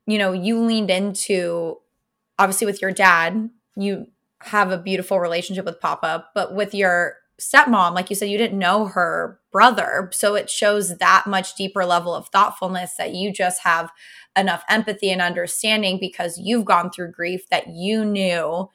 you 0.05 0.17
know, 0.17 0.33
you 0.33 0.59
leaned 0.59 0.89
into, 0.89 1.77
obviously, 2.37 2.65
with 2.65 2.81
your 2.81 2.91
dad, 2.91 3.49
you 3.75 4.07
have 4.41 4.71
a 4.71 4.77
beautiful 4.77 5.19
relationship 5.19 5.65
with 5.65 5.79
Papa, 5.79 6.25
but 6.35 6.53
with 6.53 6.73
your 6.73 7.15
stepmom, 7.39 7.93
like 7.93 8.09
you 8.09 8.15
said, 8.15 8.29
you 8.29 8.37
didn't 8.37 8.59
know 8.59 8.85
her 8.85 9.39
brother. 9.51 10.09
So 10.13 10.35
it 10.35 10.49
shows 10.49 10.97
that 10.97 11.25
much 11.27 11.55
deeper 11.55 11.85
level 11.85 12.13
of 12.13 12.29
thoughtfulness 12.29 12.95
that 12.97 13.13
you 13.13 13.31
just 13.31 13.61
have 13.63 13.91
enough 14.37 14.63
empathy 14.69 15.11
and 15.11 15.21
understanding 15.21 15.97
because 15.99 16.37
you've 16.37 16.65
gone 16.65 16.91
through 16.91 17.11
grief 17.11 17.47
that 17.49 17.67
you 17.67 18.05
knew 18.05 18.69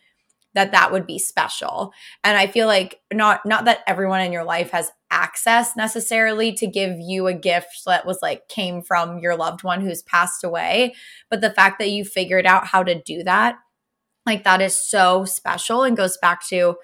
that 0.55 0.73
that 0.73 0.91
would 0.91 1.07
be 1.07 1.19
special. 1.19 1.93
And 2.25 2.37
I 2.37 2.49
feel 2.49 2.67
like 2.67 3.01
not 3.13 3.47
not 3.47 3.67
that 3.67 3.81
everyone 3.87 4.21
in 4.21 4.33
your 4.33 4.45
life 4.45 4.71
has 4.73 4.91
access 5.11 5.77
necessarily 5.77 6.53
to 6.55 6.67
give 6.67 6.99
you 6.99 7.29
a 7.29 7.35
gift 7.35 7.83
that 7.87 8.05
was 8.05 8.19
like 8.21 8.49
came 8.49 8.83
from 8.83 9.19
your 9.19 9.37
loved 9.37 9.63
one 9.63 9.81
who's 9.81 10.03
passed 10.03 10.43
away, 10.43 10.95
but 11.31 11.41
the 11.41 11.53
fact 11.53 11.79
that 11.79 11.91
you 11.91 12.05
figured 12.05 12.47
out 12.47 12.67
how 12.67 12.83
to 12.83 13.01
do 13.01 13.23
that 13.23 13.57
like 14.27 14.45
that 14.45 14.61
is 14.61 14.77
so 14.77 15.25
special 15.25 15.83
and 15.83 15.97
goes 15.97 16.17
back 16.19 16.47
to 16.49 16.77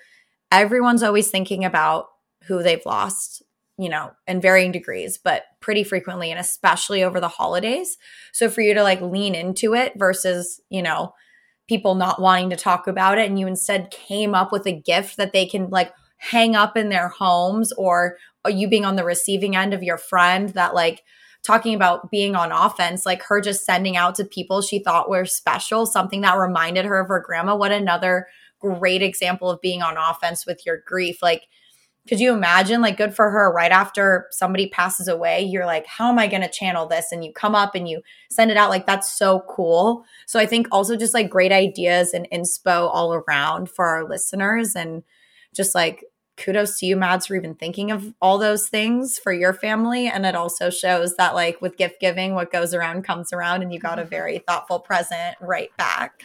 everyone's 0.50 1.02
always 1.02 1.30
thinking 1.30 1.64
about 1.64 2.06
who 2.46 2.62
they've 2.62 2.84
lost, 2.86 3.42
you 3.78 3.88
know, 3.88 4.12
in 4.26 4.40
varying 4.40 4.72
degrees, 4.72 5.18
but 5.18 5.44
pretty 5.60 5.84
frequently 5.84 6.30
and 6.30 6.40
especially 6.40 7.02
over 7.02 7.20
the 7.20 7.28
holidays. 7.28 7.98
So 8.32 8.48
for 8.48 8.60
you 8.60 8.74
to 8.74 8.82
like 8.82 9.00
lean 9.00 9.34
into 9.34 9.74
it 9.74 9.92
versus, 9.96 10.60
you 10.70 10.82
know, 10.82 11.12
people 11.68 11.96
not 11.96 12.20
wanting 12.20 12.50
to 12.50 12.56
talk 12.56 12.86
about 12.86 13.18
it 13.18 13.28
and 13.28 13.38
you 13.38 13.46
instead 13.46 13.90
came 13.90 14.34
up 14.34 14.52
with 14.52 14.66
a 14.66 14.72
gift 14.72 15.16
that 15.16 15.32
they 15.32 15.46
can 15.46 15.68
like 15.70 15.92
hang 16.18 16.54
up 16.54 16.76
in 16.76 16.88
their 16.88 17.08
homes 17.08 17.72
or, 17.72 18.16
or 18.44 18.50
you 18.50 18.68
being 18.68 18.84
on 18.84 18.96
the 18.96 19.04
receiving 19.04 19.56
end 19.56 19.74
of 19.74 19.82
your 19.82 19.98
friend 19.98 20.50
that 20.50 20.74
like 20.74 21.02
talking 21.42 21.74
about 21.74 22.10
being 22.10 22.34
on 22.34 22.50
offense, 22.52 23.06
like 23.06 23.22
her 23.22 23.40
just 23.40 23.64
sending 23.64 23.96
out 23.96 24.14
to 24.16 24.24
people 24.24 24.60
she 24.60 24.78
thought 24.78 25.10
were 25.10 25.24
special, 25.24 25.86
something 25.86 26.22
that 26.22 26.36
reminded 26.36 26.84
her 26.84 26.98
of 26.98 27.08
her 27.08 27.20
grandma. 27.24 27.54
What 27.54 27.72
another 27.72 28.26
great 28.60 29.02
example 29.02 29.50
of 29.50 29.60
being 29.60 29.82
on 29.82 29.96
offense 29.96 30.46
with 30.46 30.64
your 30.64 30.82
grief. 30.86 31.22
Like, 31.22 31.42
could 32.08 32.20
you 32.20 32.32
imagine, 32.32 32.80
like, 32.80 32.96
good 32.96 33.16
for 33.16 33.30
her 33.30 33.52
right 33.52 33.72
after 33.72 34.28
somebody 34.30 34.68
passes 34.68 35.08
away? 35.08 35.42
You're 35.42 35.66
like, 35.66 35.86
how 35.86 36.08
am 36.08 36.20
I 36.20 36.28
going 36.28 36.42
to 36.42 36.48
channel 36.48 36.86
this? 36.86 37.10
And 37.10 37.24
you 37.24 37.32
come 37.32 37.56
up 37.56 37.74
and 37.74 37.88
you 37.88 38.00
send 38.30 38.52
it 38.52 38.56
out. 38.56 38.70
Like, 38.70 38.86
that's 38.86 39.10
so 39.18 39.42
cool. 39.48 40.04
So, 40.26 40.38
I 40.38 40.46
think 40.46 40.68
also 40.70 40.96
just 40.96 41.14
like 41.14 41.28
great 41.28 41.50
ideas 41.50 42.14
and 42.14 42.28
inspo 42.32 42.88
all 42.92 43.12
around 43.12 43.70
for 43.70 43.86
our 43.86 44.08
listeners. 44.08 44.76
And 44.76 45.02
just 45.52 45.74
like, 45.74 46.04
kudos 46.36 46.78
to 46.78 46.86
you, 46.86 46.96
Mads, 46.96 47.26
for 47.26 47.34
even 47.34 47.54
thinking 47.54 47.90
of 47.90 48.14
all 48.20 48.38
those 48.38 48.68
things 48.68 49.18
for 49.18 49.32
your 49.32 49.52
family. 49.52 50.06
And 50.06 50.24
it 50.26 50.36
also 50.36 50.70
shows 50.70 51.16
that, 51.16 51.34
like, 51.34 51.60
with 51.60 51.76
gift 51.76 51.98
giving, 51.98 52.34
what 52.34 52.52
goes 52.52 52.72
around 52.72 53.02
comes 53.02 53.32
around, 53.32 53.62
and 53.62 53.72
you 53.72 53.80
got 53.80 53.98
a 53.98 54.02
mm-hmm. 54.02 54.10
very 54.10 54.38
thoughtful 54.38 54.78
present 54.78 55.36
right 55.40 55.76
back. 55.76 56.22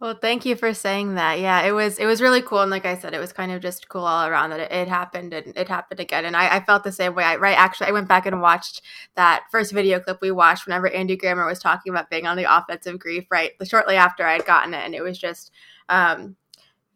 Well, 0.00 0.14
thank 0.14 0.46
you 0.46 0.54
for 0.54 0.72
saying 0.74 1.16
that. 1.16 1.40
Yeah, 1.40 1.62
it 1.62 1.72
was 1.72 1.98
it 1.98 2.06
was 2.06 2.22
really 2.22 2.40
cool, 2.40 2.60
and 2.60 2.70
like 2.70 2.86
I 2.86 2.96
said, 2.96 3.14
it 3.14 3.18
was 3.18 3.32
kind 3.32 3.50
of 3.50 3.60
just 3.60 3.88
cool 3.88 4.04
all 4.04 4.28
around 4.28 4.50
that 4.50 4.60
it, 4.60 4.70
it 4.70 4.86
happened 4.88 5.32
and 5.34 5.56
it 5.56 5.66
happened 5.68 5.98
again. 5.98 6.24
And 6.24 6.36
I, 6.36 6.56
I 6.56 6.60
felt 6.60 6.84
the 6.84 6.92
same 6.92 7.16
way. 7.16 7.24
I, 7.24 7.34
right, 7.36 7.58
actually, 7.58 7.88
I 7.88 7.92
went 7.92 8.06
back 8.06 8.24
and 8.24 8.40
watched 8.40 8.82
that 9.16 9.44
first 9.50 9.72
video 9.72 9.98
clip 9.98 10.20
we 10.20 10.30
watched 10.30 10.66
whenever 10.66 10.88
Andy 10.88 11.16
Grammer 11.16 11.46
was 11.46 11.58
talking 11.58 11.90
about 11.92 12.10
being 12.10 12.28
on 12.28 12.36
the 12.36 12.44
offensive 12.44 12.98
grief. 13.00 13.24
Right, 13.28 13.52
shortly 13.64 13.96
after 13.96 14.24
I 14.24 14.34
had 14.34 14.46
gotten 14.46 14.72
it, 14.72 14.84
and 14.84 14.94
it 14.94 15.02
was 15.02 15.18
just 15.18 15.50
um, 15.88 16.36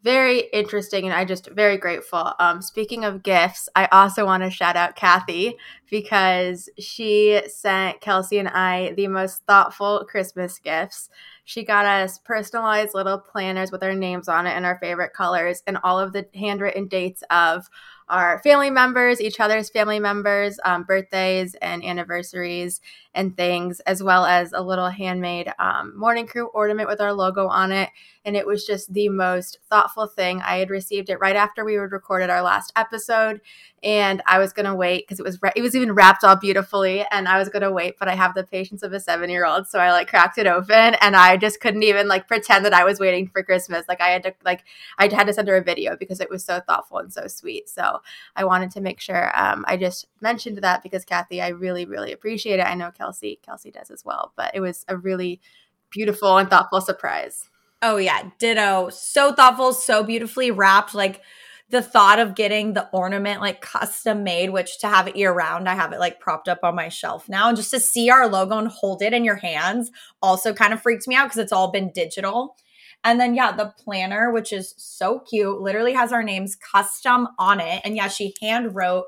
very 0.03 0.39
interesting 0.51 1.05
and 1.05 1.13
I 1.13 1.23
just 1.23 1.47
very 1.51 1.77
grateful. 1.77 2.33
Um, 2.39 2.61
speaking 2.61 3.05
of 3.05 3.23
gifts, 3.23 3.69
I 3.75 3.85
also 3.91 4.25
want 4.25 4.43
to 4.43 4.49
shout 4.49 4.75
out 4.75 4.97
Kathy 4.97 5.55
because 5.89 6.67
she 6.77 7.41
sent 7.47 8.01
Kelsey 8.01 8.37
and 8.37 8.49
I 8.49 8.91
the 8.97 9.07
most 9.07 9.43
thoughtful 9.47 10.05
Christmas 10.09 10.59
gifts. 10.59 11.09
She 11.45 11.63
got 11.63 11.85
us 11.85 12.19
personalized 12.19 12.93
little 12.93 13.19
planners 13.19 13.71
with 13.71 13.83
our 13.83 13.93
names 13.93 14.27
on 14.27 14.47
it 14.47 14.51
and 14.51 14.65
our 14.65 14.79
favorite 14.79 15.13
colors 15.13 15.61
and 15.67 15.77
all 15.83 15.99
of 15.99 16.13
the 16.13 16.25
handwritten 16.33 16.87
dates 16.87 17.23
of 17.29 17.69
our 18.09 18.39
family 18.39 18.69
members, 18.69 19.21
each 19.21 19.39
other's 19.39 19.69
family 19.69 19.99
members, 19.99 20.59
um, 20.65 20.83
birthdays 20.83 21.55
and 21.55 21.83
anniversaries 21.83 22.81
and 23.15 23.35
things, 23.37 23.79
as 23.81 24.01
well 24.01 24.25
as 24.25 24.53
a 24.53 24.61
little 24.61 24.89
handmade 24.89 25.51
um, 25.59 25.93
mourning 25.97 26.27
crew 26.27 26.47
ornament 26.47 26.89
with 26.89 26.99
our 26.99 27.13
logo 27.13 27.47
on 27.47 27.71
it. 27.71 27.89
And 28.25 28.35
it 28.35 28.47
was 28.47 28.65
just 28.65 28.93
the 28.93 29.09
most 29.09 29.59
thoughtful 29.69 30.07
thing. 30.07 30.41
I 30.41 30.57
had 30.57 30.69
received 30.69 31.09
it 31.09 31.19
right 31.19 31.35
after 31.35 31.65
we 31.65 31.73
had 31.73 31.91
recorded 31.91 32.29
our 32.29 32.41
last 32.41 32.71
episode, 32.75 33.41
and 33.83 34.21
I 34.25 34.39
was 34.39 34.53
gonna 34.53 34.73
wait 34.75 35.05
because 35.05 35.19
it 35.19 35.23
was 35.23 35.37
it 35.55 35.61
was 35.61 35.75
even 35.75 35.93
wrapped 35.93 36.23
all 36.23 36.37
beautifully, 36.37 37.05
and 37.11 37.27
I 37.27 37.37
was 37.37 37.49
gonna 37.49 37.71
wait, 37.71 37.95
but 37.99 38.07
I 38.07 38.15
have 38.15 38.33
the 38.33 38.45
patience 38.45 38.81
of 38.81 38.93
a 38.93 38.99
seven 38.99 39.29
year 39.29 39.45
old, 39.45 39.67
so 39.67 39.77
I 39.77 39.91
like 39.91 40.07
cracked 40.07 40.37
it 40.37 40.47
open, 40.47 40.95
and 41.01 41.15
I 41.17 41.35
just 41.35 41.59
couldn't 41.59 41.83
even 41.83 42.07
like 42.07 42.27
pretend 42.27 42.63
that 42.65 42.73
I 42.73 42.85
was 42.85 42.99
waiting 42.99 43.27
for 43.27 43.43
Christmas. 43.43 43.85
Like 43.89 43.99
I 44.01 44.09
had 44.09 44.23
to 44.23 44.33
like 44.45 44.63
I 44.97 45.13
had 45.13 45.27
to 45.27 45.33
send 45.33 45.49
her 45.49 45.57
a 45.57 45.63
video 45.63 45.97
because 45.97 46.21
it 46.21 46.29
was 46.29 46.45
so 46.45 46.61
thoughtful 46.61 46.99
and 46.99 47.11
so 47.11 47.27
sweet. 47.27 47.67
So 47.69 47.92
I 48.35 48.45
wanted 48.45 48.71
to 48.71 48.81
make 48.81 48.99
sure 48.99 49.31
um, 49.39 49.65
I 49.67 49.77
just 49.77 50.07
mentioned 50.21 50.57
that 50.59 50.83
because 50.83 51.05
Kathy, 51.05 51.41
I 51.41 51.49
really 51.49 51.85
really 51.85 52.11
appreciate 52.11 52.59
it. 52.59 52.65
I 52.65 52.75
know 52.75 52.91
Kelsey 52.91 53.39
Kelsey 53.43 53.71
does 53.71 53.91
as 53.91 54.05
well, 54.05 54.33
but 54.35 54.51
it 54.53 54.59
was 54.59 54.85
a 54.87 54.97
really 54.97 55.41
beautiful 55.89 56.37
and 56.37 56.49
thoughtful 56.49 56.81
surprise. 56.81 57.49
Oh 57.81 57.97
yeah, 57.97 58.29
ditto. 58.39 58.89
So 58.89 59.33
thoughtful, 59.33 59.73
so 59.73 60.03
beautifully 60.03 60.51
wrapped. 60.51 60.95
Like 60.95 61.21
the 61.69 61.81
thought 61.81 62.19
of 62.19 62.35
getting 62.35 62.73
the 62.73 62.87
ornament 62.91 63.41
like 63.41 63.59
custom 63.59 64.23
made, 64.23 64.51
which 64.51 64.79
to 64.79 64.87
have 64.87 65.07
it 65.07 65.15
year 65.15 65.33
round, 65.33 65.67
I 65.67 65.73
have 65.73 65.91
it 65.91 65.99
like 65.99 66.19
propped 66.19 66.47
up 66.47 66.59
on 66.63 66.75
my 66.75 66.87
shelf 66.89 67.27
now. 67.27 67.47
And 67.47 67.57
just 67.57 67.71
to 67.71 67.79
see 67.79 68.09
our 68.09 68.27
logo 68.27 68.57
and 68.57 68.67
hold 68.67 69.01
it 69.01 69.11
in 69.11 69.25
your 69.25 69.37
hands 69.37 69.91
also 70.21 70.53
kind 70.53 70.71
of 70.71 70.81
freaks 70.81 71.07
me 71.07 71.15
out 71.15 71.25
because 71.25 71.39
it's 71.39 71.51
all 71.51 71.71
been 71.71 71.91
digital. 71.91 72.55
And 73.03 73.19
then, 73.19 73.35
yeah, 73.35 73.51
the 73.51 73.73
planner, 73.77 74.31
which 74.31 74.53
is 74.53 74.73
so 74.77 75.19
cute, 75.19 75.61
literally 75.61 75.93
has 75.93 76.13
our 76.13 76.23
names 76.23 76.55
custom 76.55 77.27
on 77.37 77.59
it. 77.59 77.81
And 77.83 77.95
yeah, 77.95 78.07
she 78.07 78.33
hand 78.41 78.75
wrote 78.75 79.05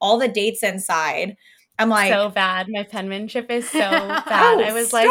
all 0.00 0.18
the 0.18 0.28
dates 0.28 0.62
inside. 0.62 1.36
I'm 1.78 1.88
like 1.88 2.12
so 2.12 2.28
bad. 2.28 2.66
My 2.68 2.82
penmanship 2.82 3.50
is 3.50 3.68
so 3.70 3.78
bad. 3.78 4.24
oh, 4.28 4.62
I 4.62 4.72
was 4.72 4.88
stop. 4.88 5.04
like, 5.04 5.10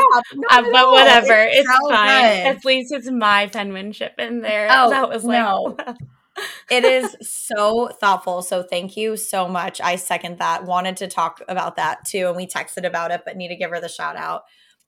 uh, 0.51 0.61
but 0.71 0.91
whatever, 0.91 1.33
it's, 1.33 1.59
it's 1.59 1.69
so 1.69 1.89
fine. 1.89 2.07
Good. 2.07 2.57
At 2.57 2.65
least 2.65 2.93
it's 2.93 3.09
my 3.09 3.47
penmanship 3.47 4.15
in 4.19 4.41
there. 4.41 4.67
Oh, 4.69 4.89
that 4.89 5.09
was 5.09 5.23
like, 5.23 5.41
no. 5.41 5.77
it 6.69 6.83
is 6.83 7.15
so 7.21 7.87
thoughtful. 7.87 8.41
So 8.41 8.63
thank 8.63 8.97
you 8.97 9.15
so 9.15 9.47
much. 9.47 9.79
I 9.79 9.95
second 9.95 10.39
that. 10.39 10.65
Wanted 10.65 10.97
to 10.97 11.07
talk 11.07 11.41
about 11.47 11.77
that 11.77 12.05
too, 12.05 12.27
and 12.27 12.35
we 12.35 12.45
texted 12.45 12.85
about 12.85 13.11
it, 13.11 13.21
but 13.25 13.37
need 13.37 13.49
to 13.49 13.55
give 13.55 13.69
her 13.69 13.79
the 13.79 13.89
shout 13.89 14.17
out 14.17 14.43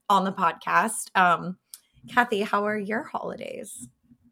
on 0.09 0.25
the 0.25 0.33
podcast. 0.33 1.15
Um, 1.15 1.57
Kathy, 2.09 2.41
how 2.41 2.65
are 2.65 2.77
your 2.77 3.03
holidays? 3.03 3.87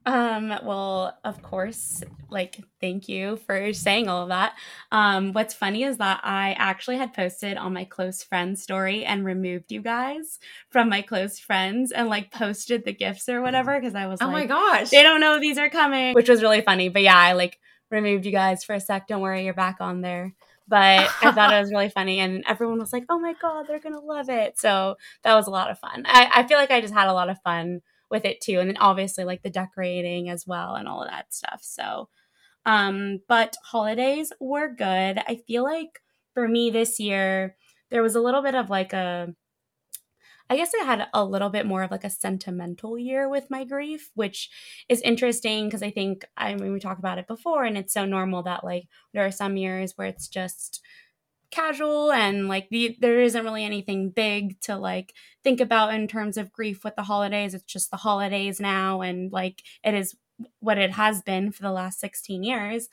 Um, 0.07 0.57
well, 0.63 1.17
of 1.25 1.41
course, 1.41 2.01
like 2.29 2.61
thank 2.79 3.09
you 3.09 3.35
for 3.45 3.73
saying 3.73 4.07
all 4.07 4.23
of 4.23 4.29
that. 4.29 4.53
Um, 4.89 5.33
what's 5.33 5.53
funny 5.53 5.83
is 5.83 5.97
that 5.97 6.21
I 6.23 6.55
actually 6.57 6.95
had 6.95 7.13
posted 7.13 7.57
on 7.57 7.73
my 7.73 7.83
close 7.83 8.23
friends 8.23 8.63
story 8.63 9.03
and 9.03 9.25
removed 9.25 9.69
you 9.69 9.81
guys 9.81 10.39
from 10.69 10.87
my 10.87 11.01
close 11.01 11.39
friends 11.39 11.91
and 11.91 12.07
like 12.07 12.31
posted 12.31 12.85
the 12.85 12.93
gifts 12.93 13.27
or 13.27 13.41
whatever 13.41 13.77
because 13.77 13.95
I 13.95 14.07
was 14.07 14.21
oh 14.21 14.27
like, 14.27 14.33
my 14.33 14.45
gosh, 14.45 14.91
they 14.91 15.03
don't 15.03 15.19
know 15.19 15.41
these 15.41 15.57
are 15.57 15.69
coming, 15.69 16.13
which 16.13 16.29
was 16.29 16.41
really 16.41 16.61
funny. 16.61 16.87
But 16.87 17.01
yeah, 17.01 17.17
I 17.17 17.33
like 17.33 17.59
removed 17.91 18.25
you 18.25 18.31
guys 18.31 18.63
for 18.63 18.75
a 18.75 18.79
sec. 18.79 19.07
Don't 19.07 19.21
worry, 19.21 19.43
you're 19.43 19.53
back 19.53 19.77
on 19.81 19.99
there. 19.99 20.33
But 20.67 21.09
I 21.21 21.31
thought 21.31 21.53
it 21.53 21.59
was 21.59 21.71
really 21.71 21.89
funny, 21.89 22.19
and 22.19 22.43
everyone 22.47 22.79
was 22.79 22.93
like, 22.93 23.05
"Oh 23.09 23.19
my 23.19 23.33
god, 23.41 23.65
they're 23.67 23.79
gonna 23.79 23.99
love 24.01 24.29
it!" 24.29 24.59
So 24.59 24.95
that 25.23 25.35
was 25.35 25.47
a 25.47 25.51
lot 25.51 25.71
of 25.71 25.79
fun. 25.79 26.03
I, 26.05 26.29
I 26.33 26.47
feel 26.47 26.57
like 26.57 26.71
I 26.71 26.81
just 26.81 26.93
had 26.93 27.07
a 27.07 27.13
lot 27.13 27.29
of 27.29 27.41
fun 27.43 27.81
with 28.09 28.25
it 28.25 28.41
too. 28.41 28.59
And 28.59 28.69
then 28.69 28.77
obviously 28.77 29.23
like 29.25 29.43
the 29.43 29.49
decorating 29.49 30.29
as 30.29 30.45
well 30.47 30.75
and 30.75 30.87
all 30.87 31.03
of 31.03 31.09
that 31.09 31.33
stuff. 31.33 31.59
So, 31.61 32.09
um, 32.65 33.19
but 33.27 33.55
holidays 33.63 34.31
were 34.39 34.73
good. 34.73 35.19
I 35.19 35.41
feel 35.47 35.63
like 35.63 36.01
for 36.33 36.47
me 36.47 36.69
this 36.69 36.99
year, 36.99 37.55
there 37.91 38.03
was 38.03 38.15
a 38.15 38.21
little 38.21 38.41
bit 38.41 38.55
of 38.55 38.69
like 38.69 38.93
a, 38.93 39.33
I 40.49 40.55
guess 40.55 40.71
I 40.79 40.83
had 40.85 41.07
a 41.13 41.25
little 41.25 41.49
bit 41.49 41.65
more 41.65 41.83
of 41.83 41.91
like 41.91 42.03
a 42.03 42.09
sentimental 42.09 42.97
year 42.97 43.27
with 43.29 43.49
my 43.49 43.63
grief, 43.65 44.11
which 44.15 44.49
is 44.87 45.01
interesting 45.01 45.65
because 45.65 45.83
I 45.83 45.91
think 45.91 46.25
I 46.37 46.55
mean 46.55 46.71
we 46.73 46.79
talked 46.79 46.99
about 46.99 47.17
it 47.17 47.27
before, 47.27 47.63
and 47.65 47.77
it's 47.77 47.93
so 47.93 48.05
normal 48.05 48.43
that 48.43 48.63
like 48.63 48.87
there 49.13 49.25
are 49.25 49.31
some 49.31 49.57
years 49.57 49.93
where 49.95 50.07
it's 50.07 50.27
just 50.27 50.81
casual 51.49 52.11
and 52.11 52.49
like 52.49 52.67
the 52.69 52.97
there 52.99 53.21
isn't 53.21 53.43
really 53.45 53.63
anything 53.63 54.09
big 54.09 54.59
to 54.61 54.75
like 54.77 55.13
think 55.43 55.61
about 55.61 55.93
in 55.93 56.07
terms 56.07 56.37
of 56.37 56.51
grief 56.51 56.83
with 56.83 56.95
the 56.95 57.03
holidays. 57.03 57.53
It's 57.53 57.63
just 57.63 57.91
the 57.91 57.97
holidays 57.97 58.59
now 58.59 59.01
and 59.01 59.31
like 59.31 59.63
it 59.83 59.93
is 59.93 60.15
what 60.59 60.77
it 60.77 60.91
has 60.91 61.21
been 61.21 61.51
for 61.51 61.63
the 61.63 61.71
last 61.71 61.99
16 61.99 62.43
years. 62.43 62.89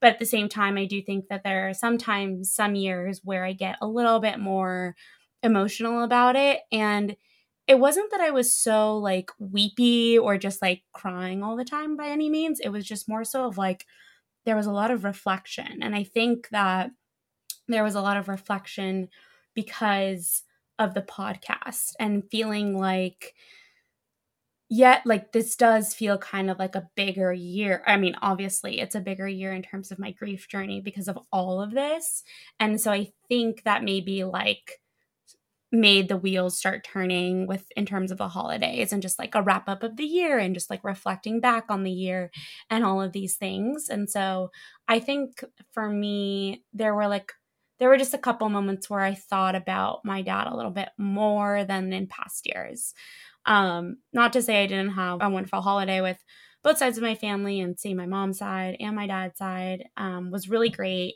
But 0.00 0.14
at 0.14 0.18
the 0.18 0.26
same 0.26 0.48
time 0.48 0.76
i 0.78 0.84
do 0.84 1.00
think 1.00 1.28
that 1.28 1.44
there 1.44 1.68
are 1.68 1.74
sometimes 1.74 2.52
some 2.52 2.74
years 2.74 3.20
where 3.22 3.44
i 3.44 3.52
get 3.52 3.76
a 3.80 3.86
little 3.86 4.18
bit 4.18 4.38
more 4.40 4.96
emotional 5.42 6.04
about 6.04 6.36
it 6.36 6.60
and 6.70 7.16
it 7.66 7.78
wasn't 7.78 8.10
that 8.10 8.20
i 8.20 8.30
was 8.30 8.52
so 8.54 8.98
like 8.98 9.30
weepy 9.38 10.18
or 10.18 10.36
just 10.36 10.62
like 10.62 10.82
crying 10.92 11.42
all 11.42 11.56
the 11.56 11.64
time 11.64 11.96
by 11.96 12.08
any 12.08 12.28
means. 12.28 12.60
It 12.60 12.70
was 12.70 12.84
just 12.84 13.08
more 13.08 13.24
so 13.24 13.46
of 13.46 13.58
like 13.58 13.86
there 14.44 14.56
was 14.56 14.66
a 14.66 14.72
lot 14.72 14.90
of 14.90 15.04
reflection 15.04 15.82
and 15.82 15.94
i 15.94 16.04
think 16.04 16.48
that 16.50 16.90
there 17.68 17.84
was 17.84 17.94
a 17.94 18.00
lot 18.00 18.16
of 18.16 18.28
reflection 18.28 19.08
because 19.54 20.42
of 20.78 20.94
the 20.94 21.02
podcast 21.02 21.92
and 22.00 22.28
feeling 22.30 22.76
like 22.76 23.34
yet 24.68 25.02
like 25.04 25.32
this 25.32 25.54
does 25.54 25.94
feel 25.94 26.16
kind 26.16 26.50
of 26.50 26.58
like 26.58 26.74
a 26.74 26.88
bigger 26.96 27.32
year. 27.32 27.82
I 27.86 27.98
mean 27.98 28.16
obviously 28.22 28.80
it's 28.80 28.94
a 28.94 29.00
bigger 29.00 29.28
year 29.28 29.52
in 29.52 29.62
terms 29.62 29.92
of 29.92 29.98
my 29.98 30.12
grief 30.12 30.48
journey 30.48 30.80
because 30.80 31.08
of 31.08 31.18
all 31.30 31.60
of 31.60 31.72
this 31.72 32.24
and 32.58 32.80
so 32.80 32.90
i 32.90 33.12
think 33.28 33.62
that 33.64 33.84
maybe 33.84 34.24
like 34.24 34.80
made 35.72 36.08
the 36.08 36.16
wheels 36.16 36.58
start 36.58 36.84
turning 36.84 37.46
with 37.46 37.66
in 37.76 37.86
terms 37.86 38.10
of 38.12 38.18
the 38.18 38.28
holidays 38.28 38.92
and 38.92 39.02
just 39.02 39.18
like 39.18 39.34
a 39.34 39.42
wrap 39.42 39.68
up 39.68 39.82
of 39.82 39.96
the 39.96 40.04
year 40.04 40.38
and 40.38 40.54
just 40.54 40.68
like 40.70 40.84
reflecting 40.84 41.40
back 41.40 41.64
on 41.70 41.82
the 41.82 41.90
year 41.90 42.30
and 42.70 42.84
all 42.84 43.00
of 43.00 43.12
these 43.12 43.36
things 43.36 43.88
and 43.88 44.10
so 44.10 44.50
i 44.88 44.98
think 44.98 45.42
for 45.72 45.88
me 45.88 46.62
there 46.74 46.94
were 46.94 47.08
like 47.08 47.32
there 47.78 47.88
were 47.88 47.96
just 47.96 48.14
a 48.14 48.18
couple 48.18 48.48
moments 48.48 48.88
where 48.88 49.00
I 49.00 49.14
thought 49.14 49.56
about 49.56 50.04
my 50.04 50.22
dad 50.22 50.46
a 50.46 50.54
little 50.54 50.70
bit 50.70 50.90
more 50.98 51.64
than 51.64 51.92
in 51.92 52.06
past 52.06 52.46
years. 52.46 52.94
Um, 53.44 53.96
not 54.12 54.32
to 54.34 54.42
say 54.42 54.62
I 54.62 54.66
didn't 54.66 54.90
have 54.92 55.18
a 55.20 55.28
wonderful 55.28 55.62
holiday 55.62 56.00
with 56.00 56.18
both 56.62 56.78
sides 56.78 56.96
of 56.96 57.02
my 57.02 57.16
family 57.16 57.58
and 57.60 57.76
seeing 57.78 57.96
my 57.96 58.06
mom's 58.06 58.38
side 58.38 58.76
and 58.78 58.94
my 58.94 59.08
dad's 59.08 59.36
side 59.36 59.84
um, 59.96 60.30
was 60.30 60.48
really 60.48 60.68
great. 60.68 61.14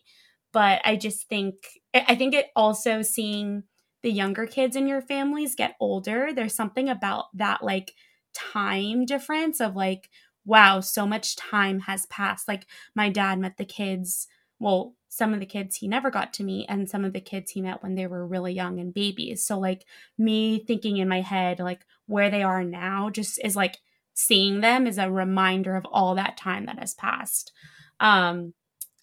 But 0.53 0.81
I 0.85 0.97
just 0.97 1.29
think, 1.29 1.55
I 1.95 2.17
think 2.17 2.35
it 2.35 2.47
also 2.57 3.03
seeing 3.03 3.63
the 4.07 4.13
younger 4.13 4.47
kids 4.47 4.77
in 4.77 4.87
your 4.87 5.03
families 5.03 5.57
get 5.57 5.75
older, 5.81 6.33
there's 6.33 6.55
something 6.55 6.89
about 6.89 7.25
that 7.37 7.61
like 7.65 7.93
time 8.33 9.05
difference 9.05 9.61
of 9.61 9.75
like, 9.75 10.09
wow, 10.45 10.79
so 10.79 11.05
much 11.09 11.35
time 11.35 11.81
has 11.81 12.07
passed. 12.07 12.47
Like 12.47 12.69
my 12.95 13.11
dad 13.11 13.41
met 13.41 13.57
the 13.57 13.65
kids, 13.65 14.29
well, 14.61 14.95
some 15.09 15.35
of 15.35 15.41
the 15.41 15.45
kids 15.45 15.75
he 15.75 15.89
never 15.89 16.09
got 16.09 16.33
to 16.35 16.45
meet 16.45 16.67
and 16.69 16.89
some 16.89 17.05
of 17.05 17.15
the 17.15 17.21
kids 17.21 17.51
he 17.51 17.61
met 17.61 17.83
when 17.83 17.97
they 17.97 18.07
were 18.07 18.25
really 18.25 18.53
young 18.53 18.79
and 18.79 18.95
babies. 18.95 19.45
So 19.45 19.59
like 19.59 19.85
me 20.17 20.61
thinking 20.65 20.99
in 20.99 21.09
my 21.09 21.23
head 21.23 21.59
like 21.59 21.81
where 22.07 22.31
they 22.31 22.45
are 22.45 22.63
now 22.63 23.11
just 23.11 23.41
is 23.43 23.57
like 23.57 23.79
seeing 24.15 24.61
them 24.61 24.87
is 24.87 24.99
a 24.99 25.11
reminder 25.11 25.75
of 25.75 25.85
all 25.87 26.15
that 26.15 26.37
time 26.37 26.67
that 26.67 26.79
has 26.79 26.95
passed. 26.95 27.51
Um 27.99 28.55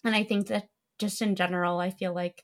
and 0.02 0.14
I 0.16 0.24
think 0.24 0.46
that 0.46 0.70
just 0.98 1.20
in 1.20 1.36
general 1.36 1.78
I 1.78 1.90
feel 1.90 2.14
like 2.14 2.42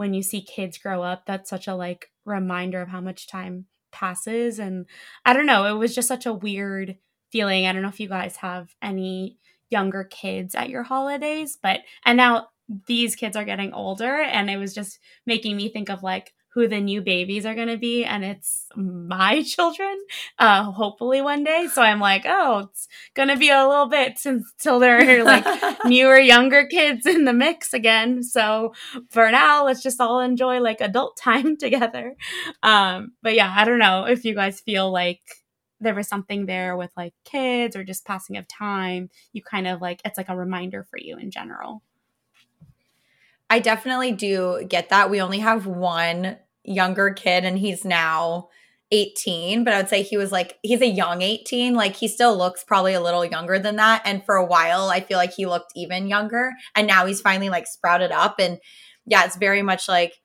when 0.00 0.14
you 0.14 0.22
see 0.22 0.40
kids 0.40 0.78
grow 0.78 1.02
up 1.02 1.26
that's 1.26 1.50
such 1.50 1.68
a 1.68 1.74
like 1.74 2.06
reminder 2.24 2.80
of 2.80 2.88
how 2.88 3.02
much 3.02 3.28
time 3.28 3.66
passes 3.92 4.58
and 4.58 4.86
I 5.26 5.34
don't 5.34 5.44
know, 5.44 5.66
it 5.66 5.78
was 5.78 5.94
just 5.94 6.08
such 6.08 6.24
a 6.24 6.32
weird 6.32 6.96
feeling. 7.30 7.66
I 7.66 7.72
don't 7.74 7.82
know 7.82 7.88
if 7.88 8.00
you 8.00 8.08
guys 8.08 8.36
have 8.36 8.74
any 8.80 9.36
younger 9.68 10.04
kids 10.04 10.54
at 10.54 10.70
your 10.70 10.84
holidays, 10.84 11.58
but 11.62 11.80
and 12.06 12.16
now 12.16 12.48
these 12.86 13.14
kids 13.14 13.36
are 13.36 13.44
getting 13.44 13.74
older 13.74 14.22
and 14.22 14.48
it 14.48 14.56
was 14.56 14.72
just 14.72 15.00
making 15.26 15.54
me 15.54 15.68
think 15.68 15.90
of 15.90 16.02
like 16.02 16.32
who 16.52 16.66
the 16.66 16.80
new 16.80 17.00
babies 17.00 17.46
are 17.46 17.54
going 17.54 17.68
to 17.68 17.76
be 17.76 18.04
and 18.04 18.24
it's 18.24 18.66
my 18.76 19.42
children 19.46 19.96
uh 20.38 20.64
hopefully 20.64 21.20
one 21.20 21.44
day. 21.44 21.68
So 21.72 21.82
i'm 21.82 22.00
like 22.00 22.24
oh 22.26 22.68
it's 22.70 22.88
going 23.14 23.28
to 23.28 23.36
be 23.36 23.50
a 23.50 23.66
little 23.66 23.88
bit 23.88 24.18
since 24.18 24.52
till 24.58 24.78
they're 24.78 25.24
like 25.32 25.44
newer 25.84 26.18
younger 26.18 26.66
kids 26.66 27.06
in 27.06 27.24
the 27.24 27.32
mix 27.32 27.72
again. 27.72 28.22
So 28.22 28.74
for 29.10 29.30
now 29.30 29.64
let's 29.64 29.82
just 29.82 30.00
all 30.00 30.20
enjoy 30.20 30.60
like 30.60 30.80
adult 30.80 31.16
time 31.20 31.56
together. 31.56 32.16
Um 32.62 33.12
but 33.22 33.34
yeah 33.34 33.52
i 33.56 33.64
don't 33.64 33.78
know 33.78 34.04
if 34.04 34.24
you 34.24 34.34
guys 34.34 34.60
feel 34.60 34.90
like 34.90 35.20
there 35.80 35.94
was 35.94 36.08
something 36.08 36.46
there 36.46 36.76
with 36.76 36.90
like 36.96 37.14
kids 37.24 37.74
or 37.74 37.82
just 37.82 38.04
passing 38.04 38.36
of 38.36 38.46
time. 38.46 39.08
You 39.32 39.42
kind 39.42 39.66
of 39.66 39.80
like 39.80 40.00
it's 40.04 40.18
like 40.18 40.28
a 40.28 40.36
reminder 40.36 40.84
for 40.90 40.98
you 40.98 41.16
in 41.16 41.30
general 41.30 41.82
I 43.50 43.58
definitely 43.58 44.12
do 44.12 44.64
get 44.66 44.88
that. 44.90 45.10
We 45.10 45.20
only 45.20 45.40
have 45.40 45.66
one 45.66 46.38
younger 46.64 47.10
kid 47.10 47.44
and 47.44 47.58
he's 47.58 47.84
now 47.84 48.48
18, 48.92 49.64
but 49.64 49.74
I 49.74 49.78
would 49.78 49.88
say 49.88 50.02
he 50.02 50.16
was 50.16 50.32
like, 50.32 50.58
he's 50.62 50.80
a 50.80 50.86
young 50.86 51.20
18. 51.20 51.74
Like 51.74 51.96
he 51.96 52.08
still 52.08 52.36
looks 52.36 52.64
probably 52.64 52.94
a 52.94 53.00
little 53.00 53.24
younger 53.24 53.58
than 53.58 53.76
that. 53.76 54.02
And 54.04 54.24
for 54.24 54.36
a 54.36 54.46
while, 54.46 54.88
I 54.88 55.00
feel 55.00 55.18
like 55.18 55.32
he 55.32 55.46
looked 55.46 55.72
even 55.74 56.08
younger. 56.08 56.52
And 56.74 56.86
now 56.86 57.06
he's 57.06 57.20
finally 57.20 57.50
like 57.50 57.66
sprouted 57.66 58.12
up. 58.12 58.36
And 58.38 58.58
yeah, 59.06 59.24
it's 59.24 59.36
very 59.36 59.62
much 59.62 59.88
like, 59.88 60.19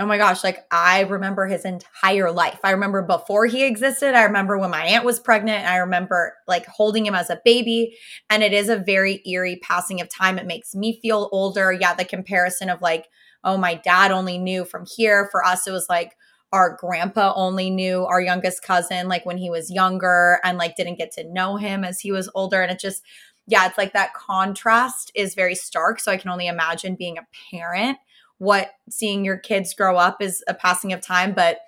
oh 0.00 0.06
my 0.06 0.18
gosh, 0.18 0.42
like 0.42 0.66
I 0.70 1.02
remember 1.02 1.46
his 1.46 1.64
entire 1.64 2.32
life. 2.32 2.58
I 2.64 2.72
remember 2.72 3.02
before 3.02 3.46
he 3.46 3.64
existed. 3.64 4.14
I 4.14 4.24
remember 4.24 4.58
when 4.58 4.70
my 4.70 4.84
aunt 4.84 5.04
was 5.04 5.20
pregnant. 5.20 5.66
I 5.66 5.76
remember 5.76 6.34
like 6.48 6.66
holding 6.66 7.06
him 7.06 7.14
as 7.14 7.30
a 7.30 7.40
baby. 7.44 7.96
And 8.28 8.42
it 8.42 8.52
is 8.52 8.68
a 8.68 8.76
very 8.76 9.22
eerie 9.24 9.60
passing 9.62 10.00
of 10.00 10.08
time. 10.08 10.38
It 10.38 10.46
makes 10.46 10.74
me 10.74 10.98
feel 11.00 11.28
older. 11.30 11.72
Yeah, 11.72 11.94
the 11.94 12.04
comparison 12.04 12.70
of 12.70 12.82
like, 12.82 13.06
oh, 13.44 13.56
my 13.56 13.74
dad 13.74 14.10
only 14.10 14.36
knew 14.36 14.64
from 14.64 14.84
here. 14.96 15.28
For 15.30 15.44
us, 15.44 15.66
it 15.66 15.72
was 15.72 15.86
like, 15.88 16.16
our 16.52 16.76
grandpa 16.80 17.32
only 17.34 17.68
knew 17.68 18.04
our 18.04 18.20
youngest 18.20 18.62
cousin 18.62 19.08
like 19.08 19.26
when 19.26 19.36
he 19.36 19.50
was 19.50 19.72
younger 19.72 20.38
and 20.44 20.56
like 20.56 20.76
didn't 20.76 20.98
get 20.98 21.10
to 21.10 21.24
know 21.24 21.56
him 21.56 21.82
as 21.82 21.98
he 21.98 22.12
was 22.12 22.30
older 22.32 22.62
and 22.62 22.70
it 22.70 22.78
just 22.78 23.02
yeah 23.48 23.66
it's 23.66 23.76
like 23.76 23.92
that 23.92 24.14
contrast 24.14 25.10
is 25.16 25.34
very 25.34 25.56
stark 25.56 25.98
so 25.98 26.12
i 26.12 26.16
can 26.16 26.30
only 26.30 26.46
imagine 26.46 26.94
being 26.94 27.18
a 27.18 27.26
parent 27.50 27.98
what 28.38 28.70
seeing 28.90 29.24
your 29.24 29.38
kids 29.38 29.74
grow 29.74 29.96
up 29.96 30.20
is 30.20 30.42
a 30.48 30.54
passing 30.54 30.92
of 30.92 31.00
time 31.00 31.32
but 31.34 31.58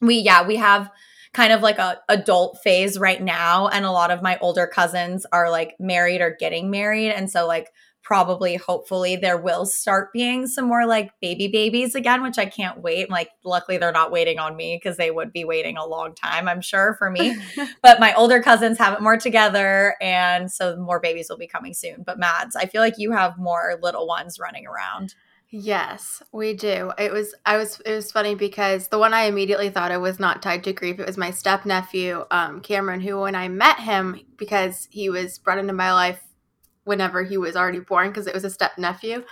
we 0.00 0.16
yeah 0.16 0.46
we 0.46 0.56
have 0.56 0.90
kind 1.32 1.52
of 1.52 1.62
like 1.62 1.78
a 1.78 1.98
adult 2.08 2.58
phase 2.62 2.98
right 2.98 3.22
now 3.22 3.68
and 3.68 3.84
a 3.84 3.90
lot 3.90 4.10
of 4.10 4.22
my 4.22 4.38
older 4.40 4.66
cousins 4.66 5.24
are 5.32 5.50
like 5.50 5.74
married 5.78 6.20
or 6.20 6.36
getting 6.38 6.70
married 6.70 7.10
and 7.10 7.30
so 7.30 7.46
like 7.46 7.68
probably 8.02 8.56
hopefully 8.56 9.14
there 9.14 9.38
will 9.38 9.64
start 9.64 10.12
being 10.12 10.46
some 10.46 10.66
more 10.66 10.86
like 10.86 11.12
baby 11.20 11.46
babies 11.46 11.94
again 11.94 12.22
which 12.22 12.36
i 12.36 12.44
can't 12.44 12.82
wait. 12.82 13.08
Like 13.08 13.30
luckily 13.44 13.78
they're 13.78 13.92
not 13.92 14.10
waiting 14.10 14.38
on 14.38 14.56
me 14.56 14.76
because 14.76 14.96
they 14.96 15.10
would 15.10 15.32
be 15.32 15.44
waiting 15.44 15.76
a 15.76 15.86
long 15.86 16.14
time 16.14 16.48
i'm 16.48 16.60
sure 16.60 16.96
for 16.98 17.10
me. 17.10 17.36
But 17.82 18.00
my 18.00 18.12
older 18.14 18.42
cousins 18.42 18.78
have 18.78 18.94
it 18.94 19.00
more 19.00 19.16
together 19.16 19.94
and 20.00 20.50
so 20.50 20.76
more 20.76 21.00
babies 21.00 21.28
will 21.28 21.36
be 21.36 21.46
coming 21.46 21.74
soon. 21.74 22.02
But 22.04 22.18
mads 22.18 22.56
i 22.56 22.66
feel 22.66 22.82
like 22.82 22.98
you 22.98 23.12
have 23.12 23.38
more 23.38 23.78
little 23.80 24.06
ones 24.06 24.38
running 24.38 24.66
around 24.66 25.14
Yes, 25.54 26.22
we 26.32 26.54
do. 26.54 26.92
It 26.98 27.12
was 27.12 27.34
I 27.44 27.58
was 27.58 27.78
it 27.84 27.92
was 27.94 28.10
funny 28.10 28.34
because 28.34 28.88
the 28.88 28.98
one 28.98 29.12
I 29.12 29.24
immediately 29.24 29.68
thought 29.68 29.92
of 29.92 30.00
was 30.00 30.18
not 30.18 30.40
tied 30.40 30.64
to 30.64 30.72
grief. 30.72 30.98
It 30.98 31.06
was 31.06 31.18
my 31.18 31.30
step 31.30 31.66
nephew, 31.66 32.24
um, 32.30 32.60
Cameron, 32.62 33.02
who 33.02 33.20
when 33.20 33.34
I 33.34 33.48
met 33.48 33.78
him 33.78 34.18
because 34.38 34.88
he 34.90 35.10
was 35.10 35.38
brought 35.38 35.58
into 35.58 35.74
my 35.74 35.92
life 35.92 36.20
whenever 36.84 37.22
he 37.22 37.36
was 37.36 37.54
already 37.54 37.80
born 37.80 38.08
because 38.08 38.26
it 38.26 38.34
was 38.34 38.44
a 38.44 38.50
step 38.50 38.78
nephew. 38.78 39.24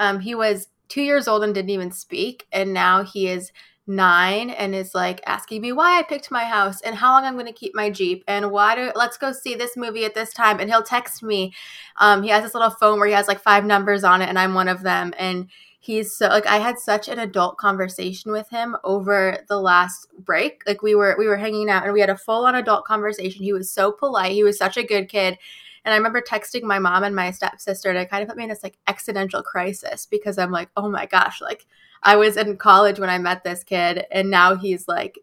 Um, 0.00 0.18
he 0.18 0.34
was 0.34 0.66
two 0.88 1.02
years 1.02 1.28
old 1.28 1.44
and 1.44 1.54
didn't 1.54 1.70
even 1.70 1.92
speak, 1.92 2.46
and 2.50 2.74
now 2.74 3.04
he 3.04 3.28
is 3.28 3.52
nine 3.86 4.50
and 4.50 4.74
is 4.74 4.94
like 4.94 5.20
asking 5.26 5.62
me 5.62 5.72
why 5.72 5.98
I 5.98 6.02
picked 6.02 6.30
my 6.30 6.44
house 6.44 6.80
and 6.82 6.94
how 6.96 7.12
long 7.12 7.24
I'm 7.24 7.34
going 7.34 7.46
to 7.46 7.52
keep 7.52 7.74
my 7.74 7.88
Jeep 7.88 8.22
and 8.28 8.50
why 8.50 8.74
do 8.74 8.92
let's 8.94 9.16
go 9.16 9.32
see 9.32 9.54
this 9.54 9.76
movie 9.78 10.04
at 10.04 10.14
this 10.14 10.32
time. 10.34 10.60
And 10.60 10.68
he'll 10.68 10.82
text 10.82 11.22
me. 11.22 11.54
Um, 11.98 12.22
he 12.22 12.28
has 12.30 12.42
this 12.42 12.54
little 12.54 12.70
phone 12.70 12.98
where 12.98 13.08
he 13.08 13.14
has 13.14 13.28
like 13.28 13.40
five 13.40 13.64
numbers 13.64 14.04
on 14.04 14.22
it, 14.22 14.28
and 14.28 14.38
I'm 14.38 14.54
one 14.54 14.68
of 14.68 14.82
them. 14.82 15.12
And 15.18 15.48
he's 15.78 16.14
so 16.14 16.28
like 16.28 16.46
I 16.46 16.58
had 16.58 16.78
such 16.78 17.08
an 17.08 17.18
adult 17.18 17.56
conversation 17.56 18.32
with 18.32 18.48
him 18.50 18.76
over 18.84 19.44
the 19.48 19.60
last 19.60 20.08
break. 20.18 20.62
Like 20.66 20.82
we 20.82 20.94
were 20.94 21.14
we 21.18 21.26
were 21.26 21.36
hanging 21.36 21.70
out 21.70 21.84
and 21.84 21.92
we 21.92 22.00
had 22.00 22.10
a 22.10 22.16
full 22.16 22.46
on 22.46 22.54
adult 22.54 22.84
conversation. 22.84 23.42
He 23.42 23.52
was 23.52 23.70
so 23.70 23.92
polite. 23.92 24.32
He 24.32 24.44
was 24.44 24.58
such 24.58 24.76
a 24.76 24.82
good 24.82 25.08
kid. 25.08 25.38
And 25.84 25.94
I 25.94 25.96
remember 25.96 26.20
texting 26.20 26.64
my 26.64 26.78
mom 26.78 27.04
and 27.04 27.14
my 27.14 27.30
stepsister, 27.30 27.88
and 27.88 27.98
it 27.98 28.10
kind 28.10 28.22
of 28.22 28.28
put 28.28 28.36
me 28.36 28.42
in 28.42 28.50
this 28.50 28.62
like 28.62 28.76
existential 28.88 29.42
crisis 29.42 30.06
because 30.06 30.36
I'm 30.36 30.50
like, 30.50 30.68
oh 30.76 30.90
my 30.90 31.06
gosh, 31.06 31.40
like 31.40 31.66
I 32.02 32.16
was 32.16 32.36
in 32.36 32.56
college 32.56 32.98
when 32.98 33.08
I 33.08 33.18
met 33.18 33.44
this 33.44 33.64
kid, 33.64 34.04
and 34.10 34.30
now 34.30 34.56
he's 34.56 34.88
like, 34.88 35.18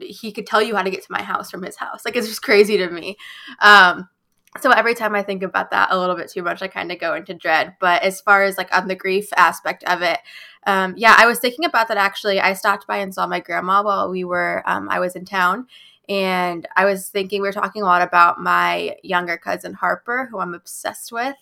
he 0.00 0.30
could 0.30 0.46
tell 0.46 0.62
you 0.62 0.76
how 0.76 0.82
to 0.82 0.90
get 0.90 1.02
to 1.02 1.12
my 1.12 1.22
house 1.22 1.50
from 1.50 1.62
his 1.62 1.76
house. 1.76 2.04
Like 2.04 2.16
it's 2.16 2.28
just 2.28 2.42
crazy 2.42 2.76
to 2.76 2.90
me. 2.90 3.16
Um, 3.60 4.08
so 4.60 4.70
every 4.70 4.94
time 4.94 5.14
I 5.14 5.22
think 5.22 5.42
about 5.42 5.70
that 5.70 5.88
a 5.90 5.98
little 5.98 6.14
bit 6.14 6.30
too 6.30 6.42
much, 6.42 6.62
I 6.62 6.68
kind 6.68 6.92
of 6.92 7.00
go 7.00 7.14
into 7.14 7.34
dread. 7.34 7.76
But 7.80 8.02
as 8.02 8.20
far 8.20 8.44
as 8.44 8.56
like 8.56 8.74
on 8.76 8.88
the 8.88 8.94
grief 8.94 9.28
aspect 9.36 9.84
of 9.84 10.02
it, 10.02 10.20
um, 10.66 10.94
yeah, 10.96 11.16
I 11.18 11.26
was 11.26 11.40
thinking 11.40 11.64
about 11.64 11.88
that 11.88 11.96
actually. 11.96 12.40
I 12.40 12.54
stopped 12.54 12.86
by 12.86 12.98
and 12.98 13.12
saw 13.12 13.26
my 13.26 13.40
grandma 13.40 13.82
while 13.82 14.10
we 14.10 14.24
were, 14.24 14.62
um, 14.66 14.88
I 14.88 15.00
was 15.00 15.16
in 15.16 15.24
town. 15.24 15.66
And 16.06 16.68
I 16.76 16.84
was 16.84 17.08
thinking, 17.08 17.40
we 17.40 17.48
were 17.48 17.52
talking 17.52 17.80
a 17.80 17.86
lot 17.86 18.02
about 18.02 18.38
my 18.38 18.94
younger 19.02 19.38
cousin 19.38 19.72
Harper, 19.72 20.28
who 20.30 20.38
I'm 20.38 20.52
obsessed 20.52 21.12
with. 21.12 21.36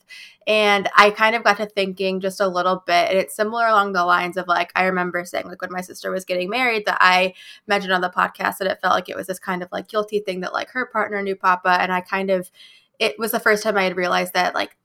And 0.47 0.89
I 0.97 1.11
kind 1.11 1.35
of 1.35 1.43
got 1.43 1.57
to 1.57 1.67
thinking 1.67 2.21
just 2.21 2.41
a 2.41 2.47
little 2.47 2.85
bit. 2.87 3.11
And 3.11 3.19
it's 3.19 3.35
similar 3.35 3.67
along 3.67 3.93
the 3.93 4.05
lines 4.05 4.37
of 4.37 4.47
like, 4.47 4.71
I 4.77 4.85
remember 4.85 5.25
saying, 5.25 5.47
like, 5.47 5.61
when 5.61 5.73
my 5.73 5.81
sister 5.81 6.13
was 6.13 6.25
getting 6.25 6.49
married, 6.49 6.87
that 6.87 6.99
I 7.01 7.35
mentioned 7.67 7.93
on 7.93 8.03
the 8.03 8.09
podcast 8.09 8.59
that 8.59 8.71
it 8.71 8.81
felt 8.81 8.95
like 8.95 9.09
it 9.09 9.17
was 9.17 9.27
this 9.27 9.41
kind 9.41 9.65
of 9.65 9.69
like 9.73 9.89
guilty 9.89 10.21
thing 10.21 10.41
that 10.43 10.53
like 10.53 10.71
her 10.71 10.87
partner 10.87 11.21
knew 11.23 11.35
Papa. 11.35 11.79
And 11.81 11.93
I 11.93 12.01
kind 12.01 12.31
of, 12.31 12.49
it 13.03 13.19
was 13.19 13.33
the 13.33 13.41
first 13.41 13.65
time 13.65 13.77
I 13.77 13.83
had 13.83 13.97
realized 13.97 14.35
that 14.35 14.55
like 14.55 14.77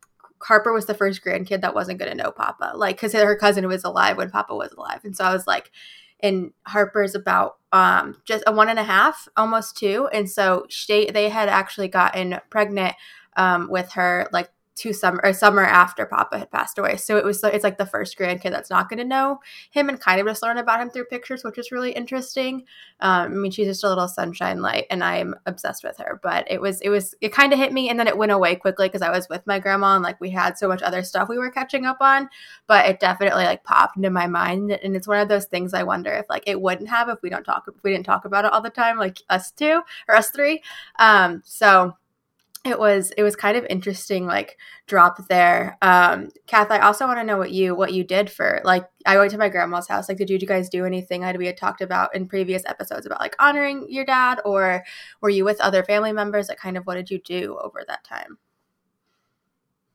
Harper 0.42 0.74
was 0.74 0.88
the 0.88 0.96
first 0.96 1.24
grandkid 1.24 1.62
that 1.62 1.76
wasn't 1.76 2.00
going 2.00 2.12
to 2.12 2.18
know 2.18 2.32
Papa, 2.32 2.74
like 2.76 2.96
because 2.98 3.14
her 3.14 3.36
cousin 3.36 3.68
was 3.68 3.84
alive 3.84 4.18
when 4.18 4.32
Papa 4.32 4.56
was 4.56 4.72
alive, 4.72 5.02
and 5.04 5.16
so 5.16 5.24
I 5.24 5.34
was 5.34 5.46
like, 5.46 5.72
and 6.20 6.52
Harper's 6.66 7.16
about 7.16 7.58
um 7.72 8.16
just 8.26 8.44
a 8.48 8.52
one 8.52 8.70
and 8.70 8.80
a 8.80 8.84
half, 8.84 9.28
almost 9.38 9.78
two, 9.78 10.10
and 10.12 10.30
so 10.30 10.66
she 10.70 11.12
they 11.12 11.30
had 11.30 11.48
actually 11.48 11.88
gotten 11.88 12.40
pregnant 12.50 12.96
um 13.36 13.70
with 13.70 13.92
her 13.94 14.28
like 14.32 14.50
two 14.78 14.94
summer 14.94 15.20
or 15.24 15.34
summer 15.34 15.64
after 15.64 16.06
Papa 16.06 16.38
had 16.38 16.52
passed 16.52 16.78
away. 16.78 16.98
So 16.98 17.18
it 17.18 17.26
was 17.26 17.44
it's 17.44 17.64
like 17.64 17.78
the 17.78 17.86
first 17.86 18.18
grandkid 18.18 18.52
that's 18.52 18.70
not 18.70 18.90
going 18.90 19.00
to 19.00 19.06
know 19.06 19.40
him 19.72 19.90
and 19.90 20.00
kind 20.00 20.22
of 20.22 20.28
just 20.28 20.44
learn 20.44 20.58
about 20.58 20.80
him 20.80 20.90
through 20.90 21.06
pictures, 21.06 21.44
which 21.44 21.58
is 21.58 21.72
really 21.72 21.92
interesting. 21.92 22.64
Um, 23.00 23.26
I 23.26 23.36
mean, 23.36 23.52
she's 23.52 23.68
just 23.68 23.84
a 23.84 23.90
little 23.90 24.08
sunshine 24.08 24.62
light, 24.62 24.86
and 24.90 25.04
I'm 25.04 25.36
obsessed 25.46 25.84
with 25.84 25.98
her. 25.98 26.20
But 26.22 26.50
it 26.50 26.62
was 26.62 26.80
it 26.82 26.90
was 26.90 27.16
it 27.22 27.34
kind 27.34 27.54
of 27.54 27.60
hit 27.60 27.74
me, 27.74 27.90
and 27.90 28.00
then 28.00 28.08
it 28.08 28.18
went 28.18 28.32
away 28.32 28.56
quickly 28.56 28.88
because 28.88 29.02
I 29.02 29.12
was 29.12 29.28
with 29.30 29.46
my 29.48 29.60
grandma 29.60 29.96
and 29.96 30.04
like 30.04 30.22
we 30.22 30.30
had 30.30 30.58
so 30.58 30.68
much 30.68 30.82
other 30.82 31.04
stuff 31.04 31.30
we 31.30 31.40
were 31.40 31.52
catching 31.52 31.86
up 31.86 31.98
on. 32.00 32.30
But 32.68 32.86
it 32.86 33.00
definitely 33.00 33.44
like 33.44 33.64
popped 33.64 33.98
into 33.98 34.10
my 34.10 34.28
mind, 34.28 34.72
and 34.72 34.96
it's 34.96 35.08
one 35.08 35.20
of 35.20 35.30
those 35.30 35.46
things 35.46 35.74
I 35.74 35.84
wonder 35.84 36.14
if 36.14 36.26
like 36.30 36.44
it 36.46 36.62
wouldn't 36.62 36.90
have 36.90 37.10
if 37.10 37.22
we 37.22 37.30
don't 37.30 37.44
talk 37.44 37.66
if 37.68 37.84
we 37.84 37.92
didn't 37.92 38.06
talk 38.06 38.26
about 38.26 38.46
it 38.46 38.54
all 38.54 38.62
the 38.62 38.70
time, 38.70 38.98
like 38.98 39.22
us 39.30 39.52
two 39.52 39.82
or 40.08 40.16
us 40.16 40.30
three. 40.30 40.62
Um, 41.00 41.42
so 41.46 41.96
it 42.66 42.80
was 42.80 43.12
it 43.12 43.24
was 43.24 43.36
kind 43.36 43.58
of 43.58 43.66
interesting 43.70 44.26
like 44.26 44.58
drop 44.88 45.28
there. 45.28 45.78
Um 45.82 46.30
kath 46.48 46.72
i 46.72 46.80
also 46.80 47.06
want 47.06 47.20
to 47.20 47.24
know 47.24 47.38
what 47.38 47.52
you 47.52 47.76
what 47.76 47.94
you 47.94 48.04
did 48.04 48.30
for 48.30 48.62
like 48.64 48.86
i 49.06 49.18
went 49.18 49.32
to 49.32 49.38
my 49.38 49.50
grandma's 49.50 49.88
house 49.88 50.08
like 50.08 50.18
did 50.18 50.30
you, 50.30 50.40
guys 50.48 50.70
do 50.70 50.86
anything 50.86 51.24
i 51.24 51.32
we 51.36 51.46
had 51.46 51.58
talked 51.58 51.82
about 51.82 52.16
in 52.16 52.28
previous 52.28 52.64
episodes 52.66 53.06
about 53.06 53.20
like 53.20 53.36
honoring 53.40 53.86
your 53.90 54.06
dad 54.06 54.40
or 54.46 54.84
were 55.22 55.30
you 55.30 55.46
with 55.46 55.60
other 55.62 55.84
family 55.84 56.12
members? 56.12 56.50
Like 56.50 56.58
kind 56.58 56.78
of 56.78 56.86
what 56.86 56.96
did 56.96 57.12
you 57.12 57.20
do 57.20 57.58
over 57.62 57.84
that 57.88 58.04
time? 58.04 58.38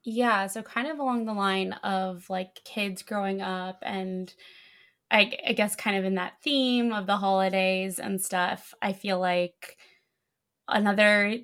Yeah 0.04 0.46
so 0.46 0.62
kind 0.62 0.88
of 0.88 0.98
along 0.98 1.26
the 1.26 1.32
line 1.32 1.72
of 1.84 2.28
like 2.28 2.62
kids 2.64 3.02
growing 3.02 3.40
up 3.40 3.78
and 3.82 4.32
I, 5.10 5.30
I 5.46 5.52
guess 5.52 5.76
kind 5.76 5.96
of 5.96 6.04
in 6.04 6.14
that 6.14 6.40
theme 6.42 6.92
of 6.92 7.06
the 7.06 7.18
holidays 7.18 7.98
and 7.98 8.20
stuff 8.20 8.74
i 8.80 8.92
feel 8.94 9.20
like 9.20 9.76
another 10.68 11.36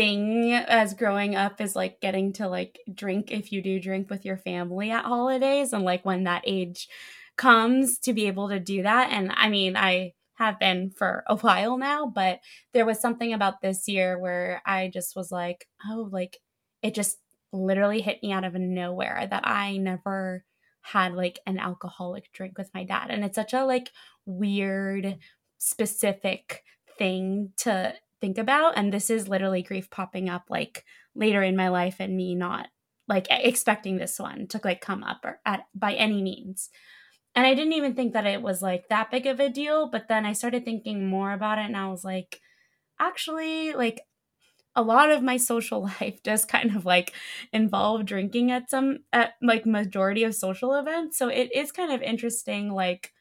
thing 0.00 0.52
as 0.52 0.94
growing 0.94 1.34
up 1.36 1.60
is 1.60 1.76
like 1.76 2.00
getting 2.00 2.32
to 2.34 2.48
like 2.48 2.80
drink 2.92 3.30
if 3.30 3.52
you 3.52 3.62
do 3.62 3.80
drink 3.80 4.08
with 4.08 4.24
your 4.24 4.36
family 4.36 4.90
at 4.90 5.04
holidays 5.04 5.72
and 5.72 5.84
like 5.84 6.04
when 6.04 6.24
that 6.24 6.42
age 6.46 6.88
comes 7.36 7.98
to 7.98 8.12
be 8.12 8.26
able 8.26 8.48
to 8.48 8.60
do 8.60 8.82
that. 8.82 9.10
And 9.12 9.32
i 9.34 9.48
mean 9.48 9.76
i 9.76 10.12
have 10.34 10.58
been 10.58 10.90
for 10.90 11.22
a 11.26 11.36
while 11.36 11.76
now 11.76 12.06
but 12.06 12.40
there 12.72 12.86
was 12.86 12.98
something 12.98 13.34
about 13.34 13.60
this 13.60 13.86
year 13.86 14.18
where 14.18 14.62
i 14.64 14.88
just 14.88 15.14
was 15.14 15.30
like 15.30 15.66
oh 15.86 16.08
like 16.10 16.38
it 16.82 16.94
just 16.94 17.18
literally 17.52 18.00
hit 18.00 18.22
me 18.22 18.32
out 18.32 18.44
of 18.44 18.54
nowhere 18.54 19.26
that 19.30 19.46
i 19.46 19.76
never 19.76 20.44
had 20.82 21.14
like 21.14 21.40
an 21.46 21.58
alcoholic 21.58 22.32
drink 22.32 22.58
with 22.58 22.70
my 22.74 22.84
dad. 22.84 23.08
And 23.10 23.24
it's 23.24 23.34
such 23.34 23.52
a 23.52 23.64
like 23.64 23.90
weird 24.26 25.18
specific 25.58 26.62
thing 26.98 27.52
to 27.58 27.94
think 28.20 28.38
about 28.38 28.76
and 28.76 28.92
this 28.92 29.10
is 29.10 29.28
literally 29.28 29.62
grief 29.62 29.90
popping 29.90 30.28
up 30.28 30.44
like 30.48 30.84
later 31.14 31.42
in 31.42 31.56
my 31.56 31.68
life 31.68 31.96
and 31.98 32.16
me 32.16 32.34
not 32.34 32.68
like 33.08 33.26
expecting 33.30 33.96
this 33.96 34.18
one 34.18 34.46
to 34.46 34.60
like 34.62 34.80
come 34.80 35.02
up 35.02 35.20
or 35.24 35.40
at 35.44 35.66
by 35.74 35.94
any 35.94 36.22
means 36.22 36.70
and 37.34 37.46
I 37.46 37.54
didn't 37.54 37.74
even 37.74 37.94
think 37.94 38.12
that 38.14 38.26
it 38.26 38.42
was 38.42 38.60
like 38.60 38.88
that 38.88 39.10
big 39.10 39.26
of 39.26 39.40
a 39.40 39.48
deal. 39.48 39.88
But 39.88 40.08
then 40.08 40.26
I 40.26 40.32
started 40.32 40.64
thinking 40.64 41.06
more 41.06 41.32
about 41.32 41.58
it 41.58 41.66
and 41.66 41.76
I 41.76 41.88
was 41.88 42.04
like, 42.04 42.40
actually, 42.98 43.72
like 43.72 44.02
a 44.76 44.82
lot 44.82 45.10
of 45.10 45.22
my 45.22 45.36
social 45.36 45.82
life 46.00 46.22
does 46.22 46.44
kind 46.44 46.74
of 46.76 46.84
like 46.84 47.12
involve 47.52 48.06
drinking 48.06 48.50
at 48.50 48.70
some 48.70 48.98
at 49.12 49.34
like 49.42 49.66
majority 49.66 50.24
of 50.24 50.34
social 50.34 50.74
events 50.74 51.18
so 51.18 51.28
it 51.28 51.50
is 51.54 51.72
kind 51.72 51.92
of 51.92 52.02
interesting 52.02 52.70
like 52.72 53.12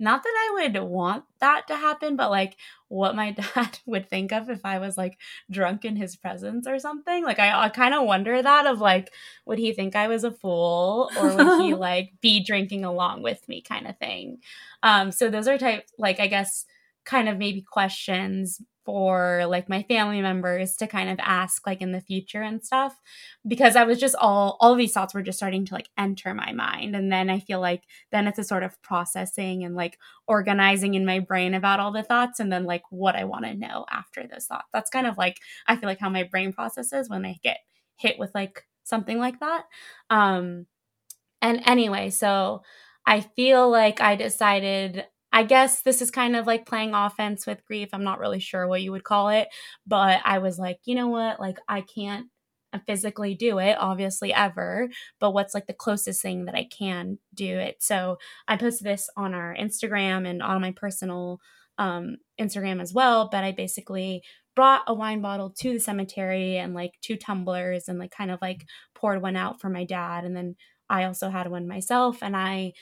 not 0.00 0.22
that 0.22 0.34
I 0.34 0.50
would 0.54 0.82
want 0.82 1.24
that 1.40 1.68
to 1.68 1.76
happen, 1.76 2.16
but 2.16 2.30
like 2.30 2.56
what 2.88 3.14
my 3.14 3.30
dad 3.54 3.78
would 3.86 4.08
think 4.08 4.32
of 4.32 4.48
if 4.48 4.64
I 4.64 4.78
was 4.78 4.96
like 4.96 5.18
drunk 5.50 5.84
in 5.84 5.96
his 5.96 6.16
presence 6.16 6.66
or 6.66 6.78
something. 6.78 7.22
Like 7.22 7.38
I, 7.38 7.64
I 7.64 7.68
kind 7.68 7.94
of 7.94 8.04
wonder 8.04 8.42
that 8.42 8.66
of 8.66 8.80
like, 8.80 9.12
would 9.44 9.58
he 9.58 9.72
think 9.72 9.94
I 9.94 10.08
was 10.08 10.24
a 10.24 10.32
fool 10.32 11.10
or 11.18 11.36
would 11.36 11.62
he 11.62 11.74
like 11.74 12.14
be 12.20 12.42
drinking 12.42 12.84
along 12.84 13.22
with 13.22 13.46
me 13.48 13.60
kind 13.60 13.86
of 13.86 13.98
thing? 13.98 14.38
Um, 14.82 15.12
so 15.12 15.30
those 15.30 15.46
are 15.46 15.58
type 15.58 15.86
like 15.98 16.18
I 16.18 16.26
guess 16.26 16.64
kind 17.04 17.28
of 17.28 17.38
maybe 17.38 17.62
questions 17.62 18.60
for 18.84 19.44
like 19.46 19.68
my 19.68 19.82
family 19.84 20.22
members 20.22 20.76
to 20.76 20.86
kind 20.86 21.10
of 21.10 21.18
ask 21.20 21.66
like 21.66 21.80
in 21.80 21.92
the 21.92 22.00
future 22.00 22.42
and 22.42 22.64
stuff 22.64 22.98
because 23.46 23.76
I 23.76 23.84
was 23.84 23.98
just 23.98 24.14
all 24.14 24.56
all 24.60 24.74
these 24.74 24.92
thoughts 24.92 25.14
were 25.14 25.22
just 25.22 25.38
starting 25.38 25.64
to 25.66 25.74
like 25.74 25.88
enter 25.98 26.34
my 26.34 26.52
mind 26.52 26.96
and 26.96 27.12
then 27.12 27.30
I 27.30 27.40
feel 27.40 27.60
like 27.60 27.82
then 28.10 28.26
it's 28.26 28.38
a 28.38 28.44
sort 28.44 28.62
of 28.62 28.80
processing 28.82 29.64
and 29.64 29.74
like 29.74 29.98
organizing 30.26 30.94
in 30.94 31.04
my 31.04 31.20
brain 31.20 31.54
about 31.54 31.80
all 31.80 31.92
the 31.92 32.02
thoughts 32.02 32.40
and 32.40 32.52
then 32.52 32.64
like 32.64 32.82
what 32.90 33.16
I 33.16 33.24
want 33.24 33.44
to 33.44 33.54
know 33.54 33.84
after 33.90 34.26
those 34.26 34.46
thoughts. 34.46 34.68
That's 34.72 34.90
kind 34.90 35.06
of 35.06 35.18
like 35.18 35.38
I 35.66 35.76
feel 35.76 35.88
like 35.88 36.00
how 36.00 36.08
my 36.10 36.24
brain 36.24 36.52
processes 36.52 37.08
when 37.08 37.24
I 37.24 37.38
get 37.42 37.58
hit 37.96 38.18
with 38.18 38.30
like 38.34 38.64
something 38.84 39.18
like 39.18 39.40
that. 39.40 39.64
Um 40.08 40.66
and 41.42 41.62
anyway, 41.66 42.10
so 42.10 42.62
I 43.06 43.20
feel 43.20 43.70
like 43.70 44.00
I 44.00 44.16
decided 44.16 45.06
I 45.32 45.44
guess 45.44 45.82
this 45.82 46.02
is 46.02 46.10
kind 46.10 46.34
of 46.36 46.46
like 46.46 46.66
playing 46.66 46.94
offense 46.94 47.46
with 47.46 47.64
grief. 47.66 47.90
I'm 47.92 48.04
not 48.04 48.18
really 48.18 48.40
sure 48.40 48.66
what 48.66 48.82
you 48.82 48.92
would 48.92 49.04
call 49.04 49.28
it, 49.28 49.48
but 49.86 50.20
I 50.24 50.38
was 50.38 50.58
like, 50.58 50.78
you 50.84 50.94
know 50.94 51.08
what? 51.08 51.38
Like, 51.40 51.58
I 51.68 51.82
can't 51.82 52.26
physically 52.86 53.34
do 53.34 53.58
it, 53.58 53.76
obviously, 53.78 54.32
ever, 54.32 54.88
but 55.18 55.32
what's 55.32 55.54
like 55.54 55.66
the 55.66 55.72
closest 55.72 56.22
thing 56.22 56.44
that 56.46 56.54
I 56.54 56.64
can 56.76 57.18
do 57.34 57.58
it? 57.58 57.76
So 57.80 58.18
I 58.48 58.56
posted 58.56 58.86
this 58.86 59.08
on 59.16 59.34
our 59.34 59.56
Instagram 59.58 60.26
and 60.28 60.42
on 60.42 60.60
my 60.60 60.72
personal 60.72 61.40
um, 61.78 62.16
Instagram 62.40 62.80
as 62.80 62.92
well, 62.92 63.28
but 63.30 63.42
I 63.44 63.52
basically 63.52 64.22
brought 64.54 64.82
a 64.86 64.94
wine 64.94 65.20
bottle 65.20 65.50
to 65.60 65.72
the 65.72 65.80
cemetery 65.80 66.56
and 66.58 66.74
like 66.74 66.92
two 67.02 67.16
tumblers 67.16 67.88
and 67.88 67.98
like 67.98 68.10
kind 68.10 68.30
of 68.30 68.38
like 68.42 68.64
poured 68.94 69.22
one 69.22 69.36
out 69.36 69.60
for 69.60 69.68
my 69.70 69.84
dad. 69.84 70.24
And 70.24 70.36
then 70.36 70.56
I 70.88 71.04
also 71.04 71.30
had 71.30 71.50
one 71.50 71.66
myself 71.68 72.18
and 72.22 72.36
I 72.36 72.72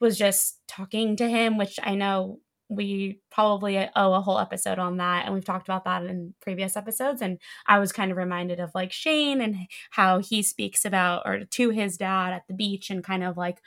was 0.00 0.18
just 0.18 0.58
talking 0.68 1.16
to 1.16 1.28
him, 1.28 1.56
which 1.58 1.78
I 1.82 1.94
know 1.94 2.40
we 2.68 3.20
probably 3.30 3.78
owe 3.94 4.14
a 4.14 4.20
whole 4.20 4.38
episode 4.38 4.78
on 4.78 4.96
that 4.96 5.24
and 5.24 5.34
we've 5.34 5.44
talked 5.44 5.68
about 5.68 5.84
that 5.84 6.04
in 6.04 6.34
previous 6.40 6.76
episodes 6.76 7.20
and 7.20 7.38
i 7.66 7.78
was 7.78 7.92
kind 7.92 8.10
of 8.10 8.16
reminded 8.16 8.58
of 8.58 8.70
like 8.74 8.90
shane 8.90 9.40
and 9.40 9.54
how 9.90 10.18
he 10.18 10.42
speaks 10.42 10.84
about 10.84 11.22
or 11.26 11.44
to 11.44 11.70
his 11.70 11.98
dad 11.98 12.32
at 12.32 12.42
the 12.48 12.54
beach 12.54 12.90
and 12.90 13.04
kind 13.04 13.22
of 13.22 13.36
like 13.36 13.60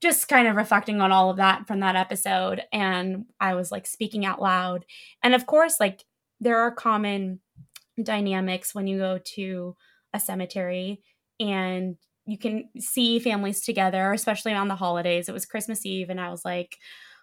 just 0.00 0.28
kind 0.28 0.48
of 0.48 0.56
reflecting 0.56 1.00
on 1.00 1.12
all 1.12 1.30
of 1.30 1.36
that 1.36 1.66
from 1.66 1.80
that 1.80 1.96
episode 1.96 2.62
and 2.72 3.24
i 3.40 3.54
was 3.54 3.72
like 3.72 3.86
speaking 3.86 4.24
out 4.24 4.40
loud. 4.40 4.84
And 5.22 5.34
of 5.34 5.46
course 5.46 5.80
like 5.80 6.04
there 6.40 6.58
are 6.58 6.70
common 6.70 7.40
dynamics 8.02 8.74
when 8.74 8.86
you 8.86 8.98
go 8.98 9.18
to 9.36 9.76
a 10.14 10.20
cemetery 10.20 11.02
and 11.38 11.96
you 12.30 12.38
can 12.38 12.68
see 12.78 13.18
families 13.18 13.60
together, 13.60 14.12
especially 14.12 14.52
on 14.52 14.68
the 14.68 14.76
holidays. 14.76 15.28
It 15.28 15.32
was 15.32 15.46
Christmas 15.46 15.84
Eve, 15.84 16.10
and 16.10 16.20
I 16.20 16.30
was 16.30 16.44
like, 16.44 16.78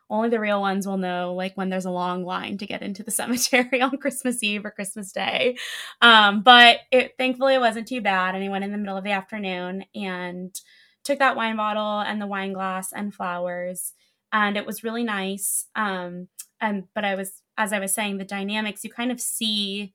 only 0.10 0.30
the 0.30 0.40
real 0.40 0.62
ones 0.62 0.88
will 0.88 0.98
know 0.98 1.34
like 1.34 1.56
when 1.58 1.70
there's 1.70 1.86
a 1.86 1.92
long 1.92 2.24
line 2.24 2.58
to 2.58 2.66
get 2.66 2.82
into 2.82 3.04
the 3.04 3.12
cemetery 3.20 3.82
on 3.82 3.98
Christmas 3.98 4.42
Eve 4.44 4.66
or 4.66 4.72
Christmas 4.72 5.12
Day. 5.12 5.58
Um, 6.02 6.42
but 6.44 6.80
it 6.92 7.16
thankfully 7.18 7.56
it 7.56 7.62
wasn't 7.62 7.88
too 7.88 8.02
bad. 8.02 8.36
And 8.36 8.44
I 8.44 8.50
went 8.50 8.64
in 8.64 8.72
the 8.72 8.78
middle 8.78 8.98
of 8.98 9.04
the 9.04 9.12
afternoon 9.12 9.86
and 9.94 10.56
took 11.04 11.20
that 11.20 11.36
wine 11.36 11.58
bottle 11.58 12.00
and 12.00 12.22
the 12.22 12.28
wine 12.28 12.54
glass 12.54 12.94
and 12.94 13.14
flowers. 13.14 13.94
And 14.32 14.58
it 14.58 14.66
was 14.66 14.84
really 14.84 15.04
nice. 15.04 15.66
Um, 15.76 16.28
and 16.60 16.86
but 16.94 17.06
I 17.06 17.16
was 17.16 17.42
as 17.58 17.74
I 17.74 17.80
was 17.80 17.94
saying, 17.94 18.18
the 18.18 18.26
dynamics, 18.26 18.84
you 18.84 18.90
kind 18.92 19.12
of 19.12 19.20
see 19.20 19.94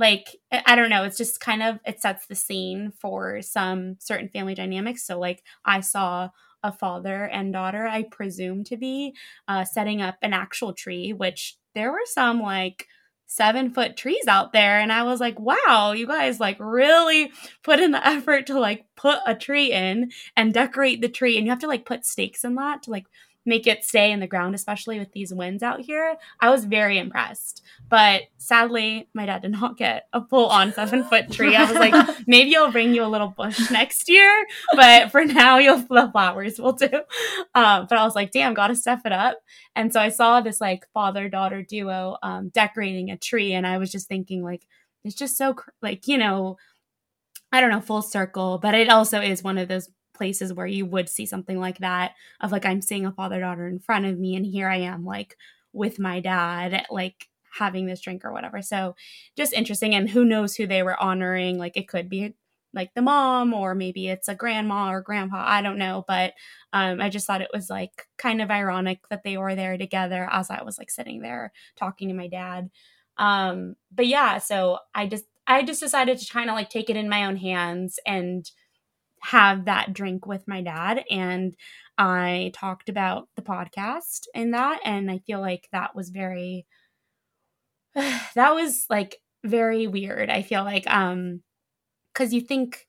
like 0.00 0.36
i 0.50 0.74
don't 0.74 0.90
know 0.90 1.04
it's 1.04 1.18
just 1.18 1.38
kind 1.38 1.62
of 1.62 1.78
it 1.86 2.00
sets 2.00 2.26
the 2.26 2.34
scene 2.34 2.92
for 2.98 3.42
some 3.42 3.96
certain 4.00 4.28
family 4.28 4.54
dynamics. 4.54 5.06
So 5.06 5.20
like 5.20 5.44
i 5.64 5.80
saw 5.80 6.30
a 6.62 6.72
father 6.72 7.24
and 7.24 7.52
daughter 7.52 7.86
i 7.86 8.02
presume 8.02 8.64
to 8.64 8.76
be 8.76 9.14
uh, 9.48 9.64
setting 9.64 10.02
up 10.02 10.16
an 10.22 10.32
actual 10.32 10.72
tree 10.72 11.12
which 11.12 11.56
there 11.74 11.92
were 11.92 12.04
some 12.04 12.40
like 12.40 12.86
seven 13.26 13.70
foot 13.72 13.96
trees 13.96 14.26
out 14.26 14.52
there 14.52 14.80
and 14.80 14.92
i 14.92 15.04
was 15.04 15.20
like 15.20 15.38
wow 15.38 15.94
you 15.96 16.06
guys 16.06 16.40
like 16.40 16.56
really 16.58 17.32
put 17.62 17.78
in 17.78 17.92
the 17.92 18.06
effort 18.06 18.46
to 18.46 18.58
like 18.58 18.84
put 18.96 19.18
a 19.26 19.34
tree 19.34 19.72
in 19.72 20.10
and 20.36 20.52
decorate 20.52 21.00
the 21.00 21.08
tree 21.08 21.36
and 21.36 21.46
you 21.46 21.50
have 21.50 21.60
to 21.60 21.68
like 21.68 21.86
put 21.86 22.04
stakes 22.04 22.44
in 22.44 22.56
that 22.56 22.82
to 22.82 22.90
like 22.90 23.06
make 23.50 23.66
it 23.66 23.84
stay 23.84 24.12
in 24.12 24.20
the 24.20 24.28
ground, 24.28 24.54
especially 24.54 25.00
with 25.00 25.10
these 25.10 25.34
winds 25.34 25.60
out 25.60 25.80
here. 25.80 26.16
I 26.38 26.50
was 26.50 26.64
very 26.64 26.98
impressed. 26.98 27.62
But 27.88 28.22
sadly, 28.38 29.08
my 29.12 29.26
dad 29.26 29.42
did 29.42 29.50
not 29.50 29.76
get 29.76 30.06
a 30.12 30.24
full 30.24 30.46
on 30.46 30.72
seven 30.72 31.02
foot 31.02 31.32
tree. 31.32 31.56
I 31.56 31.64
was 31.64 31.74
like, 31.74 32.28
maybe 32.28 32.56
I'll 32.56 32.70
bring 32.70 32.94
you 32.94 33.02
a 33.02 33.10
little 33.10 33.34
bush 33.36 33.70
next 33.72 34.08
year, 34.08 34.46
but 34.76 35.10
for 35.10 35.24
now, 35.24 35.58
you'll 35.58 35.78
the 35.90 36.08
flowers 36.12 36.60
will 36.60 36.74
do. 36.74 36.88
Um, 37.56 37.86
but 37.88 37.98
I 37.98 38.04
was 38.04 38.14
like, 38.14 38.30
damn, 38.30 38.54
gotta 38.54 38.76
step 38.76 39.00
it 39.04 39.12
up. 39.12 39.38
And 39.74 39.92
so 39.92 40.00
I 40.00 40.10
saw 40.10 40.40
this 40.40 40.60
like 40.60 40.86
father 40.94 41.28
daughter 41.28 41.62
duo 41.62 42.16
um, 42.22 42.50
decorating 42.50 43.10
a 43.10 43.18
tree, 43.18 43.52
and 43.52 43.66
I 43.66 43.78
was 43.78 43.90
just 43.90 44.06
thinking, 44.06 44.44
like, 44.44 44.64
it's 45.02 45.16
just 45.16 45.36
so 45.36 45.56
like 45.82 46.06
you 46.06 46.18
know 46.18 46.56
I 47.52 47.60
don't 47.60 47.70
know, 47.70 47.80
full 47.80 48.02
circle, 48.02 48.58
but 48.58 48.74
it 48.74 48.88
also 48.88 49.20
is 49.20 49.42
one 49.42 49.58
of 49.58 49.66
those 49.66 49.88
places 50.20 50.52
where 50.52 50.66
you 50.66 50.84
would 50.84 51.08
see 51.08 51.24
something 51.24 51.58
like 51.58 51.78
that 51.78 52.12
of 52.42 52.52
like 52.52 52.66
I'm 52.66 52.82
seeing 52.82 53.06
a 53.06 53.12
father 53.12 53.40
daughter 53.40 53.66
in 53.66 53.78
front 53.78 54.04
of 54.04 54.18
me 54.18 54.36
and 54.36 54.44
here 54.44 54.68
I 54.68 54.76
am 54.76 55.06
like 55.06 55.38
with 55.72 55.98
my 55.98 56.20
dad 56.20 56.84
like 56.90 57.28
having 57.58 57.86
this 57.86 58.02
drink 58.02 58.22
or 58.22 58.30
whatever. 58.30 58.60
So 58.60 58.96
just 59.34 59.54
interesting 59.54 59.94
and 59.94 60.10
who 60.10 60.26
knows 60.26 60.54
who 60.54 60.66
they 60.66 60.82
were 60.82 61.02
honoring 61.02 61.56
like 61.56 61.78
it 61.78 61.88
could 61.88 62.10
be 62.10 62.34
like 62.74 62.92
the 62.92 63.00
mom 63.00 63.54
or 63.54 63.74
maybe 63.74 64.08
it's 64.08 64.28
a 64.28 64.34
grandma 64.34 64.90
or 64.90 65.00
grandpa 65.00 65.42
i 65.44 65.60
don't 65.60 65.76
know 65.76 66.04
but 66.06 66.34
um, 66.72 67.00
i 67.00 67.08
just 67.08 67.26
thought 67.26 67.42
it 67.42 67.50
was 67.52 67.68
like 67.68 68.06
kind 68.16 68.40
of 68.40 68.48
ironic 68.48 69.00
that 69.10 69.24
they 69.24 69.36
were 69.36 69.56
there 69.56 69.76
together 69.76 70.28
as 70.30 70.50
i 70.50 70.62
was 70.62 70.78
like 70.78 70.88
sitting 70.88 71.20
there 71.20 71.52
talking 71.76 72.06
to 72.06 72.14
my 72.14 72.28
dad 72.28 72.70
um, 73.18 73.74
but 73.90 74.06
yeah 74.06 74.38
so 74.38 74.78
i 74.94 75.04
just 75.04 75.24
i 75.48 75.64
just 75.64 75.80
decided 75.80 76.16
to 76.16 76.32
kind 76.32 76.48
of 76.48 76.54
like 76.54 76.70
take 76.70 76.88
it 76.88 76.96
in 76.96 77.08
my 77.08 77.24
own 77.24 77.34
hands 77.34 77.98
and 78.06 78.52
have 79.20 79.66
that 79.66 79.92
drink 79.92 80.26
with 80.26 80.46
my 80.48 80.62
dad 80.62 81.04
and 81.10 81.54
I 81.98 82.52
talked 82.54 82.88
about 82.88 83.28
the 83.36 83.42
podcast 83.42 84.26
in 84.34 84.52
that 84.52 84.80
and 84.84 85.10
I 85.10 85.18
feel 85.18 85.40
like 85.40 85.68
that 85.72 85.94
was 85.94 86.10
very 86.10 86.66
that 87.94 88.54
was 88.54 88.86
like 88.88 89.16
very 89.44 89.86
weird. 89.86 90.30
I 90.30 90.42
feel 90.42 90.64
like 90.64 90.86
um 90.88 91.42
cuz 92.14 92.34
you 92.34 92.40
think 92.40 92.86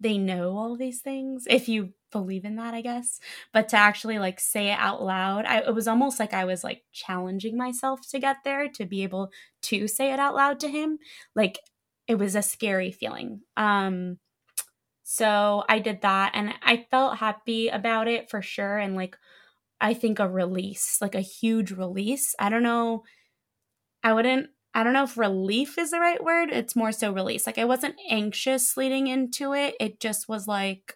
they 0.00 0.18
know 0.18 0.56
all 0.58 0.76
these 0.76 1.00
things 1.02 1.46
if 1.50 1.68
you 1.68 1.94
believe 2.12 2.44
in 2.44 2.56
that, 2.56 2.74
I 2.74 2.82
guess. 2.82 3.20
But 3.52 3.68
to 3.70 3.76
actually 3.76 4.18
like 4.18 4.40
say 4.40 4.68
it 4.72 4.78
out 4.78 5.02
loud, 5.02 5.46
I, 5.46 5.60
it 5.60 5.74
was 5.74 5.88
almost 5.88 6.20
like 6.20 6.34
I 6.34 6.44
was 6.46 6.64
like 6.64 6.84
challenging 6.92 7.56
myself 7.56 8.00
to 8.10 8.18
get 8.20 8.38
there 8.44 8.68
to 8.70 8.86
be 8.86 9.02
able 9.04 9.30
to 9.64 9.88
say 9.88 10.12
it 10.12 10.18
out 10.20 10.34
loud 10.34 10.60
to 10.60 10.68
him. 10.68 10.98
Like 11.36 11.60
it 12.08 12.16
was 12.16 12.34
a 12.36 12.42
scary 12.42 12.92
feeling. 12.92 13.42
Um 13.56 14.18
so 15.12 15.64
I 15.68 15.80
did 15.80 16.02
that 16.02 16.30
and 16.34 16.54
I 16.62 16.86
felt 16.88 17.16
happy 17.16 17.66
about 17.66 18.06
it 18.06 18.30
for 18.30 18.40
sure. 18.40 18.78
And 18.78 18.94
like, 18.94 19.16
I 19.80 19.92
think 19.92 20.20
a 20.20 20.28
release, 20.28 20.98
like 21.00 21.16
a 21.16 21.20
huge 21.20 21.72
release. 21.72 22.32
I 22.38 22.48
don't 22.48 22.62
know. 22.62 23.02
I 24.04 24.12
wouldn't, 24.12 24.50
I 24.72 24.84
don't 24.84 24.92
know 24.92 25.02
if 25.02 25.18
relief 25.18 25.78
is 25.78 25.90
the 25.90 25.98
right 25.98 26.22
word. 26.22 26.50
It's 26.52 26.76
more 26.76 26.92
so 26.92 27.12
release. 27.12 27.44
Like, 27.44 27.58
I 27.58 27.64
wasn't 27.64 27.96
anxious 28.08 28.76
leading 28.76 29.08
into 29.08 29.52
it. 29.52 29.74
It 29.80 29.98
just 29.98 30.28
was 30.28 30.46
like, 30.46 30.94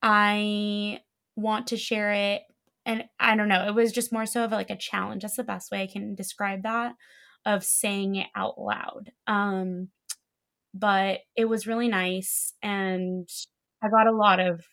I 0.00 1.00
want 1.36 1.66
to 1.66 1.76
share 1.76 2.12
it. 2.12 2.44
And 2.86 3.04
I 3.20 3.36
don't 3.36 3.48
know. 3.48 3.66
It 3.68 3.74
was 3.74 3.92
just 3.92 4.10
more 4.10 4.24
so 4.24 4.42
of 4.44 4.52
like 4.52 4.70
a 4.70 4.76
challenge. 4.76 5.20
That's 5.20 5.36
the 5.36 5.44
best 5.44 5.70
way 5.70 5.82
I 5.82 5.86
can 5.86 6.14
describe 6.14 6.62
that 6.62 6.94
of 7.44 7.62
saying 7.62 8.16
it 8.16 8.28
out 8.34 8.58
loud. 8.58 9.12
Um, 9.26 9.88
but 10.74 11.20
it 11.36 11.46
was 11.46 11.66
really 11.66 11.88
nice 11.88 12.52
and 12.62 13.28
I 13.82 13.88
got 13.88 14.06
a 14.06 14.16
lot 14.16 14.40
of 14.40 14.64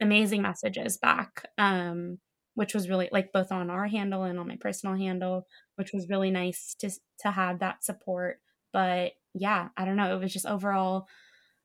amazing 0.00 0.42
messages 0.42 0.98
back 0.98 1.46
um 1.56 2.18
which 2.56 2.74
was 2.74 2.88
really 2.88 3.08
like 3.10 3.32
both 3.32 3.50
on 3.50 3.70
our 3.70 3.86
handle 3.86 4.24
and 4.24 4.38
on 4.38 4.48
my 4.48 4.56
personal 4.60 4.96
handle 4.96 5.46
which 5.76 5.92
was 5.92 6.08
really 6.08 6.30
nice 6.30 6.74
to 6.80 6.90
to 7.20 7.30
have 7.30 7.60
that 7.60 7.84
support 7.84 8.38
but 8.72 9.12
yeah 9.34 9.68
i 9.76 9.84
don't 9.84 9.96
know 9.96 10.14
it 10.14 10.20
was 10.20 10.32
just 10.32 10.46
overall 10.46 11.06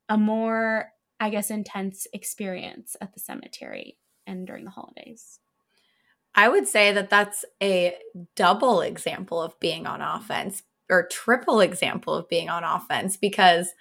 a 0.09 0.17
more 0.17 0.89
i 1.19 1.29
guess 1.29 1.49
intense 1.49 2.05
experience 2.13 2.95
at 3.01 3.13
the 3.13 3.19
cemetery 3.19 3.97
and 4.29 4.47
during 4.47 4.63
the 4.63 4.71
holidays. 4.71 5.39
I 6.35 6.47
would 6.47 6.67
say 6.67 6.93
that 6.93 7.09
that's 7.09 7.43
a 7.61 7.97
double 8.35 8.81
example 8.81 9.41
of 9.41 9.59
being 9.59 9.87
on 9.87 10.01
offense 10.01 10.61
or 10.89 11.07
triple 11.07 11.61
example 11.61 12.13
of 12.15 12.29
being 12.29 12.49
on 12.49 12.63
offense 12.63 13.17
because 13.17 13.73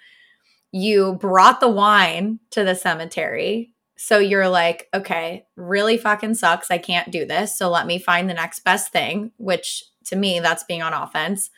you 0.71 1.13
brought 1.13 1.59
the 1.59 1.69
wine 1.69 2.39
to 2.51 2.63
the 2.63 2.75
cemetery. 2.75 3.71
So 3.97 4.19
you're 4.19 4.47
like, 4.47 4.87
okay, 4.93 5.45
really 5.55 5.97
fucking 5.97 6.35
sucks. 6.35 6.71
I 6.71 6.77
can't 6.77 7.11
do 7.11 7.25
this. 7.25 7.57
So 7.57 7.69
let 7.69 7.87
me 7.87 7.99
find 7.99 8.29
the 8.29 8.33
next 8.33 8.63
best 8.63 8.91
thing, 8.91 9.31
which 9.37 9.83
to 10.05 10.15
me, 10.15 10.39
that's 10.39 10.63
being 10.63 10.81
on 10.81 10.93
offense. 10.93 11.49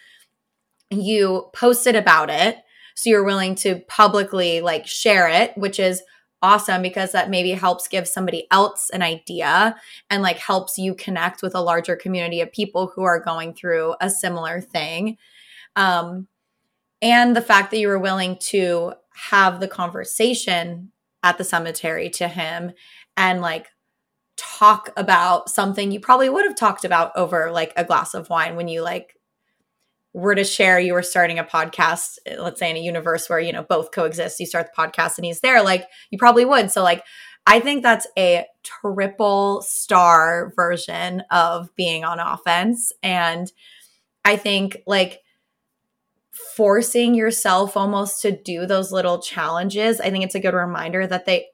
You 0.89 1.49
posted 1.53 1.95
about 1.95 2.29
it. 2.29 2.57
So 2.95 3.09
you're 3.09 3.23
willing 3.23 3.55
to 3.55 3.81
publicly 3.87 4.61
like 4.61 4.87
share 4.87 5.27
it, 5.27 5.57
which 5.57 5.79
is 5.79 6.03
awesome 6.41 6.81
because 6.81 7.11
that 7.11 7.29
maybe 7.29 7.51
helps 7.51 7.87
give 7.87 8.07
somebody 8.07 8.47
else 8.51 8.89
an 8.89 9.01
idea 9.01 9.75
and 10.09 10.23
like 10.23 10.37
helps 10.37 10.77
you 10.77 10.95
connect 10.95 11.41
with 11.41 11.55
a 11.55 11.61
larger 11.61 11.95
community 11.95 12.41
of 12.41 12.51
people 12.51 12.91
who 12.93 13.03
are 13.03 13.19
going 13.19 13.53
through 13.53 13.95
a 14.01 14.09
similar 14.09 14.59
thing. 14.59 15.17
Um, 15.75 16.27
and 17.01 17.35
the 17.35 17.41
fact 17.41 17.71
that 17.71 17.79
you 17.79 17.87
were 17.87 17.99
willing 17.99 18.37
to 18.37 18.93
have 19.29 19.59
the 19.59 19.67
conversation 19.67 20.91
at 21.23 21.37
the 21.37 21.43
cemetery 21.43 22.09
to 22.09 22.27
him 22.27 22.71
and 23.17 23.41
like 23.41 23.67
talk 24.37 24.89
about 24.97 25.49
something 25.49 25.91
you 25.91 25.99
probably 25.99 26.29
would 26.29 26.45
have 26.45 26.55
talked 26.55 26.85
about 26.85 27.11
over 27.15 27.51
like 27.51 27.73
a 27.75 27.83
glass 27.83 28.13
of 28.13 28.29
wine 28.29 28.55
when 28.55 28.67
you 28.67 28.81
like 28.81 29.15
were 30.13 30.35
to 30.35 30.43
share 30.43 30.79
you 30.79 30.93
were 30.93 31.03
starting 31.03 31.37
a 31.37 31.43
podcast 31.43 32.17
let's 32.37 32.59
say 32.59 32.69
in 32.69 32.75
a 32.75 32.81
universe 32.81 33.29
where 33.29 33.39
you 33.39 33.53
know 33.53 33.63
both 33.63 33.91
coexist 33.91 34.39
you 34.39 34.45
start 34.45 34.67
the 34.67 34.81
podcast 34.81 35.17
and 35.17 35.25
he's 35.25 35.41
there 35.41 35.61
like 35.61 35.85
you 36.09 36.17
probably 36.17 36.45
would. 36.45 36.71
So 36.71 36.81
like 36.81 37.03
i 37.45 37.59
think 37.59 37.83
that's 37.83 38.07
a 38.17 38.45
triple 38.63 39.61
star 39.61 40.53
version 40.55 41.23
of 41.29 41.73
being 41.75 42.03
on 42.03 42.19
offense. 42.19 42.91
And 43.03 43.51
i 44.25 44.37
think 44.37 44.77
like 44.87 45.21
forcing 46.31 47.13
yourself 47.13 47.75
almost 47.75 48.21
to 48.21 48.31
do 48.31 48.65
those 48.65 48.91
little 48.91 49.21
challenges 49.21 49.99
i 49.99 50.09
think 50.09 50.23
it's 50.23 50.35
a 50.35 50.39
good 50.39 50.53
reminder 50.53 51.05
that 51.05 51.25
they 51.25 51.45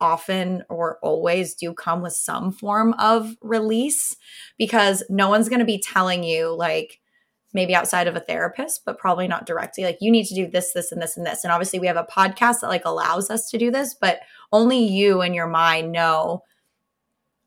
often 0.00 0.62
or 0.68 0.98
always 1.02 1.54
do 1.54 1.72
come 1.72 2.02
with 2.02 2.12
some 2.12 2.52
form 2.52 2.94
of 2.98 3.36
release 3.40 4.16
because 4.58 5.02
no 5.08 5.28
one's 5.28 5.48
going 5.48 5.60
to 5.60 5.64
be 5.64 5.80
telling 5.80 6.24
you 6.24 6.54
like 6.54 7.00
maybe 7.54 7.74
outside 7.74 8.08
of 8.08 8.16
a 8.16 8.20
therapist, 8.20 8.84
but 8.84 8.98
probably 8.98 9.28
not 9.28 9.46
directly. 9.46 9.84
Like 9.84 9.98
you 10.00 10.10
need 10.10 10.26
to 10.26 10.34
do 10.34 10.46
this, 10.46 10.72
this, 10.72 10.90
and 10.90 11.00
this, 11.00 11.16
and 11.16 11.24
this. 11.24 11.44
And 11.44 11.52
obviously 11.52 11.78
we 11.78 11.86
have 11.86 11.96
a 11.96 12.04
podcast 12.04 12.60
that 12.60 12.68
like 12.68 12.84
allows 12.84 13.30
us 13.30 13.48
to 13.50 13.58
do 13.58 13.70
this, 13.70 13.94
but 13.94 14.20
only 14.52 14.84
you 14.84 15.20
and 15.20 15.34
your 15.34 15.46
mind 15.46 15.92
know 15.92 16.42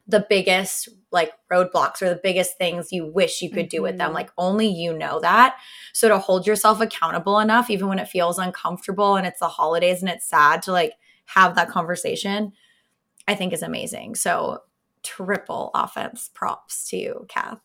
the 0.07 0.25
biggest 0.29 0.87
like 1.17 1.31
roadblocks 1.51 2.01
or 2.01 2.09
the 2.09 2.19
biggest 2.21 2.57
things 2.57 2.91
you 2.91 3.05
wish 3.05 3.41
you 3.41 3.49
could 3.49 3.65
mm-hmm. 3.65 3.77
do 3.77 3.81
with 3.81 3.97
them. 3.97 4.09
Mm-hmm. 4.09 4.15
Like 4.15 4.31
only 4.37 4.67
you 4.67 4.93
know 4.93 5.19
that. 5.19 5.57
So 5.93 6.07
to 6.07 6.19
hold 6.19 6.45
yourself 6.45 6.79
accountable 6.79 7.39
enough, 7.39 7.69
even 7.69 7.87
when 7.87 7.99
it 7.99 8.07
feels 8.07 8.37
uncomfortable 8.37 9.15
and 9.15 9.25
it's 9.25 9.39
the 9.39 9.47
holidays 9.47 10.01
and 10.01 10.09
it's 10.09 10.29
sad 10.29 10.61
to 10.63 10.71
like 10.71 10.93
have 11.25 11.55
that 11.55 11.69
conversation, 11.69 12.53
I 13.27 13.33
think 13.35 13.51
is 13.51 13.63
amazing. 13.63 14.15
So 14.15 14.61
triple 15.03 15.71
offense 15.73 16.29
props 16.33 16.87
to 16.89 16.97
you, 16.97 17.25
Kath. 17.27 17.59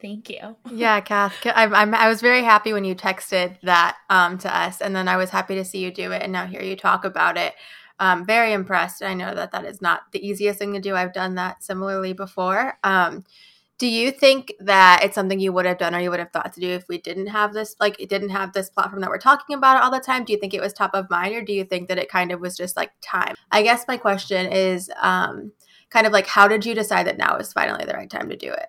Thank 0.00 0.30
you. 0.30 0.56
yeah, 0.70 1.00
Kath, 1.02 1.34
I'm, 1.44 1.74
I'm, 1.74 1.94
i 1.94 2.08
was 2.08 2.20
very 2.20 2.44
happy 2.44 2.72
when 2.72 2.84
you 2.84 2.94
texted 2.94 3.58
that 3.62 3.96
um, 4.10 4.38
to 4.38 4.56
us, 4.56 4.80
and 4.80 4.94
then 4.94 5.08
I 5.08 5.16
was 5.16 5.30
happy 5.30 5.56
to 5.56 5.64
see 5.64 5.78
you 5.78 5.90
do 5.90 6.12
it, 6.12 6.22
and 6.22 6.32
now 6.32 6.46
hear 6.46 6.62
you 6.62 6.76
talk 6.76 7.04
about 7.04 7.36
it. 7.36 7.54
Um, 8.00 8.24
very 8.24 8.52
impressed. 8.52 9.02
I 9.02 9.14
know 9.14 9.34
that 9.34 9.50
that 9.52 9.64
is 9.64 9.82
not 9.82 10.12
the 10.12 10.24
easiest 10.26 10.58
thing 10.58 10.72
to 10.74 10.80
do. 10.80 10.94
I've 10.94 11.12
done 11.12 11.34
that 11.34 11.62
similarly 11.62 12.12
before. 12.12 12.78
Um, 12.84 13.24
do 13.78 13.86
you 13.86 14.10
think 14.10 14.52
that 14.60 15.02
it's 15.04 15.14
something 15.14 15.38
you 15.38 15.52
would 15.52 15.66
have 15.66 15.78
done 15.78 15.94
or 15.94 16.00
you 16.00 16.10
would 16.10 16.18
have 16.18 16.32
thought 16.32 16.52
to 16.52 16.60
do 16.60 16.68
if 16.68 16.88
we 16.88 16.98
didn't 16.98 17.28
have 17.28 17.52
this, 17.52 17.76
like, 17.78 18.00
it 18.00 18.08
didn't 18.08 18.30
have 18.30 18.52
this 18.52 18.68
platform 18.70 19.00
that 19.02 19.10
we're 19.10 19.18
talking 19.18 19.56
about 19.56 19.82
all 19.82 19.90
the 19.90 20.00
time? 20.00 20.24
Do 20.24 20.32
you 20.32 20.38
think 20.38 20.52
it 20.52 20.60
was 20.60 20.72
top 20.72 20.94
of 20.94 21.08
mind, 21.10 21.34
or 21.34 21.42
do 21.42 21.52
you 21.52 21.64
think 21.64 21.88
that 21.88 21.98
it 21.98 22.08
kind 22.08 22.32
of 22.32 22.40
was 22.40 22.56
just 22.56 22.76
like 22.76 22.90
time? 23.00 23.36
I 23.52 23.62
guess 23.62 23.84
my 23.86 23.96
question 23.96 24.50
is, 24.50 24.90
um, 25.00 25.52
kind 25.90 26.06
of 26.06 26.12
like, 26.12 26.26
how 26.26 26.48
did 26.48 26.66
you 26.66 26.74
decide 26.74 27.06
that 27.06 27.18
now 27.18 27.36
is 27.36 27.52
finally 27.52 27.84
the 27.84 27.94
right 27.94 28.10
time 28.10 28.28
to 28.28 28.36
do 28.36 28.52
it? 28.52 28.68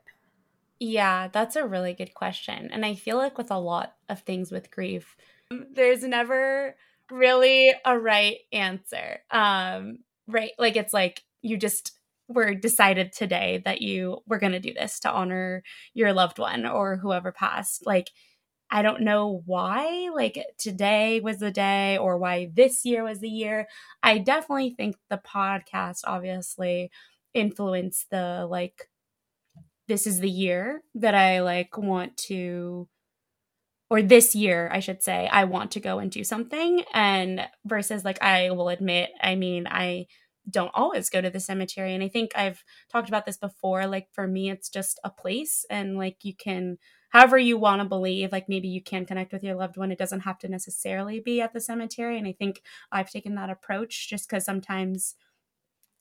Yeah, 0.80 1.28
that's 1.28 1.56
a 1.56 1.68
really 1.68 1.94
good 1.94 2.14
question. 2.14 2.70
And 2.72 2.86
I 2.86 2.96
feel 2.96 3.18
like 3.18 3.38
with 3.38 3.52
a 3.52 3.60
lot 3.60 3.96
of 4.08 4.22
things 4.22 4.52
with 4.52 4.72
grief, 4.72 5.18
there's 5.50 6.04
never 6.04 6.76
really 7.12 7.74
a 7.86 7.98
right 7.98 8.38
answer. 8.52 9.20
Um, 9.32 10.00
right? 10.28 10.52
Like 10.58 10.76
it's 10.76 10.94
like 10.94 11.24
you 11.42 11.58
just 11.58 11.94
were 12.28 12.54
decided 12.54 13.12
today 13.12 13.62
that 13.66 13.82
you 13.82 14.20
were 14.28 14.38
going 14.38 14.52
to 14.52 14.60
do 14.60 14.74
this 14.74 15.00
to 15.00 15.12
honor 15.12 15.64
your 15.94 16.14
loved 16.14 16.38
one 16.38 16.66
or 16.66 16.98
whoever 16.98 17.32
passed. 17.32 17.86
Like 17.86 18.10
I 18.72 18.84
don't 18.84 19.02
know 19.02 19.42
why 19.46 20.10
like 20.14 20.44
today 20.60 21.20
was 21.22 21.40
the 21.40 21.52
day 21.52 21.98
or 21.98 22.18
why 22.18 22.52
this 22.54 22.86
year 22.86 23.04
was 23.04 23.20
the 23.20 23.30
year. 23.30 23.68
I 24.04 24.20
definitely 24.20 24.76
think 24.78 24.96
the 25.10 25.18
podcast 25.18 26.02
obviously 26.06 26.92
influenced 27.34 28.10
the 28.12 28.48
like 28.50 28.90
this 29.88 30.06
is 30.06 30.20
the 30.20 30.30
year 30.30 30.84
that 30.96 31.16
I 31.16 31.42
like 31.42 31.78
want 31.78 32.16
to 32.18 32.88
or 33.90 34.02
this 34.02 34.36
year 34.36 34.70
I 34.72 34.80
should 34.80 35.02
say 35.04 35.28
I 35.32 35.46
want 35.46 35.72
to 35.72 35.80
go 35.80 36.00
and 36.00 36.12
do 36.12 36.24
something 36.24 36.84
and 36.94 37.42
versus 37.66 38.06
like 38.06 38.22
I 38.22 38.52
will 38.52 38.70
admit 38.70 39.10
I 39.22 39.36
mean 39.36 39.68
I 39.68 40.08
don't 40.50 40.72
always 40.74 41.10
go 41.10 41.22
to 41.22 41.30
the 41.30 41.40
cemetery 41.40 41.94
and 41.94 42.04
I 42.04 42.08
think 42.08 42.32
I've 42.36 42.64
talked 42.92 43.10
about 43.10 43.26
this 43.26 43.38
before 43.38 43.86
like 43.88 44.08
for 44.14 44.28
me 44.28 44.50
it's 44.50 44.70
just 44.70 45.00
a 45.04 45.10
place 45.10 45.66
and 45.70 45.98
like 45.98 46.18
you 46.24 46.36
can 46.36 46.78
however 47.10 47.38
you 47.38 47.58
want 47.58 47.82
to 47.82 47.88
believe 47.88 48.32
like 48.32 48.50
maybe 48.50 48.68
you 48.68 48.82
can 48.82 49.06
connect 49.06 49.32
with 49.34 49.44
your 49.44 49.56
loved 49.56 49.78
one 49.78 49.92
it 49.92 50.00
doesn't 50.00 50.22
have 50.22 50.40
to 50.40 50.48
necessarily 50.48 51.20
be 51.20 51.42
at 51.42 51.54
the 51.54 51.62
cemetery 51.62 52.18
and 52.18 52.28
I 52.28 52.34
think 52.34 52.62
I've 52.92 53.12
taken 53.12 53.36
that 53.36 53.50
approach 53.50 54.10
just 54.10 54.30
cuz 54.30 54.46
sometimes 54.46 55.16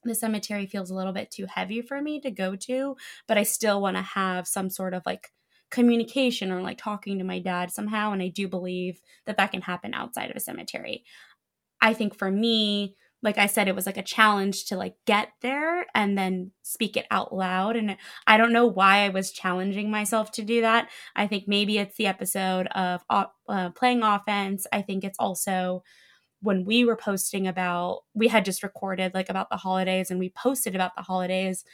the 0.05 0.15
cemetery 0.15 0.67
feels 0.67 0.91
a 0.91 0.95
little 0.95 1.13
bit 1.13 1.31
too 1.31 1.47
heavy 1.47 1.83
for 1.83 2.01
me 2.01 2.21
to 2.21 2.31
go 2.31 2.57
to, 2.57 2.97
but 3.27 3.37
I 3.37 3.43
still 3.43 3.81
want 3.81 3.97
to 3.97 4.03
have 4.03 4.47
some 4.47 4.71
sort 4.71 4.95
of 4.95 5.03
like 5.05 5.33
communication 5.71 6.51
or 6.51 6.63
like 6.63 6.79
talking 6.79 7.19
to 7.19 7.25
my 7.25 7.39
dad 7.39 7.71
somehow. 7.71 8.13
And 8.13 8.23
I 8.23 8.29
do 8.29 8.49
believe 8.49 9.01
that 9.27 9.37
that 9.37 9.53
can 9.53 9.63
happen 9.63 9.95
outside 9.95 10.31
of 10.31 10.37
a 10.37 10.41
cemetery. 10.41 11.05
I 11.81 11.95
think 11.95 12.17
for 12.17 12.31
me, 12.31 12.97
like 13.23 13.39
I 13.39 13.47
said, 13.47 13.67
it 13.67 13.75
was 13.75 13.87
like 13.87 13.97
a 13.97 14.03
challenge 14.03 14.67
to 14.67 14.77
like 14.77 14.95
get 15.05 15.31
there 15.43 15.87
and 15.95 16.17
then 16.17 16.53
speak 16.63 16.97
it 16.97 17.07
out 17.11 17.35
loud. 17.35 17.75
And 17.75 17.97
I 18.27 18.37
don't 18.37 18.53
know 18.53 18.67
why 18.67 18.99
I 18.99 19.09
was 19.09 19.33
challenging 19.33 19.91
myself 19.91 20.31
to 20.33 20.43
do 20.43 20.61
that. 20.61 20.89
I 21.17 21.27
think 21.27 21.45
maybe 21.49 21.79
it's 21.79 21.97
the 21.97 22.07
episode 22.07 22.69
of 22.69 23.03
uh, 23.11 23.71
playing 23.71 24.03
offense. 24.03 24.67
I 24.73 24.83
think 24.83 25.03
it's 25.03 25.19
also 25.19 25.83
when 26.41 26.65
we 26.65 26.85
were 26.85 26.97
posting 26.97 27.47
about 27.47 28.03
we 28.15 28.29
had 28.29 28.45
just 28.45 28.63
recorded 28.63 29.15
like 29.15 29.29
about 29.29 29.51
the 29.51 29.57
holidays 29.57 30.11
and 30.11 30.21
we 30.21 30.31
posted 30.31 30.75
about 30.75 30.95
the 30.97 31.03
holidays 31.03 31.65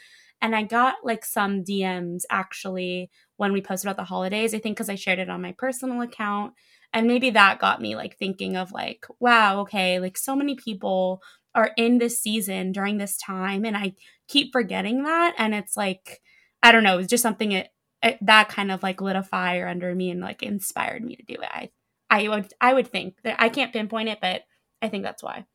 and 0.41 0.55
i 0.55 0.63
got 0.63 0.95
like 1.03 1.23
some 1.23 1.63
dms 1.63 2.23
actually 2.29 3.09
when 3.37 3.53
we 3.53 3.61
posted 3.61 3.87
about 3.87 3.97
the 3.97 4.07
holidays 4.07 4.53
i 4.53 4.59
think 4.59 4.75
because 4.75 4.89
i 4.89 4.95
shared 4.95 5.19
it 5.19 5.29
on 5.29 5.41
my 5.41 5.51
personal 5.53 6.01
account 6.01 6.53
and 6.93 7.07
maybe 7.07 7.29
that 7.29 7.59
got 7.59 7.81
me 7.81 7.95
like 7.95 8.17
thinking 8.17 8.55
of 8.55 8.71
like 8.71 9.05
wow 9.19 9.61
okay 9.61 9.99
like 9.99 10.17
so 10.17 10.35
many 10.35 10.55
people 10.55 11.21
are 11.53 11.71
in 11.77 11.97
this 11.97 12.19
season 12.19 12.71
during 12.71 12.97
this 12.97 13.17
time 13.17 13.65
and 13.65 13.77
i 13.77 13.93
keep 14.27 14.51
forgetting 14.51 15.03
that 15.03 15.33
and 15.37 15.53
it's 15.53 15.77
like 15.77 16.21
i 16.63 16.71
don't 16.71 16.83
know 16.83 16.97
it's 16.97 17.09
just 17.09 17.23
something 17.23 17.51
it, 17.51 17.69
it, 18.03 18.17
that 18.21 18.49
kind 18.49 18.71
of 18.71 18.83
like 18.83 19.01
lit 19.01 19.15
a 19.15 19.23
fire 19.23 19.67
under 19.67 19.93
me 19.93 20.09
and 20.09 20.21
like 20.21 20.43
inspired 20.43 21.03
me 21.03 21.15
to 21.15 21.23
do 21.23 21.35
it 21.35 21.49
i 21.51 21.69
i 22.09 22.27
would 22.27 22.53
i 22.59 22.73
would 22.73 22.87
think 22.87 23.15
that 23.23 23.35
i 23.39 23.49
can't 23.49 23.73
pinpoint 23.73 24.09
it 24.09 24.19
but 24.21 24.43
I 24.85 24.89
think 24.89 25.03
that's 25.03 25.23
why. 25.23 25.45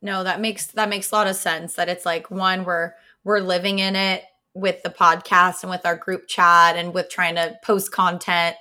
No, 0.00 0.24
that 0.24 0.40
makes 0.40 0.68
that 0.68 0.88
makes 0.88 1.10
a 1.10 1.14
lot 1.14 1.26
of 1.26 1.36
sense. 1.36 1.74
That 1.74 1.88
it's 1.88 2.06
like 2.06 2.30
one 2.30 2.64
we're 2.64 2.92
we're 3.24 3.40
living 3.40 3.80
in 3.80 3.96
it 3.96 4.22
with 4.58 4.82
the 4.82 4.90
podcast 4.90 5.62
and 5.62 5.70
with 5.70 5.86
our 5.86 5.96
group 5.96 6.26
chat 6.26 6.76
and 6.76 6.92
with 6.92 7.08
trying 7.08 7.36
to 7.36 7.56
post 7.62 7.92
content. 7.92 8.56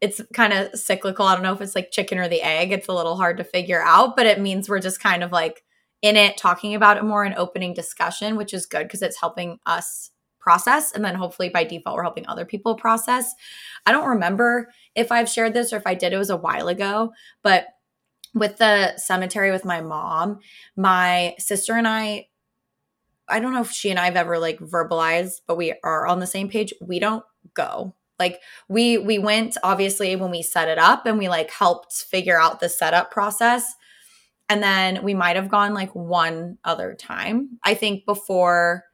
It's 0.00 0.20
kind 0.32 0.52
of 0.52 0.78
cyclical. 0.78 1.26
I 1.26 1.34
don't 1.34 1.42
know 1.42 1.52
if 1.52 1.60
it's 1.60 1.74
like 1.74 1.90
chicken 1.90 2.18
or 2.18 2.28
the 2.28 2.42
egg. 2.42 2.72
It's 2.72 2.88
a 2.88 2.92
little 2.92 3.16
hard 3.16 3.36
to 3.38 3.44
figure 3.44 3.82
out, 3.82 4.16
but 4.16 4.26
it 4.26 4.40
means 4.40 4.68
we're 4.68 4.80
just 4.80 5.00
kind 5.00 5.22
of 5.22 5.32
like 5.32 5.62
in 6.02 6.16
it, 6.16 6.38
talking 6.38 6.74
about 6.74 6.96
it 6.96 7.04
more 7.04 7.24
and 7.24 7.34
opening 7.34 7.74
discussion, 7.74 8.36
which 8.36 8.54
is 8.54 8.64
good 8.64 8.84
because 8.84 9.02
it's 9.02 9.20
helping 9.20 9.58
us 9.66 10.10
process. 10.38 10.92
And 10.92 11.04
then 11.04 11.14
hopefully 11.14 11.50
by 11.50 11.64
default, 11.64 11.96
we're 11.96 12.02
helping 12.02 12.26
other 12.26 12.46
people 12.46 12.74
process. 12.76 13.34
I 13.84 13.92
don't 13.92 14.08
remember 14.08 14.70
if 14.94 15.12
I've 15.12 15.28
shared 15.28 15.52
this 15.52 15.72
or 15.72 15.76
if 15.76 15.86
I 15.86 15.94
did, 15.94 16.12
it 16.12 16.18
was 16.18 16.30
a 16.30 16.36
while 16.36 16.68
ago, 16.68 17.12
but 17.42 17.66
with 18.34 18.56
the 18.58 18.96
cemetery 18.96 19.50
with 19.50 19.64
my 19.64 19.80
mom, 19.80 20.38
my 20.76 21.34
sister 21.38 21.74
and 21.74 21.86
I, 21.86 22.28
I 23.30 23.40
don't 23.40 23.54
know 23.54 23.62
if 23.62 23.70
she 23.70 23.90
and 23.90 23.98
I 23.98 24.06
have 24.06 24.16
ever 24.16 24.38
like 24.38 24.58
verbalized, 24.58 25.40
but 25.46 25.56
we 25.56 25.74
are 25.84 26.06
on 26.06 26.20
the 26.20 26.26
same 26.26 26.48
page. 26.48 26.72
We 26.80 26.98
don't 26.98 27.24
go. 27.54 27.94
Like 28.18 28.40
we 28.68 28.98
we 28.98 29.18
went 29.18 29.56
obviously 29.62 30.14
when 30.14 30.30
we 30.30 30.42
set 30.42 30.68
it 30.68 30.78
up 30.78 31.06
and 31.06 31.18
we 31.18 31.28
like 31.28 31.50
helped 31.50 31.94
figure 31.94 32.38
out 32.38 32.60
the 32.60 32.68
setup 32.68 33.10
process. 33.10 33.74
And 34.48 34.62
then 34.62 35.02
we 35.04 35.14
might 35.14 35.36
have 35.36 35.48
gone 35.48 35.74
like 35.74 35.94
one 35.94 36.58
other 36.64 36.94
time. 36.94 37.58
I 37.64 37.74
think 37.74 38.04
before 38.04 38.84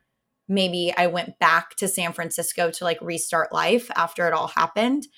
maybe 0.49 0.93
I 0.97 1.09
went 1.09 1.39
back 1.39 1.74
to 1.76 1.89
San 1.89 2.12
Francisco 2.12 2.70
to 2.70 2.84
like 2.84 2.99
restart 3.01 3.53
life 3.53 3.91
after 3.97 4.28
it 4.28 4.32
all 4.32 4.49
happened, 4.49 5.09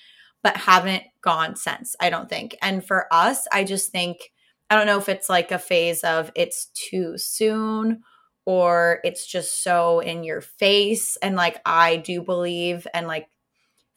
but 0.41 0.57
haven't 0.57 1.03
gone 1.21 1.55
since, 1.55 1.95
I 1.99 2.09
don't 2.09 2.29
think. 2.29 2.55
And 2.61 2.83
for 2.83 3.05
us, 3.11 3.47
I 3.51 3.63
just 3.63 3.91
think, 3.91 4.31
I 4.69 4.75
don't 4.75 4.87
know 4.87 4.97
if 4.97 5.09
it's 5.09 5.29
like 5.29 5.51
a 5.51 5.59
phase 5.59 6.03
of 6.03 6.31
it's 6.35 6.67
too 6.73 7.17
soon 7.17 8.01
or 8.49 8.99
it's 9.03 9.27
just 9.27 9.61
so 9.61 9.99
in 9.99 10.23
your 10.23 10.41
face. 10.41 11.19
And 11.21 11.35
like, 11.35 11.61
I 11.67 11.97
do 11.97 12.23
believe 12.23 12.87
and 12.95 13.05
like 13.05 13.27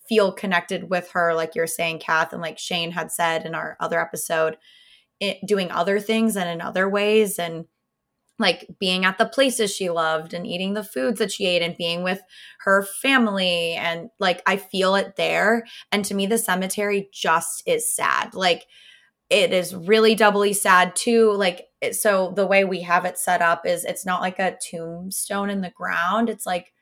feel 0.06 0.30
connected 0.30 0.90
with 0.90 1.10
her, 1.12 1.32
like 1.32 1.54
you're 1.54 1.66
saying, 1.66 2.00
Kath, 2.00 2.34
and 2.34 2.42
like 2.42 2.58
Shane 2.58 2.90
had 2.90 3.10
said 3.10 3.46
in 3.46 3.54
our 3.54 3.78
other 3.80 3.98
episode, 3.98 4.58
it, 5.20 5.38
doing 5.46 5.70
other 5.70 5.98
things 5.98 6.36
and 6.36 6.50
in 6.50 6.60
other 6.60 6.86
ways. 6.86 7.38
And 7.38 7.64
like 8.38 8.66
being 8.78 9.06
at 9.06 9.16
the 9.16 9.24
places 9.24 9.74
she 9.74 9.88
loved 9.88 10.34
and 10.34 10.46
eating 10.46 10.74
the 10.74 10.84
foods 10.84 11.18
that 11.20 11.32
she 11.32 11.46
ate 11.46 11.62
and 11.62 11.74
being 11.78 12.02
with 12.02 12.20
her 12.60 12.82
family 12.82 13.72
and 13.72 14.10
like 14.20 14.42
I 14.46 14.58
feel 14.58 14.96
it 14.96 15.16
there 15.16 15.64
and 15.92 16.04
to 16.06 16.14
me 16.14 16.26
the 16.26 16.38
cemetery 16.38 17.08
just 17.12 17.62
is 17.66 17.94
sad 17.94 18.34
like 18.34 18.66
it 19.32 19.52
is 19.52 19.74
really 19.74 20.14
doubly 20.14 20.52
sad 20.52 20.94
too 20.94 21.32
like 21.32 21.68
eh, 21.80 21.92
so 21.92 22.32
the 22.36 22.46
way 22.46 22.64
we 22.64 22.82
have 22.82 23.06
it 23.06 23.18
set 23.18 23.40
up 23.42 23.66
is 23.66 23.84
it's 23.84 24.06
not 24.06 24.20
like 24.20 24.38
a 24.38 24.58
tombstone 24.70 25.50
in 25.50 25.62
the 25.62 25.70
ground. 25.70 26.28
It's 26.28 26.46
like 26.46 26.72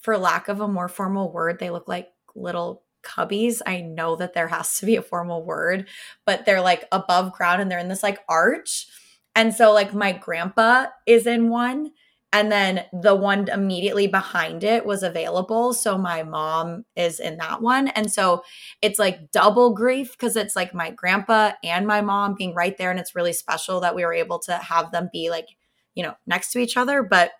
for 0.00 0.16
lack 0.18 0.48
of 0.48 0.60
a 0.60 0.68
more 0.68 0.88
formal 0.88 1.32
word 1.32 1.58
they 1.58 1.70
look 1.70 1.88
like 1.88 2.08
little 2.36 2.84
cubbies. 3.02 3.62
I 3.66 3.80
know 3.80 4.16
that 4.16 4.34
there 4.34 4.48
has 4.48 4.78
to 4.78 4.86
be 4.86 4.96
a 4.96 5.02
formal 5.02 5.42
word 5.42 5.88
but 6.26 6.44
they're 6.44 6.60
like 6.60 6.84
above 6.92 7.32
ground 7.32 7.62
and 7.62 7.70
they're 7.70 7.78
in 7.78 7.88
this 7.88 8.02
like 8.02 8.20
arch. 8.28 8.86
And 9.34 9.54
so, 9.54 9.72
like, 9.72 9.94
my 9.94 10.10
grandpa 10.10 10.86
is 11.06 11.24
in 11.24 11.48
one, 11.48 11.92
and 12.32 12.52
then 12.52 12.84
the 12.92 13.14
one 13.14 13.48
immediately 13.48 14.06
behind 14.06 14.62
it 14.62 14.84
was 14.84 15.02
available. 15.02 15.72
So, 15.72 15.96
my 15.96 16.22
mom 16.22 16.84
is 16.96 17.20
in 17.20 17.38
that 17.38 17.62
one. 17.62 17.88
And 17.88 18.12
so, 18.12 18.42
it's 18.82 18.98
like 18.98 19.30
double 19.30 19.74
grief 19.74 20.12
because 20.12 20.36
it's 20.36 20.56
like 20.56 20.74
my 20.74 20.90
grandpa 20.90 21.52
and 21.64 21.86
my 21.86 22.00
mom 22.00 22.34
being 22.36 22.54
right 22.54 22.76
there. 22.76 22.90
And 22.90 23.00
it's 23.00 23.14
really 23.14 23.32
special 23.32 23.80
that 23.80 23.94
we 23.94 24.04
were 24.04 24.12
able 24.12 24.38
to 24.40 24.54
have 24.54 24.92
them 24.92 25.08
be 25.12 25.30
like, 25.30 25.46
you 25.94 26.02
know, 26.02 26.14
next 26.26 26.52
to 26.52 26.58
each 26.58 26.76
other. 26.76 27.02
But 27.02 27.32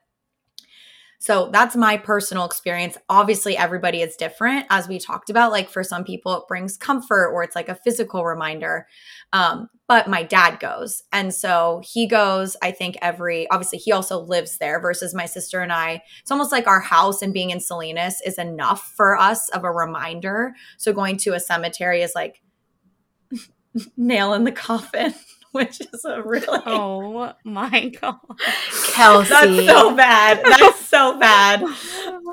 so 1.21 1.51
that's 1.53 1.75
my 1.75 1.97
personal 1.97 2.45
experience. 2.45 2.97
Obviously, 3.09 3.57
everybody 3.57 4.03
is 4.03 4.15
different, 4.15 4.67
as 4.71 4.87
we 4.87 5.01
talked 5.01 5.31
about. 5.31 5.51
Like 5.51 5.69
for 5.69 5.83
some 5.83 6.05
people, 6.05 6.33
it 6.37 6.47
brings 6.47 6.77
comfort 6.77 7.31
or 7.31 7.43
it's 7.43 7.57
like 7.57 7.69
a 7.69 7.75
physical 7.75 8.25
reminder. 8.25 8.87
Um, 9.33 9.69
but 9.89 10.07
my 10.07 10.23
dad 10.23 10.61
goes. 10.61 11.03
And 11.13 11.35
so 11.35 11.83
he 11.85 12.07
goes, 12.07 12.57
I 12.63 12.71
think, 12.71 12.97
every 13.03 13.51
obviously, 13.51 13.79
he 13.79 13.91
also 13.91 14.21
lives 14.21 14.59
there 14.59 14.79
versus 14.79 15.13
my 15.13 15.27
sister 15.27 15.61
and 15.61 15.73
I. 15.73 16.03
It's 16.21 16.31
almost 16.31 16.53
like 16.53 16.69
our 16.69 16.81
house 16.81 17.21
and 17.21 17.35
being 17.35 17.51
in 17.51 17.59
Salinas 17.59 18.21
is 18.25 18.39
enough 18.39 18.93
for 18.97 19.19
us 19.19 19.49
of 19.49 19.65
a 19.65 19.73
reminder. 19.73 20.55
So 20.77 20.93
going 20.93 21.17
to 21.19 21.35
a 21.35 21.41
cemetery 21.41 22.01
is 22.03 22.13
like 22.15 22.43
nail 23.97 24.35
in 24.35 24.45
the 24.45 24.53
coffin. 24.53 25.15
which 25.53 25.81
is 25.81 26.05
a 26.05 26.23
really 26.23 26.47
oh 26.67 27.33
my 27.45 27.89
god, 28.01 28.19
Kelsey. 28.93 29.31
That's 29.31 29.67
so 29.67 29.95
bad. 29.97 30.45
That's 30.45 30.87
so 30.87 31.19
bad. 31.19 31.61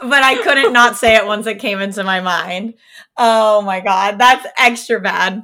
But 0.01 0.23
I 0.23 0.41
couldn't 0.41 0.73
not 0.73 0.97
say 0.97 1.15
it 1.15 1.25
once 1.25 1.47
it 1.47 1.59
came 1.59 1.79
into 1.79 2.03
my 2.03 2.19
mind. 2.19 2.75
Oh 3.17 3.61
my 3.61 3.79
god, 3.79 4.17
that's 4.19 4.45
extra 4.57 4.99
bad. 4.99 5.43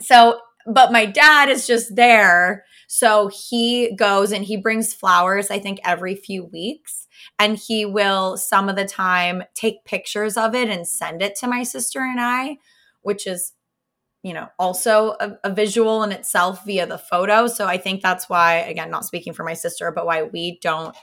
So, 0.00 0.40
but 0.66 0.92
my 0.92 1.06
dad 1.06 1.48
is 1.48 1.66
just 1.66 1.96
there. 1.96 2.64
So 2.86 3.28
he 3.28 3.94
goes 3.96 4.30
and 4.30 4.44
he 4.44 4.56
brings 4.56 4.94
flowers, 4.94 5.50
I 5.50 5.58
think, 5.58 5.80
every 5.84 6.14
few 6.14 6.44
weeks. 6.44 7.08
And 7.38 7.58
he 7.58 7.84
will, 7.84 8.36
some 8.36 8.68
of 8.68 8.76
the 8.76 8.84
time, 8.84 9.42
take 9.54 9.84
pictures 9.84 10.36
of 10.36 10.54
it 10.54 10.68
and 10.68 10.86
send 10.86 11.20
it 11.20 11.34
to 11.36 11.48
my 11.48 11.64
sister 11.64 12.00
and 12.00 12.20
I, 12.20 12.58
which 13.02 13.26
is 13.26 13.52
you 14.26 14.34
know, 14.34 14.48
also 14.58 15.14
a, 15.20 15.38
a, 15.44 15.54
visual 15.54 16.02
in 16.02 16.10
itself 16.10 16.66
via 16.66 16.84
the 16.84 16.98
photo. 16.98 17.46
So 17.46 17.64
I 17.64 17.78
think 17.78 18.02
that's 18.02 18.28
why, 18.28 18.56
again, 18.56 18.90
not 18.90 19.04
speaking 19.04 19.32
for 19.32 19.44
my 19.44 19.54
sister, 19.54 19.92
but 19.92 20.04
why 20.04 20.24
we 20.24 20.58
don't 20.60 20.96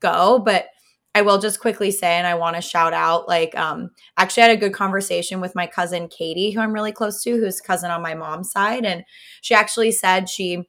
go. 0.00 0.42
But 0.44 0.66
I 1.14 1.22
will 1.22 1.38
just 1.38 1.58
quickly 1.58 1.90
say, 1.90 2.16
and 2.18 2.26
I 2.26 2.34
want 2.34 2.54
to 2.54 2.60
shout 2.60 2.92
out, 2.92 3.28
like, 3.28 3.56
um, 3.56 3.92
actually 4.18 4.42
I 4.42 4.48
had 4.48 4.58
a 4.58 4.60
good 4.60 4.74
conversation 4.74 5.40
with 5.40 5.54
my 5.54 5.66
cousin 5.66 6.06
Katie, 6.08 6.50
who 6.50 6.60
I'm 6.60 6.74
really 6.74 6.92
close 6.92 7.22
to, 7.22 7.30
who's 7.30 7.62
cousin 7.62 7.90
on 7.90 8.02
my 8.02 8.12
mom's 8.12 8.50
side. 8.50 8.84
And 8.84 9.04
she 9.40 9.54
actually 9.54 9.90
said 9.90 10.28
she 10.28 10.68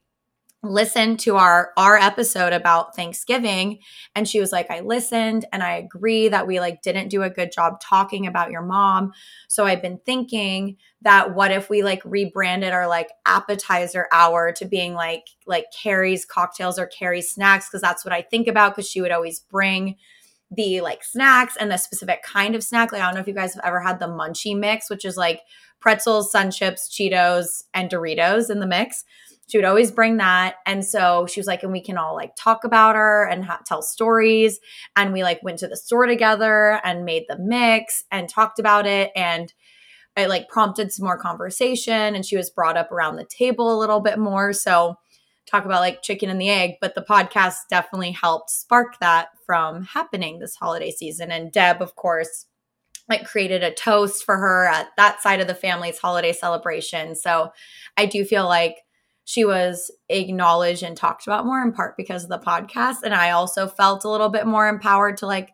listened 0.64 1.20
to 1.20 1.36
our 1.36 1.72
our 1.78 1.98
episode 1.98 2.52
about 2.52 2.96
Thanksgiving. 2.96 3.80
And 4.16 4.28
she 4.28 4.40
was 4.40 4.52
like 4.52 4.72
I 4.72 4.80
listened 4.80 5.46
and 5.52 5.62
I 5.62 5.76
agree 5.76 6.30
that 6.30 6.48
we 6.48 6.60
like 6.60 6.82
didn't 6.82 7.10
do 7.10 7.22
a 7.22 7.30
good 7.30 7.52
job 7.52 7.80
talking 7.80 8.26
about 8.26 8.52
your 8.52 8.64
mom. 8.64 9.12
So 9.48 9.66
I've 9.66 9.82
been 9.82 10.00
thinking 10.06 10.78
that 11.02 11.36
what 11.36 11.52
if 11.52 11.70
we 11.70 11.84
like 11.84 12.02
rebranded 12.04 12.74
our 12.74 12.88
like 12.88 13.10
appetizer 13.26 14.08
hour 14.12 14.52
to 14.54 14.66
being 14.66 14.94
like 14.94 15.26
like 15.46 15.66
Carrie's 15.72 16.26
cocktails 16.26 16.80
or 16.80 16.88
Carrie's 16.88 17.32
snacks? 17.32 17.70
Because 17.70 17.82
that's 17.82 18.04
what 18.04 18.14
I 18.14 18.24
think 18.24 18.48
about 18.48 18.76
because 18.76 18.90
she 18.90 19.02
would 19.02 19.12
always 19.12 19.40
bring 19.40 19.96
the 20.50 20.82
like 20.82 21.04
snacks 21.04 21.56
and 21.60 21.70
the 21.70 21.78
specific 21.78 22.24
kind 22.24 22.56
of 22.56 22.64
snack. 22.64 22.92
Like 22.92 23.02
I 23.02 23.06
don't 23.06 23.16
know 23.16 23.22
if 23.22 23.28
you 23.28 23.34
guys 23.34 23.54
have 23.54 23.66
ever 23.66 23.82
had 23.82 24.00
the 24.00 24.08
munchie 24.08 24.58
mix 24.58 24.90
which 24.90 25.06
is 25.06 25.18
like 25.18 25.42
pretzels, 25.80 26.32
sun 26.32 26.50
chips, 26.50 26.90
Cheetos 26.90 27.64
and 27.76 27.92
Doritos 27.92 28.50
in 28.50 28.60
the 28.60 28.66
mix 28.66 29.04
she 29.48 29.58
would 29.58 29.66
always 29.66 29.92
bring 29.92 30.18
that. 30.18 30.56
And 30.66 30.86
so 30.86 31.26
she 31.26 31.40
was 31.40 31.48
like 31.48 31.64
and 31.64 31.72
we 31.72 31.82
can 31.82 31.98
all 31.98 32.16
like 32.16 32.34
talk 32.38 32.66
about 32.66 32.96
her 32.96 33.26
and 33.26 33.46
ha- 33.46 33.62
tell 33.66 33.82
stories. 33.82 34.60
And 34.96 35.14
we 35.14 35.24
like 35.24 35.42
went 35.42 35.60
to 35.60 35.68
the 35.68 35.78
store 35.78 36.06
together 36.06 36.82
and 36.84 37.06
made 37.06 37.24
the 37.28 37.40
mix 37.40 38.04
and 38.12 38.28
talked 38.28 38.60
about 38.60 38.86
it. 38.86 39.12
And 39.16 39.52
it 40.18 40.30
like 40.30 40.50
prompted 40.50 40.92
some 40.92 41.06
more 41.06 41.18
conversation. 41.18 42.14
And 42.16 42.26
she 42.26 42.36
was 42.36 42.50
brought 42.50 42.78
up 42.78 42.92
around 42.92 43.16
the 43.16 43.26
table 43.26 43.74
a 43.74 43.80
little 43.80 44.02
bit 44.02 44.20
more. 44.20 44.52
So 44.52 44.96
talk 45.50 45.64
about 45.64 45.80
like 45.80 46.02
chicken 46.02 46.30
and 46.30 46.42
the 46.42 46.50
egg. 46.50 46.74
But 46.82 46.96
the 46.96 47.06
podcast 47.08 47.56
definitely 47.70 48.12
helped 48.12 48.50
spark 48.50 49.00
that 49.00 49.30
from 49.46 49.84
happening 49.84 50.40
this 50.40 50.56
holiday 50.56 50.92
season. 50.92 51.32
And 51.32 51.54
deb 51.54 51.82
of 51.82 51.96
course 51.96 52.48
like 53.10 53.26
created 53.26 53.64
a 53.64 53.74
toast 53.74 54.26
for 54.26 54.36
her 54.36 54.68
at 54.68 54.90
that 54.98 55.22
side 55.22 55.40
of 55.40 55.48
the 55.48 55.56
family's 55.56 55.98
holiday 55.98 56.34
celebration. 56.34 57.16
So 57.16 57.52
i 57.96 58.06
do 58.06 58.26
feel 58.26 58.46
like 58.46 58.76
she 59.28 59.44
was 59.44 59.92
acknowledged 60.08 60.84
and 60.84 60.96
talked 60.96 61.28
about 61.28 61.46
more 61.46 61.62
in 61.62 61.74
part 61.74 61.98
because 61.98 62.24
of 62.24 62.30
the 62.30 62.40
podcast. 62.40 63.00
And 63.04 63.14
I 63.14 63.32
also 63.32 63.68
felt 63.68 64.06
a 64.06 64.10
little 64.10 64.30
bit 64.30 64.48
more 64.48 64.70
empowered 64.70 65.18
to 65.18 65.28
like 65.28 65.50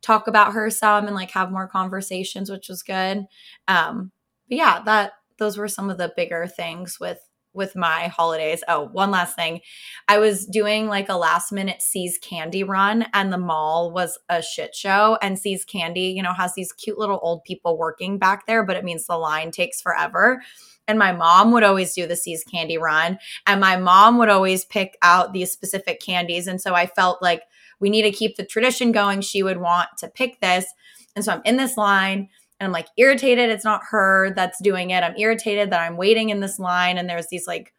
talk 0.00 0.26
about 0.26 0.54
her 0.54 0.68
some 0.70 1.06
and 1.06 1.14
like 1.14 1.30
have 1.30 1.52
more 1.52 1.68
conversations, 1.68 2.50
which 2.50 2.68
was 2.68 2.82
good. 2.82 3.24
Um, 3.68 4.10
but 4.48 4.58
yeah, 4.58 4.82
that 4.86 5.12
those 5.38 5.56
were 5.56 5.68
some 5.68 5.88
of 5.88 5.98
the 5.98 6.12
bigger 6.16 6.48
things 6.48 6.98
with 6.98 7.20
with 7.54 7.76
my 7.76 8.08
holidays. 8.08 8.62
Oh, 8.68 8.88
one 8.92 9.10
last 9.10 9.36
thing. 9.36 9.60
I 10.08 10.18
was 10.18 10.46
doing 10.46 10.88
like 10.88 11.08
a 11.08 11.16
last 11.16 11.52
minute 11.52 11.82
See's 11.82 12.18
Candy 12.18 12.64
run 12.64 13.06
and 13.12 13.32
the 13.32 13.38
mall 13.38 13.92
was 13.92 14.18
a 14.28 14.42
shit 14.42 14.74
show. 14.74 15.18
And 15.22 15.38
See's 15.38 15.64
Candy, 15.64 16.12
you 16.16 16.22
know, 16.22 16.32
has 16.32 16.54
these 16.54 16.72
cute 16.72 16.98
little 16.98 17.20
old 17.22 17.44
people 17.44 17.78
working 17.78 18.18
back 18.18 18.46
there, 18.46 18.64
but 18.64 18.76
it 18.76 18.84
means 18.84 19.06
the 19.06 19.16
line 19.16 19.50
takes 19.50 19.80
forever. 19.80 20.42
And 20.88 20.98
my 20.98 21.12
mom 21.12 21.52
would 21.52 21.62
always 21.62 21.94
do 21.94 22.06
the 22.06 22.16
See's 22.16 22.44
candy 22.44 22.76
run. 22.76 23.18
And 23.46 23.60
my 23.60 23.76
mom 23.76 24.18
would 24.18 24.28
always 24.28 24.64
pick 24.64 24.96
out 25.02 25.32
these 25.32 25.52
specific 25.52 26.00
candies. 26.00 26.46
And 26.46 26.60
so 26.60 26.74
I 26.74 26.86
felt 26.86 27.22
like 27.22 27.42
we 27.78 27.88
need 27.88 28.02
to 28.02 28.10
keep 28.10 28.36
the 28.36 28.44
tradition 28.44 28.92
going. 28.92 29.20
She 29.20 29.42
would 29.42 29.58
want 29.58 29.90
to 29.98 30.08
pick 30.08 30.40
this. 30.40 30.66
And 31.14 31.24
so 31.24 31.34
I'm 31.34 31.42
in 31.44 31.56
this 31.56 31.76
line 31.76 32.28
and 32.62 32.68
I'm 32.68 32.72
like 32.72 32.86
irritated. 32.96 33.50
It's 33.50 33.64
not 33.64 33.82
her 33.90 34.32
that's 34.36 34.62
doing 34.62 34.90
it. 34.90 35.02
I'm 35.02 35.16
irritated 35.16 35.70
that 35.70 35.80
I'm 35.80 35.96
waiting 35.96 36.28
in 36.28 36.38
this 36.38 36.60
line 36.60 36.96
and 36.96 37.10
there's 37.10 37.26
these 37.26 37.44
like 37.44 37.74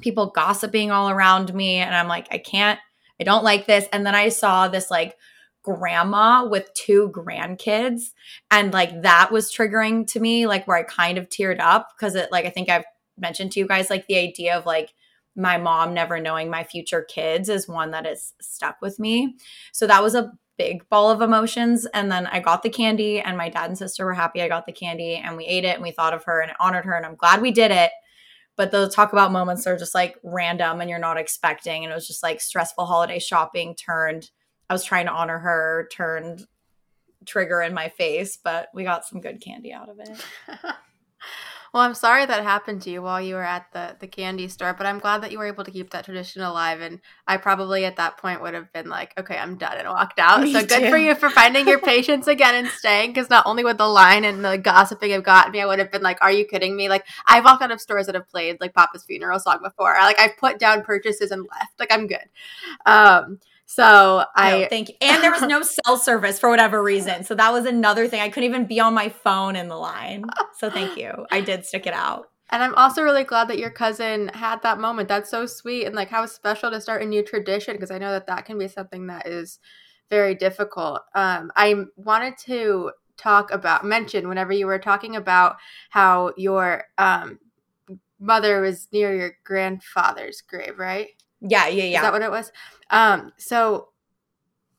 people 0.00 0.30
gossiping 0.30 0.92
all 0.92 1.10
around 1.10 1.52
me. 1.52 1.78
And 1.78 1.92
I'm 1.92 2.06
like, 2.06 2.28
I 2.30 2.38
can't, 2.38 2.78
I 3.20 3.24
don't 3.24 3.42
like 3.42 3.66
this. 3.66 3.88
And 3.92 4.06
then 4.06 4.14
I 4.14 4.28
saw 4.28 4.68
this 4.68 4.92
like 4.92 5.16
grandma 5.64 6.46
with 6.46 6.72
two 6.74 7.10
grandkids 7.12 8.12
and 8.52 8.72
like 8.72 9.02
that 9.02 9.32
was 9.32 9.52
triggering 9.52 10.06
to 10.06 10.20
me 10.20 10.46
like 10.46 10.64
where 10.68 10.76
i 10.76 10.84
kind 10.84 11.18
of 11.18 11.28
teared 11.28 11.58
up 11.58 11.88
because 11.96 12.14
it 12.14 12.30
like 12.30 12.44
i 12.44 12.50
think 12.50 12.68
i've 12.68 12.84
mentioned 13.18 13.50
to 13.50 13.58
you 13.58 13.66
guys 13.66 13.90
like 13.90 14.06
the 14.06 14.16
idea 14.16 14.56
of 14.56 14.64
like 14.64 14.94
my 15.34 15.58
mom 15.58 15.92
never 15.92 16.20
knowing 16.20 16.48
my 16.48 16.62
future 16.62 17.02
kids 17.02 17.48
is 17.48 17.66
one 17.66 17.90
that 17.90 18.06
is 18.06 18.32
stuck 18.40 18.76
with 18.80 19.00
me 19.00 19.34
so 19.72 19.88
that 19.88 20.04
was 20.04 20.14
a 20.14 20.30
big 20.58 20.88
ball 20.88 21.10
of 21.10 21.22
emotions. 21.22 21.86
And 21.94 22.10
then 22.10 22.26
i 22.26 22.40
got 22.40 22.62
the 22.62 22.70
candy 22.70 23.20
and 23.20 23.36
my 23.36 23.48
dad 23.48 23.70
and 23.70 23.78
sister 23.78 24.04
were 24.04 24.14
happy 24.14 24.42
i 24.42 24.48
got 24.48 24.66
the 24.66 24.72
candy 24.72 25.16
and 25.16 25.36
we 25.36 25.44
ate 25.46 25.64
it 25.64 25.74
and 25.74 25.82
we 25.82 25.90
thought 25.90 26.14
of 26.14 26.24
her 26.24 26.40
and 26.40 26.50
it 26.50 26.56
honored 26.60 26.84
her 26.84 26.94
and 26.94 27.06
i'm 27.06 27.16
glad 27.16 27.40
we 27.40 27.50
did 27.50 27.70
it. 27.70 27.90
But 28.56 28.70
those 28.70 28.94
talk 28.94 29.12
about 29.12 29.32
moments 29.32 29.66
are 29.66 29.76
just 29.76 29.94
like 29.94 30.16
random 30.22 30.80
and 30.80 30.88
you're 30.88 30.98
not 30.98 31.18
expecting. 31.18 31.84
And 31.84 31.92
it 31.92 31.94
was 31.94 32.06
just 32.06 32.22
like 32.22 32.40
stressful 32.40 32.86
holiday 32.86 33.18
shopping 33.18 33.74
turned 33.74 34.30
I 34.68 34.74
was 34.74 34.84
trying 34.84 35.06
to 35.06 35.12
honor 35.12 35.38
her, 35.38 35.88
turned 35.92 36.46
trigger 37.24 37.62
in 37.62 37.74
my 37.74 37.88
face, 37.88 38.36
but 38.36 38.68
we 38.74 38.84
got 38.84 39.04
some 39.04 39.20
good 39.20 39.40
candy 39.40 39.72
out 39.72 39.88
of 39.88 40.00
it. 40.00 40.22
Well, 41.76 41.84
I'm 41.84 41.92
sorry 41.92 42.24
that 42.24 42.42
happened 42.42 42.80
to 42.82 42.90
you 42.90 43.02
while 43.02 43.20
you 43.20 43.34
were 43.34 43.44
at 43.44 43.70
the 43.74 43.96
the 44.00 44.06
candy 44.06 44.48
store, 44.48 44.72
but 44.72 44.86
I'm 44.86 44.98
glad 44.98 45.22
that 45.22 45.30
you 45.30 45.38
were 45.38 45.44
able 45.44 45.62
to 45.62 45.70
keep 45.70 45.90
that 45.90 46.06
tradition 46.06 46.40
alive. 46.40 46.80
And 46.80 47.02
I 47.26 47.36
probably 47.36 47.84
at 47.84 47.96
that 47.96 48.16
point 48.16 48.40
would 48.40 48.54
have 48.54 48.72
been 48.72 48.88
like, 48.88 49.12
okay, 49.20 49.36
I'm 49.36 49.58
done 49.58 49.76
and 49.76 49.86
walked 49.86 50.18
out. 50.18 50.40
Me 50.40 50.54
so 50.54 50.64
good 50.64 50.84
too. 50.84 50.88
for 50.88 50.96
you 50.96 51.14
for 51.14 51.28
finding 51.28 51.68
your 51.68 51.78
patience 51.92 52.28
again 52.28 52.54
and 52.54 52.68
staying. 52.68 53.10
Because 53.10 53.28
not 53.28 53.44
only 53.44 53.62
would 53.62 53.76
the 53.76 53.86
line 53.86 54.24
and 54.24 54.42
the 54.42 54.56
gossiping 54.56 55.10
have 55.10 55.22
gotten 55.22 55.52
me, 55.52 55.60
I 55.60 55.66
would 55.66 55.78
have 55.78 55.92
been 55.92 56.00
like, 56.00 56.16
are 56.22 56.32
you 56.32 56.46
kidding 56.46 56.78
me? 56.78 56.88
Like 56.88 57.06
I've 57.26 57.44
walked 57.44 57.62
out 57.62 57.70
of 57.70 57.78
stores 57.78 58.06
that 58.06 58.14
have 58.14 58.26
played 58.30 58.56
like 58.58 58.72
Papa's 58.72 59.04
funeral 59.04 59.38
song 59.38 59.58
before. 59.62 59.92
Like 60.00 60.18
I've 60.18 60.38
put 60.38 60.58
down 60.58 60.82
purchases 60.82 61.30
and 61.30 61.42
left. 61.42 61.78
Like 61.78 61.92
I'm 61.92 62.06
good. 62.06 62.24
Um, 62.86 63.38
so 63.66 64.24
I 64.36 64.60
no, 64.60 64.66
thank 64.68 64.88
you. 64.88 64.94
And 65.00 65.22
there 65.22 65.32
was 65.32 65.42
no 65.42 65.60
cell 65.84 65.96
service 65.96 66.38
for 66.38 66.48
whatever 66.48 66.82
reason. 66.82 67.24
So 67.24 67.34
that 67.34 67.52
was 67.52 67.66
another 67.66 68.06
thing. 68.06 68.20
I 68.20 68.28
couldn't 68.28 68.48
even 68.48 68.66
be 68.66 68.80
on 68.80 68.94
my 68.94 69.08
phone 69.08 69.56
in 69.56 69.68
the 69.68 69.76
line. 69.76 70.24
So 70.56 70.70
thank 70.70 70.96
you. 70.96 71.26
I 71.32 71.40
did 71.40 71.66
stick 71.66 71.86
it 71.86 71.92
out. 71.92 72.28
And 72.50 72.62
I'm 72.62 72.76
also 72.76 73.02
really 73.02 73.24
glad 73.24 73.48
that 73.48 73.58
your 73.58 73.70
cousin 73.70 74.28
had 74.28 74.62
that 74.62 74.78
moment. 74.78 75.08
That's 75.08 75.28
so 75.28 75.46
sweet 75.46 75.84
and 75.84 75.96
like 75.96 76.08
how 76.08 76.26
special 76.26 76.70
to 76.70 76.80
start 76.80 77.02
a 77.02 77.06
new 77.06 77.24
tradition 77.24 77.74
because 77.74 77.90
I 77.90 77.98
know 77.98 78.12
that 78.12 78.28
that 78.28 78.44
can 78.44 78.56
be 78.56 78.68
something 78.68 79.08
that 79.08 79.26
is 79.26 79.58
very 80.10 80.36
difficult. 80.36 81.00
Um, 81.16 81.50
I 81.56 81.86
wanted 81.96 82.38
to 82.46 82.92
talk 83.16 83.50
about 83.50 83.84
mention 83.84 84.28
whenever 84.28 84.52
you 84.52 84.66
were 84.66 84.78
talking 84.78 85.16
about 85.16 85.56
how 85.90 86.32
your 86.36 86.84
um, 86.98 87.40
mother 88.20 88.60
was 88.60 88.86
near 88.92 89.14
your 89.14 89.32
grandfather's 89.44 90.40
grave, 90.40 90.78
right? 90.78 91.08
Yeah, 91.40 91.68
yeah, 91.68 91.84
yeah. 91.84 91.98
Is 91.98 92.02
that 92.02 92.12
what 92.12 92.22
it 92.22 92.30
was? 92.30 92.52
Um, 92.90 93.32
so 93.36 93.88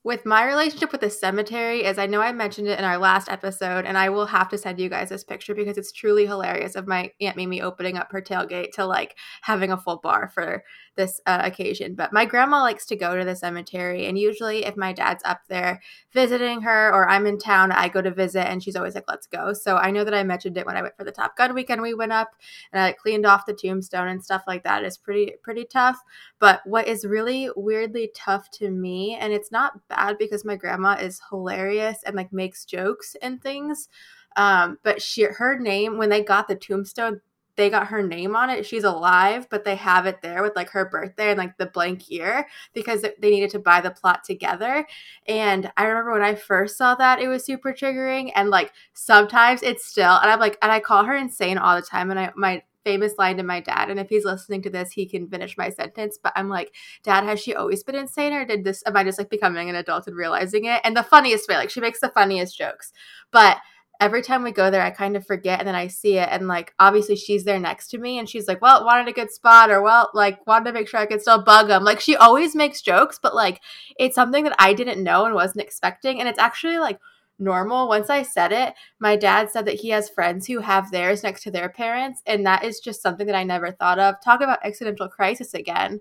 with 0.08 0.26
my 0.26 0.46
relationship 0.46 0.94
with 0.94 1.02
the 1.02 1.10
cemetery 1.10 1.84
as 1.84 1.98
I 1.98 2.06
know 2.06 2.22
I 2.22 2.32
mentioned 2.32 2.70
it 2.70 2.80
in 2.80 2.86
our 2.86 2.98
last 2.98 3.28
episode, 3.28 3.84
and 3.84 3.98
I 3.98 4.08
will 4.08 4.26
have 4.26 4.48
to 4.52 4.58
send 4.58 4.80
you 4.80 4.88
guys 4.88 5.10
this 5.10 5.26
picture 5.26 5.54
because 5.54 5.78
it's 5.78 5.92
truly 5.92 6.26
hilarious 6.26 6.76
of 6.76 6.88
my 6.88 7.12
Aunt 7.20 7.36
Mimi 7.36 7.62
opening 7.62 7.98
up 7.98 8.10
her 8.14 8.22
tailgate 8.22 8.72
to 8.76 8.86
like 8.86 9.18
having 9.42 9.70
a 9.70 9.78
full 9.78 9.98
bar 9.98 10.32
for 10.34 10.64
this 10.96 11.20
uh, 11.26 11.42
occasion. 11.44 11.94
But 11.94 12.14
my 12.14 12.24
grandma 12.24 12.62
likes 12.62 12.86
to 12.86 12.96
go 12.96 13.18
to 13.18 13.26
the 13.26 13.36
cemetery, 13.36 14.06
and 14.06 14.18
usually 14.18 14.64
if 14.64 14.78
my 14.78 14.94
dad's 14.94 15.24
up 15.26 15.42
there 15.50 15.82
visiting 16.14 16.62
her 16.62 16.90
or 16.94 17.10
I'm 17.10 17.28
in 17.28 17.38
town, 17.38 17.74
I 17.74 17.90
go 17.90 18.02
to 18.02 18.10
visit, 18.10 18.48
and 18.48 18.64
she's 18.64 18.78
always 18.78 18.96
like, 18.96 19.10
"Let's 19.10 19.28
go." 19.28 19.52
So 19.52 19.76
I 19.76 19.92
know 19.92 20.06
that 20.06 20.14
I 20.14 20.24
mentioned 20.24 20.58
it 20.58 20.66
when 20.66 20.78
I 20.78 20.84
went 20.84 20.96
for 20.96 21.04
the 21.04 21.12
Top 21.12 21.36
Gun 21.36 21.54
weekend. 21.54 21.82
We 21.82 21.94
went 21.94 22.14
up 22.14 22.30
and 22.72 22.82
I 22.82 22.94
cleaned 22.94 23.26
off 23.26 23.46
the 23.46 23.54
tombstone 23.54 24.08
and 24.08 24.24
stuff 24.24 24.44
like 24.48 24.64
that. 24.64 24.86
It's 24.86 24.96
pretty 24.96 25.34
pretty 25.44 25.66
tough. 25.66 26.00
But 26.40 26.62
what 26.64 26.88
is 26.88 27.04
really 27.04 27.50
weirdly 27.58 28.10
tough 28.16 28.50
to 28.52 28.72
me, 28.72 29.18
and 29.20 29.34
it's 29.34 29.52
not 29.52 29.74
bad 29.90 29.97
because 30.20 30.46
my 30.46 30.56
grandma 30.56 30.94
is 30.94 31.22
hilarious 31.30 32.00
and 32.06 32.16
like 32.16 32.32
makes 32.34 32.66
jokes 32.66 33.16
and 33.22 33.42
things. 33.42 33.90
Um, 34.36 34.78
but 34.84 35.02
she 35.02 35.24
her 35.24 35.60
name 35.60 35.98
when 35.98 36.10
they 36.10 36.24
got 36.24 36.48
the 36.48 36.56
tombstone, 36.56 37.22
they 37.58 37.72
got 37.72 37.88
her 37.88 38.04
name 38.04 38.36
on 38.36 38.52
it. 38.52 38.66
She's 38.66 38.84
alive, 38.84 39.48
but 39.50 39.66
they 39.66 39.76
have 39.76 40.06
it 40.06 40.22
there 40.22 40.44
with 40.44 40.56
like 40.56 40.70
her 40.70 40.88
birthday 40.88 41.30
and 41.30 41.40
like 41.40 41.58
the 41.58 41.66
blank 41.66 42.10
year 42.10 42.48
because 42.74 43.02
they 43.02 43.30
needed 43.32 43.50
to 43.50 43.60
buy 43.60 43.82
the 43.82 43.92
plot 43.92 44.24
together. 44.24 44.88
And 45.28 45.72
I 45.76 45.86
remember 45.86 46.14
when 46.14 46.22
I 46.22 46.36
first 46.36 46.78
saw 46.78 46.94
that, 46.96 47.20
it 47.20 47.28
was 47.28 47.44
super 47.44 47.74
triggering. 47.74 48.32
And 48.36 48.50
like 48.52 48.72
sometimes 48.94 49.64
it's 49.64 49.86
still, 49.86 50.18
and 50.18 50.30
I'm 50.30 50.40
like, 50.40 50.58
and 50.62 50.72
I 50.72 50.80
call 50.80 51.04
her 51.04 51.16
insane 51.16 51.58
all 51.58 51.76
the 51.76 51.82
time. 51.82 52.12
And 52.12 52.20
I, 52.20 52.32
my 52.36 52.62
famous 52.88 53.16
line 53.18 53.36
to 53.36 53.44
my 53.44 53.60
dad. 53.60 53.90
And 53.90 54.00
if 54.00 54.08
he's 54.08 54.24
listening 54.24 54.62
to 54.62 54.70
this, 54.70 54.94
he 54.94 55.06
can 55.06 55.28
finish 55.28 55.58
my 55.58 55.70
sentence. 55.70 56.18
But 56.22 56.32
I'm 56.38 56.48
like, 56.48 56.74
Dad, 57.04 57.26
has 57.26 57.42
she 57.42 57.54
always 57.54 57.84
been 57.84 57.96
insane, 57.96 58.32
or 58.32 58.46
did 58.46 58.64
this? 58.64 58.82
Am 58.86 58.96
I 58.96 59.04
just 59.04 59.18
like 59.18 59.30
becoming 59.30 59.70
an 59.70 59.76
adult 59.76 60.08
and 60.08 60.16
realizing 60.16 60.64
it? 60.66 60.80
And 60.86 60.96
the 60.96 61.04
funniest 61.04 61.50
way, 61.50 61.58
like 61.58 61.70
she 61.70 61.82
makes 61.82 62.00
the 62.00 62.08
funniest 62.08 62.58
jokes, 62.58 62.94
but 63.32 63.58
every 64.00 64.22
time 64.22 64.44
we 64.44 64.52
go 64.52 64.70
there, 64.70 64.84
I 64.84 64.92
kind 64.92 65.18
of 65.18 65.26
forget 65.26 65.60
and 65.60 65.68
then 65.68 65.76
I 65.76 65.88
see 65.88 66.18
it. 66.18 66.30
And 66.32 66.48
like, 66.48 66.74
obviously, 66.80 67.16
she's 67.16 67.44
there 67.44 67.60
next 67.60 67.90
to 67.90 67.98
me 67.98 68.20
and 68.20 68.30
she's 68.30 68.48
like, 68.48 68.62
well, 68.62 68.86
wanted 68.86 69.08
a 69.08 69.14
good 69.14 69.32
spot 69.32 69.70
or 69.70 69.82
well, 69.82 70.10
like, 70.14 70.46
wanted 70.46 70.66
to 70.66 70.74
make 70.74 70.88
sure 70.88 71.00
I 71.00 71.08
could 71.08 71.22
still 71.22 71.44
bug 71.44 71.70
him. 71.70 71.84
Like, 71.84 72.00
she 72.00 72.16
always 72.16 72.56
makes 72.56 72.82
jokes, 72.82 73.20
but 73.22 73.36
like, 73.36 73.60
it's 74.00 74.16
something 74.16 74.44
that 74.44 74.56
I 74.60 74.74
didn't 74.74 75.04
know 75.04 75.26
and 75.26 75.34
wasn't 75.34 75.66
expecting. 75.66 76.20
And 76.20 76.30
it's 76.30 76.40
actually 76.40 76.78
like, 76.78 77.00
normal. 77.40 77.88
Once 77.88 78.10
I 78.10 78.24
said 78.24 78.52
it, 78.52 78.74
my 79.00 79.16
dad 79.16 79.50
said 79.50 79.66
that 79.66 79.80
he 79.82 79.90
has 79.90 80.10
friends 80.10 80.48
who 80.48 80.60
have 80.60 80.92
theirs 80.92 81.24
next 81.24 81.44
to 81.44 81.52
their 81.52 81.70
parents, 81.70 82.22
and 82.26 82.46
that 82.46 82.64
is 82.64 82.80
just 82.80 83.02
something 83.02 83.28
that 83.28 83.36
I 83.36 83.44
never 83.44 83.72
thought 83.72 84.00
of. 84.00 84.16
Talk 84.24 84.42
about 84.42 84.60
existential 84.64 85.08
crisis 85.08 85.54
again. 85.54 86.00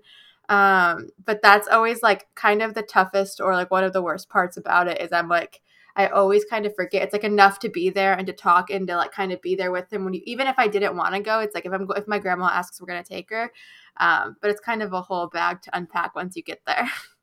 Um, 0.49 1.09
but 1.25 1.41
that's 1.41 1.67
always 1.67 2.01
like 2.01 2.27
kind 2.35 2.61
of 2.61 2.73
the 2.73 2.81
toughest 2.81 3.41
or 3.41 3.53
like 3.53 3.69
one 3.69 3.83
of 3.83 3.93
the 3.93 4.01
worst 4.01 4.29
parts 4.29 4.55
about 4.55 4.87
it 4.87 5.01
is 5.01 5.11
I'm 5.11 5.27
like 5.27 5.61
I 5.97 6.07
always 6.09 6.45
kind 6.45 6.67
of 6.67 6.75
forget. 6.75 7.01
It's 7.01 7.11
like 7.13 7.23
enough 7.23 7.57
to 7.59 7.69
be 7.69 7.89
there 7.89 8.13
and 8.13 8.27
to 8.27 8.33
talk 8.33 8.69
and 8.69 8.87
to 8.87 8.95
like 8.95 9.11
kind 9.11 9.31
of 9.31 9.41
be 9.41 9.55
there 9.55 9.71
with 9.71 9.91
him 9.91 10.05
when 10.05 10.13
you 10.13 10.21
even 10.25 10.45
if 10.45 10.55
I 10.59 10.67
didn't 10.67 10.95
want 10.95 11.15
to 11.15 11.19
go, 11.21 11.39
it's 11.39 11.55
like 11.55 11.65
if 11.65 11.73
I'm 11.73 11.87
if 11.97 12.07
my 12.07 12.19
grandma 12.19 12.49
asks 12.49 12.79
we're 12.79 12.87
gonna 12.87 13.03
take 13.03 13.29
her. 13.31 13.51
Um, 13.97 14.37
but 14.39 14.51
it's 14.51 14.59
kind 14.61 14.83
of 14.83 14.93
a 14.93 15.01
whole 15.01 15.27
bag 15.27 15.63
to 15.63 15.75
unpack 15.75 16.15
once 16.15 16.35
you 16.35 16.43
get 16.43 16.61
there. 16.67 16.87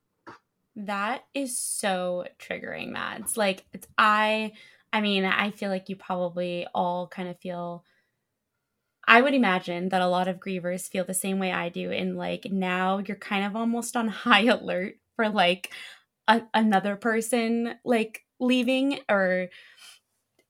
That 0.77 1.25
is 1.35 1.59
so 1.59 2.27
triggering, 2.39 2.91
Mads. 2.91 3.37
Like 3.37 3.65
it's 3.73 3.87
I 3.97 4.53
I 4.93 5.01
mean, 5.01 5.25
I 5.25 5.51
feel 5.51 5.71
like 5.71 5.89
you 5.89 5.97
probably 5.97 6.67
all 6.75 7.07
kind 7.09 7.29
of 7.29 7.39
feel 7.41 7.85
I 9.07 9.21
would 9.21 9.35
imagine 9.35 9.91
that 9.91 10.01
a 10.01 10.07
lot 10.09 10.29
of 10.29 10.39
grievers 10.41 10.89
feel 10.89 11.05
the 11.05 11.15
same 11.15 11.39
way 11.39 11.53
I 11.53 11.69
do 11.69 11.91
in 11.91 12.17
like 12.17 12.47
now 12.51 12.99
you're 12.99 13.17
kind 13.17 13.45
of 13.45 13.55
almost 13.57 13.97
on 13.97 14.09
high 14.09 14.45
alert 14.45 14.97
for 15.17 15.29
like 15.29 15.71
a, 16.29 16.43
another 16.55 16.97
person 16.97 17.75
like 17.85 18.25
leaving 18.41 19.01
or 19.09 19.49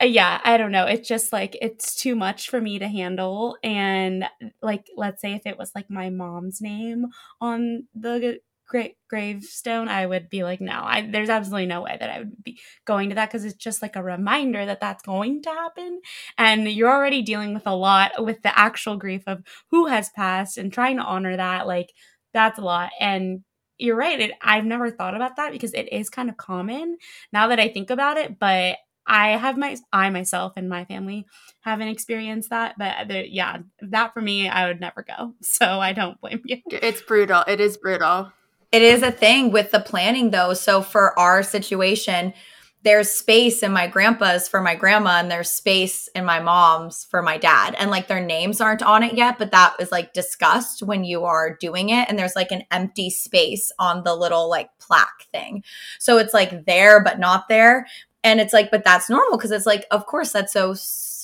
uh, 0.03 0.07
yeah, 0.07 0.41
I 0.45 0.57
don't 0.57 0.73
know. 0.73 0.87
It's 0.87 1.09
just 1.09 1.33
like 1.33 1.57
it's 1.63 1.95
too 1.95 2.15
much 2.17 2.51
for 2.51 2.61
me 2.61 2.79
to 2.79 2.89
handle 2.89 3.57
and 3.63 4.25
like 4.61 4.87
let's 4.97 5.21
say 5.23 5.35
if 5.35 5.43
it 5.47 5.57
was 5.59 5.71
like 5.75 5.89
my 5.89 6.11
mom's 6.11 6.61
name 6.61 7.07
on 7.41 7.87
the 7.95 8.41
great 8.67 8.97
gravestone, 9.09 9.89
I 9.89 10.07
would 10.07 10.29
be 10.29 10.43
like, 10.43 10.61
no, 10.61 10.81
I, 10.83 11.09
there's 11.11 11.29
absolutely 11.29 11.67
no 11.67 11.83
way 11.83 11.97
that 11.99 12.11
I 12.11 12.19
would 12.21 12.43
be 12.43 12.61
going 12.87 13.11
to 13.11 13.15
that 13.17 13.31
because 13.31 13.45
it's 13.45 13.55
just 13.55 13.83
like 13.83 13.97
a 13.97 14.03
reminder 14.03 14.65
that 14.67 14.81
that's 14.81 15.03
going 15.03 15.43
to 15.43 15.51
happen. 15.51 16.01
And 16.39 16.69
you're 16.69 16.91
already 16.91 17.23
dealing 17.23 17.55
with 17.55 17.67
a 17.67 17.75
lot 17.75 18.25
with 18.25 18.43
the 18.43 18.59
actual 18.59 18.97
grief 18.97 19.23
of 19.27 19.43
who 19.71 19.87
has 19.87 20.11
passed 20.11 20.59
and 20.59 20.73
trying 20.73 20.97
to 20.97 21.03
honor 21.05 21.37
that. 21.37 21.67
Like, 21.67 21.93
that's 22.33 22.59
a 22.59 22.63
lot. 22.63 22.91
And 23.01 23.45
you're 23.79 23.97
right. 23.97 24.21
It, 24.21 24.33
I've 24.43 24.65
never 24.65 24.91
thought 24.91 25.17
about 25.17 25.37
that 25.37 25.53
because 25.53 25.75
it 25.75 25.93
is 25.93 26.11
kind 26.11 26.29
of 26.29 26.37
common 26.37 26.97
now 27.33 27.49
that 27.49 27.61
I 27.61 27.69
think 27.69 27.91
about 27.91 28.17
it, 28.17 28.39
but 28.39 28.77
I 29.07 29.31
have 29.31 29.59
my 29.59 29.77
I 29.93 30.09
myself 30.11 30.55
and 30.57 30.69
my 30.69 30.85
family 30.87 31.27
haven't 31.61 31.89
experienced 31.89 32.51
that, 32.51 32.77
but 32.79 33.09
the, 33.09 33.29
yeah, 33.29 33.59
that 33.81 34.15
for 34.15 34.21
me, 34.21 34.49
I 34.49 34.67
would 34.69 34.81
never 34.81 35.03
go. 35.03 35.35
So 35.43 35.67
I 35.67 35.93
don't 35.93 36.21
blame 36.21 36.41
you. 36.45 36.59
It's 36.71 37.03
brutal. 37.03 37.45
It 37.47 37.61
is 37.61 37.77
brutal. 37.77 38.33
It 38.75 38.83
is 38.83 39.05
a 39.05 39.13
thing 39.13 39.53
with 39.53 39.71
the 39.71 39.79
planning 39.79 40.31
though. 40.33 40.53
So 40.53 40.83
for 40.83 41.17
our 41.17 41.45
situation, 41.45 42.35
there's 42.83 43.09
space 43.09 43.63
in 43.63 43.71
my 43.71 43.87
grandpa's 43.87 44.49
for 44.49 44.61
my 44.61 44.75
grandma 44.75 45.21
and 45.21 45.31
there's 45.31 45.49
space 45.49 46.09
in 46.09 46.25
my 46.25 46.41
mom's 46.41 47.05
for 47.05 47.23
my 47.23 47.39
dad. 47.39 47.77
And 47.79 47.93
like 47.93 48.09
their 48.09 48.19
names 48.21 48.61
aren't 48.61 48.83
on 48.83 49.05
it 49.05 49.15
yet, 49.15 49.39
but 49.39 49.53
that 49.53 49.77
is 49.79 49.93
like 49.93 50.13
discussed 50.13 50.83
when 50.83 51.05
you 51.05 51.25
are 51.25 51.57
doing 51.61 51.91
it. 51.91 52.09
And 52.09 52.19
there's 52.19 52.35
like 52.35 52.51
an 52.51 52.65
empty 52.73 53.11
space 53.11 53.71
on 53.79 54.03
the 54.03 54.17
little 54.17 54.51
like 54.51 54.71
plaque 54.81 55.29
thing. 55.31 55.63
So 56.01 56.19
it's 56.19 56.35
like 56.35 56.67
there, 56.67 57.01
but 57.01 57.21
not 57.21 57.47
there. 57.49 57.87
And 58.25 58.41
it's 58.41 58.53
like, 58.53 58.73
but 58.73 58.83
that's 58.83 59.09
normal 59.09 59.39
because 59.39 59.53
it's 59.53 59.67
like, 59.67 59.87
of 59.93 60.05
course, 60.07 60.33
that's 60.33 60.53
so 60.53 60.75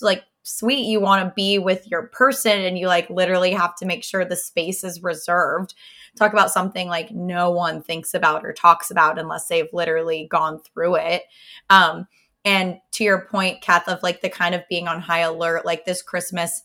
like 0.06 0.22
sweet. 0.44 0.86
You 0.86 1.00
want 1.00 1.26
to 1.26 1.34
be 1.34 1.58
with 1.58 1.88
your 1.88 2.04
person 2.04 2.60
and 2.60 2.78
you 2.78 2.86
like 2.86 3.10
literally 3.10 3.50
have 3.54 3.74
to 3.78 3.86
make 3.86 4.04
sure 4.04 4.24
the 4.24 4.36
space 4.36 4.84
is 4.84 5.02
reserved 5.02 5.74
talk 6.16 6.32
about 6.32 6.50
something 6.50 6.88
like 6.88 7.10
no 7.10 7.50
one 7.50 7.82
thinks 7.82 8.14
about 8.14 8.44
or 8.44 8.52
talks 8.52 8.90
about 8.90 9.18
unless 9.18 9.46
they've 9.48 9.72
literally 9.72 10.26
gone 10.30 10.60
through 10.60 10.96
it. 10.96 11.22
Um, 11.68 12.06
and 12.44 12.78
to 12.92 13.04
your 13.04 13.26
point, 13.26 13.60
Kath, 13.60 13.88
of 13.88 14.02
like 14.02 14.22
the 14.22 14.30
kind 14.30 14.54
of 14.54 14.62
being 14.68 14.88
on 14.88 15.00
high 15.00 15.20
alert, 15.20 15.66
like 15.66 15.84
this 15.84 16.02
Christmas, 16.02 16.62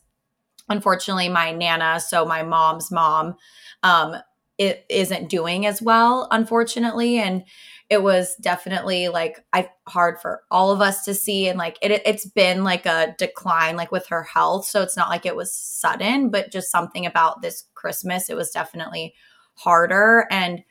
unfortunately, 0.70 1.30
my 1.30 1.52
Nana, 1.52 2.00
so 2.00 2.26
my 2.26 2.44
mom's 2.44 2.92
mom, 2.92 3.36
um, 3.84 4.16
it 4.58 4.86
isn't 4.90 5.30
doing 5.30 5.66
as 5.66 5.82
well, 5.82 6.30
unfortunately. 6.32 7.18
And 7.18 7.44
it 7.90 8.02
was 8.02 8.36
definitely 8.38 9.10
like 9.10 9.46
I 9.54 9.70
hard 9.88 10.20
for 10.20 10.42
all 10.50 10.72
of 10.72 10.82
us 10.82 11.06
to 11.06 11.14
see 11.14 11.48
and 11.48 11.60
like 11.60 11.78
it 11.82 12.02
it's 12.06 12.26
been 12.26 12.64
like 12.64 12.86
a 12.86 13.16
decline 13.18 13.76
like 13.76 13.92
with 13.92 14.08
her 14.08 14.24
health 14.24 14.66
so 14.66 14.82
it's 14.82 14.98
not 14.98 15.10
like 15.10 15.26
it 15.26 15.36
was 15.36 15.54
sudden 15.54 16.30
but 16.30 16.52
just 16.52 16.72
something 16.72 17.06
about 17.06 17.42
this 17.42 17.66
Christmas 17.76 18.30
it 18.30 18.36
was 18.36 18.50
definitely 18.50 19.14
harder. 19.56 20.28
And 20.30 20.64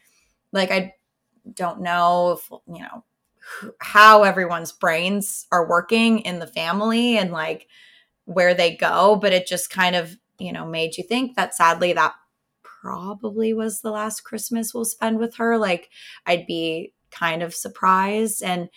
like 0.55 0.71
i 0.71 0.95
don't 1.53 1.83
know 1.83 2.39
if 2.39 2.49
you 2.67 2.83
know 2.83 3.05
how 3.79 4.23
everyone's 4.23 4.73
brains 4.73 5.47
are 5.53 5.69
working 5.69 6.21
in 6.21 6.39
the 6.39 6.47
family 6.47 7.19
and 7.19 7.31
like 7.31 7.69
where 8.25 8.55
they 8.55 8.75
go 8.75 9.17
but 9.17 9.35
it 9.35 9.47
just 9.47 9.69
kind 9.69 9.95
of 9.95 10.17
you 10.39 10.51
know 10.51 10.65
made 10.65 10.97
you 10.97 11.05
think 11.05 11.37
that 11.37 11.55
sadly 11.55 11.93
that 11.93 12.15
probably 12.63 13.53
was 13.53 13.83
the 13.83 13.91
last 13.91 14.23
christmas 14.23 14.73
we'll 14.73 14.85
spend 14.87 15.19
with 15.19 15.35
her. 15.37 15.59
Like 15.59 15.91
i'd 16.25 16.47
be 16.47 16.95
kind 17.11 17.43
of 17.43 17.55
surprised 17.55 18.43
and 18.43 18.71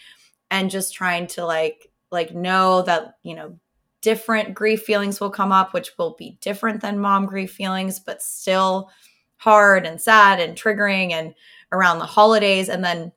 and 0.51 0.70
just 0.70 0.93
trying 0.93 1.28
to 1.28 1.45
like 1.45 1.89
like 2.12 2.34
know 2.34 2.82
that 2.82 3.16
you 3.24 3.36
know 3.36 3.58
different 4.01 4.53
grief 4.53 4.84
feelings 4.84 5.20
will 5.20 5.32
come 5.32 5.51
up, 5.51 5.74
which 5.74 5.91
will 5.97 6.16
be 6.18 6.38
different 6.39 6.82
than 6.82 6.99
mom 6.99 7.26
grief 7.26 7.51
feelings, 7.51 7.99
but 7.99 8.22
still 8.22 8.89
hard 9.38 9.86
and 9.86 10.02
sad 10.02 10.40
and 10.40 10.58
triggering 10.58 11.12
and 11.12 11.34
around 11.72 12.00
the 12.00 12.06
holidays. 12.06 12.70
And 12.70 12.84
then 12.84 13.12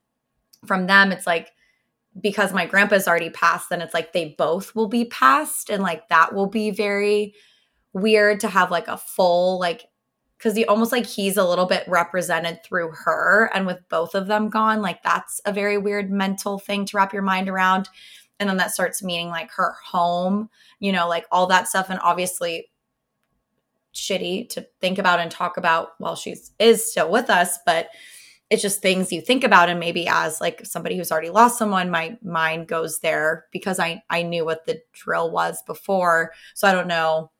from 0.66 0.86
them, 0.86 1.12
it's 1.12 1.26
like, 1.26 1.50
because 2.20 2.52
my 2.52 2.66
grandpa's 2.66 3.06
already 3.06 3.30
passed, 3.30 3.70
then 3.70 3.80
it's 3.80 3.94
like 3.94 4.12
they 4.12 4.34
both 4.36 4.74
will 4.74 4.88
be 4.88 5.04
passed. 5.04 5.70
And 5.70 5.82
like 5.82 6.08
that 6.08 6.34
will 6.34 6.48
be 6.48 6.70
very 6.70 7.34
weird 7.92 8.40
to 8.40 8.48
have 8.48 8.70
like 8.70 8.88
a 8.88 8.96
full, 8.96 9.58
like, 9.58 9.86
because 10.36 10.56
he 10.56 10.64
almost 10.64 10.90
like 10.90 11.06
he's 11.06 11.36
a 11.36 11.46
little 11.46 11.66
bit 11.66 11.84
represented 11.86 12.64
through 12.64 12.90
her. 13.04 13.50
And 13.54 13.66
with 13.66 13.78
both 13.88 14.14
of 14.14 14.26
them 14.26 14.48
gone, 14.48 14.80
like 14.80 15.02
that's 15.02 15.40
a 15.44 15.52
very 15.52 15.76
weird 15.76 16.10
mental 16.10 16.58
thing 16.58 16.86
to 16.86 16.96
wrap 16.96 17.12
your 17.12 17.22
mind 17.22 17.48
around. 17.48 17.88
And 18.38 18.48
then 18.48 18.56
that 18.56 18.72
starts 18.72 19.02
meaning 19.02 19.28
like 19.28 19.50
her 19.52 19.74
home, 19.84 20.48
you 20.78 20.92
know, 20.92 21.06
like 21.08 21.26
all 21.30 21.46
that 21.48 21.68
stuff. 21.68 21.90
And 21.90 22.00
obviously, 22.00 22.69
shitty 23.94 24.48
to 24.50 24.66
think 24.80 24.98
about 24.98 25.20
and 25.20 25.30
talk 25.30 25.56
about 25.56 25.90
while 25.98 26.16
she's 26.16 26.52
is 26.58 26.90
still 26.90 27.10
with 27.10 27.30
us, 27.30 27.58
but 27.66 27.88
it's 28.50 28.62
just 28.62 28.82
things 28.82 29.12
you 29.12 29.20
think 29.20 29.44
about 29.44 29.68
and 29.68 29.78
maybe 29.78 30.08
as 30.08 30.40
like 30.40 30.66
somebody 30.66 30.96
who's 30.96 31.12
already 31.12 31.30
lost 31.30 31.56
someone 31.56 31.88
my 31.88 32.18
mind 32.22 32.66
goes 32.66 32.98
there 32.98 33.46
because 33.52 33.78
i 33.78 34.02
i 34.10 34.22
knew 34.22 34.44
what 34.44 34.66
the 34.66 34.82
drill 34.92 35.30
was 35.30 35.62
before. 35.62 36.32
So 36.54 36.68
i 36.68 36.72
don't 36.72 36.88
know. 36.88 37.30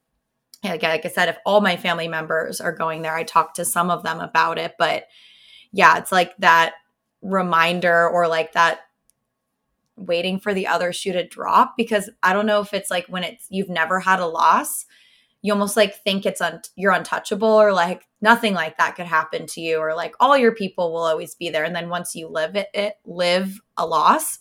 Like, 0.63 0.83
like 0.83 1.07
i 1.07 1.09
said 1.09 1.29
if 1.29 1.39
all 1.45 1.61
my 1.61 1.77
family 1.77 2.07
members 2.07 2.61
are 2.61 2.73
going 2.73 3.03
there 3.03 3.15
i 3.15 3.23
talked 3.23 3.57
to 3.57 3.65
some 3.65 3.91
of 3.91 4.03
them 4.03 4.21
about 4.21 4.59
it 4.59 4.75
but 4.79 5.05
yeah 5.73 5.97
it's 5.97 6.13
like 6.13 6.37
that 6.37 6.75
reminder 7.23 8.09
or 8.09 8.29
like 8.29 8.53
that 8.53 8.81
waiting 9.97 10.39
for 10.39 10.53
the 10.53 10.67
other 10.67 10.93
shoe 10.93 11.13
to 11.13 11.27
drop 11.27 11.79
because 11.79 12.11
i 12.23 12.35
don't 12.35 12.45
know 12.45 12.61
if 12.61 12.75
it's 12.75 12.91
like 12.91 13.07
when 13.07 13.25
it's 13.25 13.47
you've 13.49 13.71
never 13.71 14.01
had 14.01 14.21
a 14.21 14.27
loss 14.27 14.85
you 15.43 15.53
almost 15.53 15.77
like 15.77 16.03
think 16.03 16.27
it's 16.27 16.41
un- 16.41 16.61
you're 16.77 16.93
untouchable 16.93 17.49
or 17.49 17.73
like 17.73 18.07
nothing 18.21 18.55
like 18.55 18.77
that 18.79 18.97
could 18.97 19.07
happen 19.07 19.47
to 19.47 19.61
you 19.61 19.79
or 19.79 19.95
like 19.95 20.15
all 20.21 20.37
your 20.37 20.55
people 20.55 20.93
will 20.93 21.05
always 21.05 21.35
be 21.35 21.49
there. 21.49 21.65
And 21.65 21.75
then 21.75 21.89
once 21.89 22.15
you 22.15 22.29
live 22.29 22.57
it, 22.57 22.69
it 22.75 22.95
live 23.05 23.61
a 23.77 23.87
loss 23.87 24.39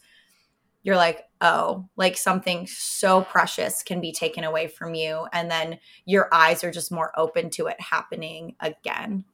you're 0.83 0.95
like 0.95 1.25
oh 1.41 1.87
like 1.97 2.17
something 2.17 2.65
so 2.67 3.21
precious 3.21 3.83
can 3.83 4.01
be 4.01 4.11
taken 4.11 4.43
away 4.43 4.67
from 4.67 4.95
you. 4.95 5.27
And 5.33 5.49
then 5.49 5.79
your 6.05 6.33
eyes 6.33 6.63
are 6.63 6.71
just 6.71 6.91
more 6.91 7.11
open 7.17 7.49
to 7.51 7.67
it 7.67 7.79
happening 7.79 8.55
again 8.59 9.25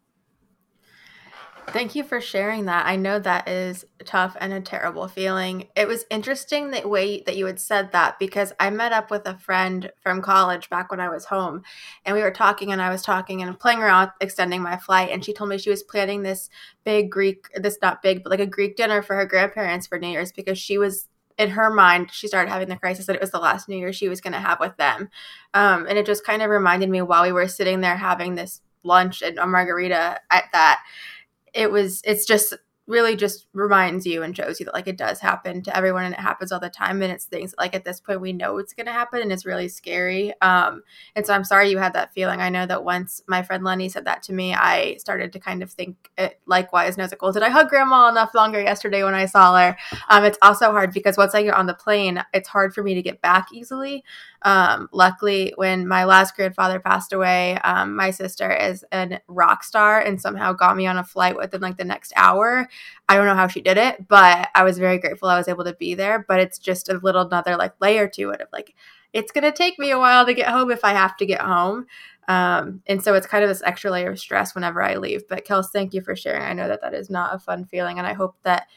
Thank 1.68 1.96
you 1.96 2.04
for 2.04 2.22
sharing 2.22 2.66
that. 2.66 2.86
I 2.86 2.96
know 2.96 3.20
that 3.20 3.50
is 3.50 3.86
tough 4.06 4.38
and 4.40 4.54
a 4.54 4.62
terrible 4.62 5.08
feeling. 5.08 5.68
It 5.76 5.88
was 5.88 6.06
interesting 6.10 6.72
the 6.72 6.88
way 6.88 7.22
that 7.26 7.36
you 7.36 7.48
had 7.48 7.60
said 7.60 7.92
that 7.92 8.18
because 8.18 8.54
I 8.60 8.70
met 8.70 8.94
up 8.94 9.12
with 9.12 9.26
a 9.26 9.38
friend 9.38 9.92
from 10.02 10.22
college 10.22 10.70
back 10.70 10.90
when 10.90 11.02
I 11.02 11.10
was 11.10 11.26
home 11.26 11.64
and 12.06 12.16
we 12.16 12.22
were 12.22 12.32
talking 12.32 12.72
and 12.72 12.82
I 12.82 12.90
was 12.90 13.02
talking 13.02 13.42
and 13.42 13.60
playing 13.60 13.80
around 13.80 14.12
extending 14.22 14.62
my 14.62 14.78
flight 14.78 15.10
and 15.12 15.26
she 15.26 15.34
told 15.34 15.50
me 15.50 15.58
she 15.58 15.70
was 15.70 15.84
planning 15.84 16.24
this 16.24 16.50
big 16.86 17.12
Greek 17.12 17.48
this 17.56 17.78
not 17.82 18.02
big 18.02 18.24
but 18.24 18.30
like 18.30 18.40
a 18.40 18.46
Greek 18.46 18.78
dinner 18.78 19.02
for 19.02 19.16
her 19.16 19.26
grandparents 19.26 19.88
for 19.88 20.00
New 20.00 20.08
Year's 20.08 20.32
because 20.32 20.58
she 20.58 20.78
was 20.78 21.10
in 21.38 21.50
her 21.50 21.70
mind, 21.70 22.10
she 22.14 22.28
started 22.28 22.50
having 22.50 22.70
the 22.70 22.78
crisis 22.78 23.08
that 23.08 23.16
it 23.16 23.22
was 23.22 23.32
the 23.32 23.40
last 23.40 23.68
New 23.68 23.76
Year 23.78 23.92
she 23.92 24.08
was 24.08 24.22
going 24.22 24.32
to 24.32 24.40
have 24.40 24.60
with 24.62 24.78
them. 24.78 25.10
Um, 25.54 25.86
and 25.86 25.98
it 25.98 26.06
just 26.06 26.26
kind 26.26 26.42
of 26.42 26.50
reminded 26.50 26.90
me 26.90 27.02
while 27.02 27.24
we 27.24 27.34
were 27.34 27.50
sitting 27.50 27.82
there 27.82 27.98
having 27.98 28.36
this 28.36 28.62
lunch 28.84 29.22
and 29.22 29.38
a 29.38 29.48
margarita 29.48 30.20
at 30.32 30.46
that 30.54 30.82
it 31.56 31.72
was 31.72 32.02
it's 32.06 32.26
just 32.26 32.54
really 32.88 33.16
just 33.16 33.48
reminds 33.54 34.06
you 34.06 34.22
and 34.22 34.36
shows 34.36 34.60
you 34.60 34.66
that 34.66 34.74
like 34.74 34.88
it 34.88 34.98
does 34.98 35.20
happen 35.20 35.64
to 35.64 35.76
everyone 35.76 36.04
and 36.06 36.14
it 36.14 36.20
happens 36.20 36.52
all 36.52 36.60
the 36.60 36.70
time. 36.70 37.02
And 37.02 37.12
it's 37.12 37.26
things 37.26 37.56
like 37.58 37.74
at 37.74 37.84
this 37.84 38.00
point 38.00 38.22
we 38.22 38.32
know 38.32 38.58
it's 38.60 38.74
going 38.74 38.86
to 38.86 38.92
happen 38.92 39.22
and 39.22 39.32
it's 39.32 39.46
really 39.46 39.68
scary. 39.68 40.40
Um 40.42 40.84
and 41.16 41.26
so 41.26 41.34
i'm 41.34 41.44
sorry 41.44 41.70
you 41.70 41.80
had 41.80 41.94
that 41.94 42.14
feeling. 42.14 42.42
I 42.42 42.50
know 42.50 42.66
that 42.66 42.84
once 42.84 43.24
my 43.28 43.42
friend 43.42 43.64
lenny 43.64 43.90
said 43.90 44.06
that 44.06 44.22
to 44.24 44.34
me 44.34 44.54
i 44.54 44.98
started 44.98 45.34
to 45.34 45.40
kind 45.40 45.64
of 45.64 45.72
think 45.72 46.12
it 46.18 46.40
likewise. 46.46 46.94
And 46.94 47.02
i 47.02 47.06
was 47.06 47.12
like 47.12 47.22
well 47.22 47.32
did 47.32 47.44
i 47.44 47.50
hug 47.50 47.70
grandma 47.70 48.08
enough 48.10 48.36
longer 48.36 48.62
yesterday 48.62 49.04
when 49.04 49.16
i 49.16 49.26
saw 49.26 49.58
her? 49.58 49.78
Um 50.10 50.24
it's 50.24 50.38
also 50.42 50.72
hard 50.72 50.94
because 50.94 51.18
once 51.18 51.34
i 51.34 51.42
get 51.44 51.56
on 51.56 51.66
the 51.66 51.74
plane 51.74 52.24
it's 52.34 52.50
hard 52.50 52.74
for 52.74 52.84
me 52.84 52.94
to 52.94 53.02
get 53.02 53.22
back 53.22 53.48
easily. 53.52 54.04
Um, 54.46 54.90
luckily, 54.92 55.54
when 55.56 55.88
my 55.88 56.06
last 56.06 56.36
grandfather 56.36 56.80
passed 56.80 57.14
away, 57.14 57.58
um, 57.64 57.96
my 57.96 58.12
sister 58.12 58.52
is 58.52 58.86
a 58.94 59.20
rock 59.28 59.64
star 59.64 60.00
and 60.00 60.22
somehow 60.22 60.54
got 60.54 60.78
me 60.78 60.86
on 60.86 61.00
a 61.00 61.04
flight 61.04 61.36
within 61.36 61.62
like 61.62 61.78
the 61.78 61.84
next 61.84 62.14
hour. 62.16 62.68
I 63.08 63.16
don't 63.16 63.26
know 63.26 63.36
how 63.36 63.48
she 63.48 63.62
did 63.62 63.78
it, 63.78 64.08
but 64.08 64.50
I 64.56 64.64
was 64.64 64.78
very 64.80 64.98
grateful 64.98 65.30
I 65.30 65.38
was 65.38 65.48
able 65.48 65.64
to 65.66 65.74
be 65.74 65.96
there. 65.96 66.26
But 66.28 66.40
it's 66.40 66.58
just 66.58 66.90
a 66.90 66.98
little 66.98 67.22
another 67.22 67.56
like 67.56 67.74
layer 67.80 68.08
to 68.10 68.30
it 68.32 68.42
of 68.42 68.48
like, 68.52 68.74
it's 69.14 69.32
going 69.32 69.44
to 69.44 69.52
take 69.52 69.80
me 69.80 69.92
a 69.92 70.00
while 70.00 70.26
to 70.26 70.34
get 70.34 70.50
home 70.50 70.72
if 70.72 70.84
I 70.84 70.92
have 70.92 71.16
to 71.18 71.26
get 71.26 71.42
home. 71.42 71.86
Um, 72.28 72.82
and 72.88 73.04
so 73.04 73.14
it's 73.14 73.28
kind 73.28 73.44
of 73.44 73.50
this 73.50 73.64
extra 73.64 73.92
layer 73.92 74.12
of 74.12 74.20
stress 74.20 74.56
whenever 74.56 74.82
I 74.82 74.96
leave. 74.96 75.28
But 75.28 75.46
Kels, 75.46 75.70
thank 75.72 75.94
you 75.94 76.02
for 76.02 76.16
sharing. 76.16 76.44
I 76.44 76.54
know 76.54 76.68
that 76.68 76.82
that 76.82 76.94
is 76.94 77.10
not 77.10 77.36
a 77.36 77.40
fun 77.40 77.66
feeling, 77.66 77.98
and 77.98 78.08
I 78.08 78.14
hope 78.14 78.36
that 78.44 78.68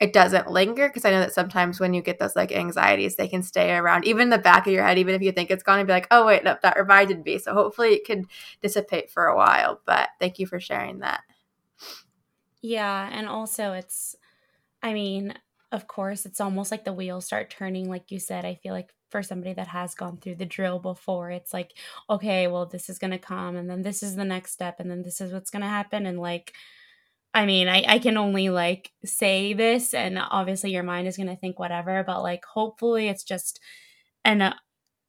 it 0.00 0.12
doesn't 0.12 0.50
linger 0.50 0.88
because 0.88 1.04
I 1.04 1.10
know 1.10 1.20
that 1.20 1.32
sometimes 1.32 1.78
when 1.78 1.94
you 1.94 2.02
get 2.02 2.18
those 2.18 2.34
like 2.34 2.50
anxieties, 2.50 3.16
they 3.16 3.28
can 3.28 3.42
stay 3.42 3.74
around 3.74 4.04
even 4.04 4.22
in 4.22 4.30
the 4.30 4.38
back 4.38 4.66
of 4.66 4.72
your 4.72 4.84
head, 4.84 4.98
even 4.98 5.14
if 5.14 5.22
you 5.22 5.32
think 5.32 5.50
it's 5.50 5.62
gone, 5.62 5.78
and 5.78 5.86
be 5.86 5.92
like, 5.92 6.08
oh 6.10 6.26
wait, 6.26 6.44
no, 6.44 6.56
that 6.62 6.78
reminded 6.78 7.24
me. 7.24 7.38
So 7.38 7.54
hopefully 7.54 7.90
it 7.90 8.06
could 8.06 8.24
dissipate 8.60 9.10
for 9.10 9.26
a 9.26 9.36
while. 9.36 9.80
But 9.86 10.08
thank 10.18 10.38
you 10.38 10.46
for 10.46 10.58
sharing 10.58 11.00
that. 11.00 11.20
Yeah, 12.66 13.10
and 13.12 13.28
also 13.28 13.72
it's, 13.74 14.16
I 14.82 14.94
mean, 14.94 15.34
of 15.72 15.88
course, 15.88 16.26
it's 16.26 16.40
almost 16.40 16.70
like 16.72 16.84
the 16.84 16.92
wheels 16.94 17.26
start 17.26 17.50
turning, 17.50 17.88
like 17.90 18.10
you 18.10 18.18
said. 18.20 18.44
I 18.46 18.56
feel 18.56 18.74
like 18.74 18.92
for 19.10 19.22
somebody 19.22 19.54
that 19.54 19.68
has 19.68 19.94
gone 19.94 20.18
through 20.18 20.36
the 20.36 20.46
drill 20.46 20.78
before, 20.80 21.30
it's 21.30 21.52
like, 21.54 21.72
okay, 22.10 22.48
well, 22.48 22.66
this 22.66 22.90
is 22.90 22.98
gonna 22.98 23.18
come, 23.18 23.56
and 23.56 23.70
then 23.70 23.82
this 23.82 24.02
is 24.02 24.16
the 24.16 24.24
next 24.24 24.52
step, 24.52 24.80
and 24.80 24.90
then 24.90 25.02
this 25.02 25.20
is 25.20 25.32
what's 25.32 25.50
gonna 25.50 25.68
happen, 25.68 26.06
and 26.06 26.20
like 26.20 26.54
I 27.34 27.46
mean, 27.46 27.68
I, 27.68 27.84
I 27.88 27.98
can 28.00 28.16
only 28.18 28.50
like 28.50 28.92
say 29.04 29.54
this, 29.54 29.94
and 29.94 30.18
obviously 30.18 30.72
your 30.72 30.82
mind 30.84 31.08
is 31.08 31.16
going 31.16 31.28
to 31.28 31.36
think 31.36 31.58
whatever, 31.58 32.04
but 32.04 32.22
like 32.22 32.44
hopefully 32.44 33.08
it's 33.08 33.24
just 33.24 33.60
an 34.24 34.54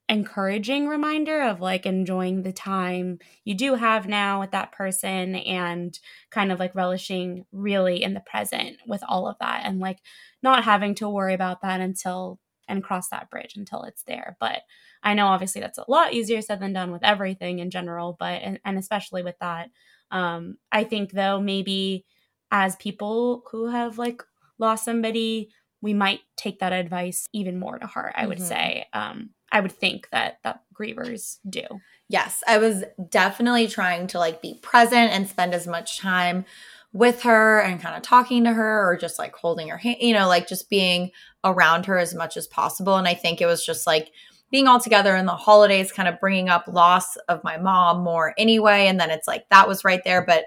encouraging 0.08 0.86
reminder 0.86 1.42
of 1.42 1.60
like 1.60 1.84
enjoying 1.84 2.42
the 2.42 2.52
time 2.52 3.18
you 3.44 3.54
do 3.54 3.74
have 3.74 4.06
now 4.06 4.38
with 4.38 4.52
that 4.52 4.70
person 4.70 5.34
and 5.34 5.98
kind 6.30 6.52
of 6.52 6.60
like 6.60 6.74
relishing 6.76 7.44
really 7.50 8.02
in 8.02 8.14
the 8.14 8.20
present 8.20 8.76
with 8.86 9.02
all 9.08 9.26
of 9.26 9.36
that 9.40 9.62
and 9.64 9.80
like 9.80 9.98
not 10.42 10.62
having 10.62 10.94
to 10.94 11.08
worry 11.08 11.34
about 11.34 11.60
that 11.62 11.80
until 11.80 12.38
and 12.68 12.84
cross 12.84 13.08
that 13.08 13.30
bridge 13.30 13.54
until 13.56 13.82
it's 13.82 14.02
there. 14.04 14.36
But 14.38 14.62
I 15.02 15.14
know 15.14 15.26
obviously 15.26 15.60
that's 15.60 15.78
a 15.78 15.84
lot 15.88 16.12
easier 16.12 16.40
said 16.40 16.60
than 16.60 16.72
done 16.72 16.92
with 16.92 17.04
everything 17.04 17.58
in 17.58 17.70
general, 17.70 18.16
but 18.18 18.42
and, 18.42 18.60
and 18.64 18.78
especially 18.78 19.22
with 19.22 19.38
that. 19.40 19.70
Um, 20.10 20.56
I 20.70 20.84
think 20.84 21.12
though 21.12 21.40
maybe 21.40 22.04
as 22.50 22.76
people 22.76 23.42
who 23.50 23.68
have 23.68 23.98
like 23.98 24.22
lost 24.58 24.84
somebody, 24.84 25.50
we 25.80 25.94
might 25.94 26.20
take 26.36 26.60
that 26.60 26.72
advice 26.72 27.26
even 27.32 27.58
more 27.58 27.78
to 27.78 27.86
heart. 27.86 28.14
I 28.16 28.26
would 28.26 28.38
mm-hmm. 28.38 28.46
say. 28.46 28.86
Um, 28.92 29.30
I 29.52 29.60
would 29.60 29.72
think 29.72 30.08
that 30.10 30.38
that 30.44 30.62
grievers 30.74 31.38
do. 31.48 31.64
Yes, 32.08 32.42
I 32.46 32.58
was 32.58 32.84
definitely 33.10 33.68
trying 33.68 34.06
to 34.08 34.18
like 34.18 34.42
be 34.42 34.58
present 34.62 35.12
and 35.12 35.28
spend 35.28 35.54
as 35.54 35.66
much 35.66 35.98
time 35.98 36.44
with 36.92 37.22
her 37.22 37.60
and 37.60 37.80
kind 37.80 37.96
of 37.96 38.02
talking 38.02 38.44
to 38.44 38.52
her 38.52 38.88
or 38.88 38.96
just 38.96 39.18
like 39.18 39.34
holding 39.34 39.68
her 39.68 39.76
hand, 39.76 39.98
you 40.00 40.14
know, 40.14 40.28
like 40.28 40.48
just 40.48 40.70
being 40.70 41.10
around 41.44 41.86
her 41.86 41.98
as 41.98 42.14
much 42.14 42.36
as 42.36 42.46
possible. 42.46 42.96
And 42.96 43.06
I 43.06 43.14
think 43.14 43.40
it 43.40 43.46
was 43.46 43.64
just 43.64 43.86
like 43.86 44.10
being 44.50 44.66
all 44.66 44.80
together 44.80 45.14
in 45.16 45.26
the 45.26 45.32
holidays, 45.32 45.92
kind 45.92 46.08
of 46.08 46.20
bringing 46.20 46.48
up 46.48 46.68
loss 46.68 47.16
of 47.28 47.44
my 47.44 47.58
mom 47.58 48.02
more 48.02 48.34
anyway. 48.38 48.86
And 48.86 48.98
then 48.98 49.10
it's 49.10 49.26
like 49.26 49.48
that 49.50 49.68
was 49.68 49.84
right 49.84 50.00
there. 50.04 50.24
But 50.24 50.44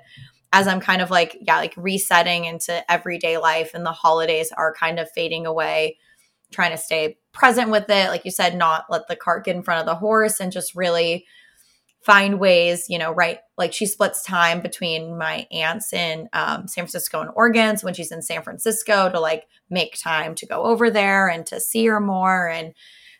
as 0.51 0.67
I'm 0.67 0.79
kind 0.79 1.01
of 1.01 1.11
like, 1.11 1.37
yeah, 1.41 1.57
like 1.57 1.73
resetting 1.77 2.45
into 2.45 2.89
everyday 2.91 3.37
life 3.37 3.71
and 3.73 3.85
the 3.85 3.91
holidays 3.91 4.51
are 4.55 4.73
kind 4.73 4.97
of 4.97 5.11
fading 5.11 5.45
away, 5.45 5.97
trying 6.51 6.71
to 6.71 6.77
stay 6.77 7.17
present 7.31 7.69
with 7.69 7.89
it. 7.89 8.09
Like 8.09 8.25
you 8.25 8.31
said, 8.31 8.55
not 8.55 8.85
let 8.89 9.07
the 9.07 9.15
cart 9.15 9.45
get 9.45 9.55
in 9.55 9.63
front 9.63 9.81
of 9.81 9.85
the 9.85 9.95
horse 9.95 10.39
and 10.39 10.51
just 10.51 10.75
really 10.75 11.25
find 12.01 12.39
ways, 12.39 12.85
you 12.89 12.97
know, 12.97 13.11
right? 13.11 13.39
Like 13.57 13.73
she 13.73 13.85
splits 13.85 14.23
time 14.23 14.61
between 14.61 15.17
my 15.17 15.45
aunts 15.51 15.93
in 15.93 16.29
um, 16.33 16.67
San 16.67 16.83
Francisco 16.83 17.21
and 17.21 17.29
Oregon. 17.35 17.77
So 17.77 17.85
when 17.85 17.93
she's 17.93 18.11
in 18.11 18.21
San 18.21 18.41
Francisco 18.41 19.09
to 19.09 19.19
like 19.19 19.47
make 19.69 19.99
time 19.99 20.33
to 20.35 20.45
go 20.45 20.63
over 20.63 20.89
there 20.89 21.27
and 21.27 21.45
to 21.47 21.59
see 21.59 21.85
her 21.85 21.99
more 21.99 22.47
and 22.47 22.73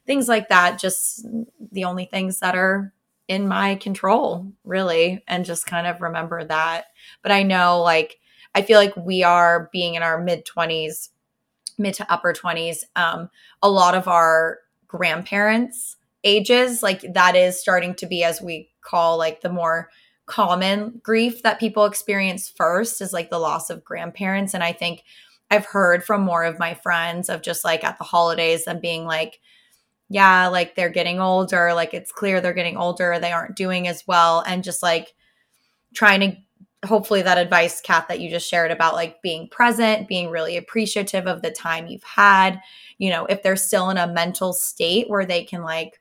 things 0.05 0.27
like 0.27 0.49
that. 0.49 0.80
Just 0.80 1.25
the 1.71 1.84
only 1.84 2.05
things 2.05 2.39
that 2.39 2.55
are 2.55 2.93
in 3.27 3.47
my 3.47 3.75
control, 3.75 4.51
really, 4.63 5.23
and 5.27 5.45
just 5.45 5.67
kind 5.67 5.86
of 5.86 6.01
remember 6.01 6.43
that. 6.43 6.86
But 7.21 7.32
I 7.32 7.43
know, 7.43 7.82
like, 7.82 8.17
I 8.55 8.63
feel 8.63 8.80
like 8.80 8.97
we 8.97 9.23
are 9.23 9.69
being 9.71 9.93
in 9.93 10.01
our 10.01 10.19
mid 10.19 10.47
20s, 10.47 11.09
mid 11.80 11.95
to 11.95 12.11
upper 12.11 12.34
20s. 12.34 12.84
Um, 12.95 13.30
a 13.61 13.69
lot 13.69 13.95
of 13.95 14.07
our 14.07 14.59
grandparents' 14.88 15.95
ages, 16.23 16.84
like, 16.84 17.03
that 17.13 17.36
is 17.36 17.59
starting 17.59 17.95
to 17.95 18.05
be, 18.05 18.23
as 18.23 18.41
we 18.41 18.69
call, 18.82 19.17
like, 19.17 19.41
the 19.41 19.49
more 19.49 19.89
common 20.30 21.01
grief 21.03 21.41
that 21.41 21.59
people 21.59 21.86
experience 21.86 22.53
first 22.55 23.01
is 23.01 23.11
like 23.11 23.32
the 23.32 23.39
loss 23.39 23.71
of 23.71 23.84
grandparents. 23.84 24.53
And 24.53 24.63
I 24.63 24.71
think 24.71 25.03
I've 25.49 25.65
heard 25.65 26.05
from 26.05 26.21
more 26.21 26.43
of 26.43 26.59
my 26.59 26.75
friends 26.75 27.30
of 27.30 27.41
just 27.41 27.65
like 27.65 27.84
at 27.84 27.97
the 27.97 28.03
holidays 28.03 28.67
and 28.67 28.80
being 28.80 29.05
like, 29.05 29.39
yeah, 30.07 30.47
like 30.47 30.75
they're 30.75 30.89
getting 30.89 31.19
older, 31.19 31.73
like 31.73 31.93
it's 31.93 32.11
clear 32.11 32.39
they're 32.39 32.53
getting 32.53 32.77
older, 32.77 33.19
they 33.19 33.32
aren't 33.32 33.55
doing 33.55 33.88
as 33.88 34.03
well, 34.07 34.43
and 34.45 34.63
just 34.63 34.82
like 34.82 35.13
trying 35.93 36.19
to 36.19 36.38
hopefully 36.86 37.21
that 37.21 37.38
advice, 37.38 37.82
Kat, 37.82 38.07
that 38.07 38.19
you 38.19 38.30
just 38.30 38.49
shared 38.49 38.71
about 38.71 38.93
like 38.93 39.21
being 39.21 39.49
present, 39.49 40.07
being 40.07 40.30
really 40.30 40.57
appreciative 40.57 41.27
of 41.27 41.41
the 41.41 41.51
time 41.51 41.88
you've 41.88 42.03
had, 42.03 42.59
you 42.97 43.09
know, 43.09 43.25
if 43.25 43.43
they're 43.43 43.55
still 43.55 43.89
in 43.89 43.97
a 43.97 44.07
mental 44.07 44.53
state 44.53 45.09
where 45.09 45.25
they 45.25 45.43
can 45.43 45.61
like 45.61 45.99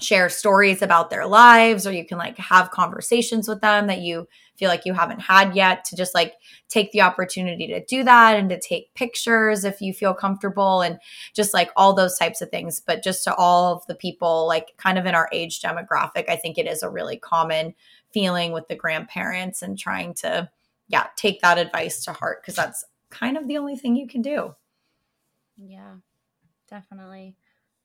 share 0.00 0.28
stories 0.28 0.82
about 0.82 1.08
their 1.08 1.26
lives 1.26 1.86
or 1.86 1.92
you 1.92 2.04
can 2.04 2.18
like 2.18 2.36
have 2.36 2.70
conversations 2.70 3.48
with 3.48 3.60
them 3.60 3.86
that 3.86 4.00
you 4.00 4.26
feel 4.56 4.68
like 4.68 4.84
you 4.84 4.94
haven't 4.94 5.20
had 5.20 5.56
yet 5.56 5.84
to 5.84 5.96
just 5.96 6.14
like 6.14 6.34
take 6.68 6.92
the 6.92 7.00
opportunity 7.00 7.66
to 7.66 7.84
do 7.84 8.04
that 8.04 8.36
and 8.36 8.48
to 8.50 8.60
take 8.60 8.94
pictures 8.94 9.64
if 9.64 9.80
you 9.80 9.92
feel 9.92 10.14
comfortable 10.14 10.80
and 10.80 10.98
just 11.34 11.52
like 11.52 11.70
all 11.76 11.92
those 11.92 12.16
types 12.18 12.40
of 12.40 12.50
things. 12.50 12.80
But 12.80 13.02
just 13.02 13.24
to 13.24 13.34
all 13.34 13.74
of 13.74 13.86
the 13.86 13.94
people 13.94 14.46
like 14.46 14.76
kind 14.76 14.98
of 14.98 15.06
in 15.06 15.14
our 15.14 15.28
age 15.32 15.60
demographic 15.60 16.28
i 16.28 16.36
think 16.36 16.58
it 16.58 16.66
is 16.66 16.82
a 16.82 16.90
really 16.90 17.16
common 17.16 17.74
feeling 18.12 18.52
with 18.52 18.68
the 18.68 18.76
grandparents 18.76 19.62
and 19.62 19.78
trying 19.78 20.14
to 20.14 20.48
yeah 20.88 21.06
take 21.16 21.40
that 21.40 21.58
advice 21.58 22.04
to 22.04 22.12
heart 22.12 22.40
because 22.42 22.54
that's 22.54 22.84
kind 23.10 23.36
of 23.36 23.48
the 23.48 23.58
only 23.58 23.76
thing 23.76 23.96
you 23.96 24.06
can 24.06 24.22
do. 24.22 24.54
Yeah 25.56 25.96
definitely 26.68 27.36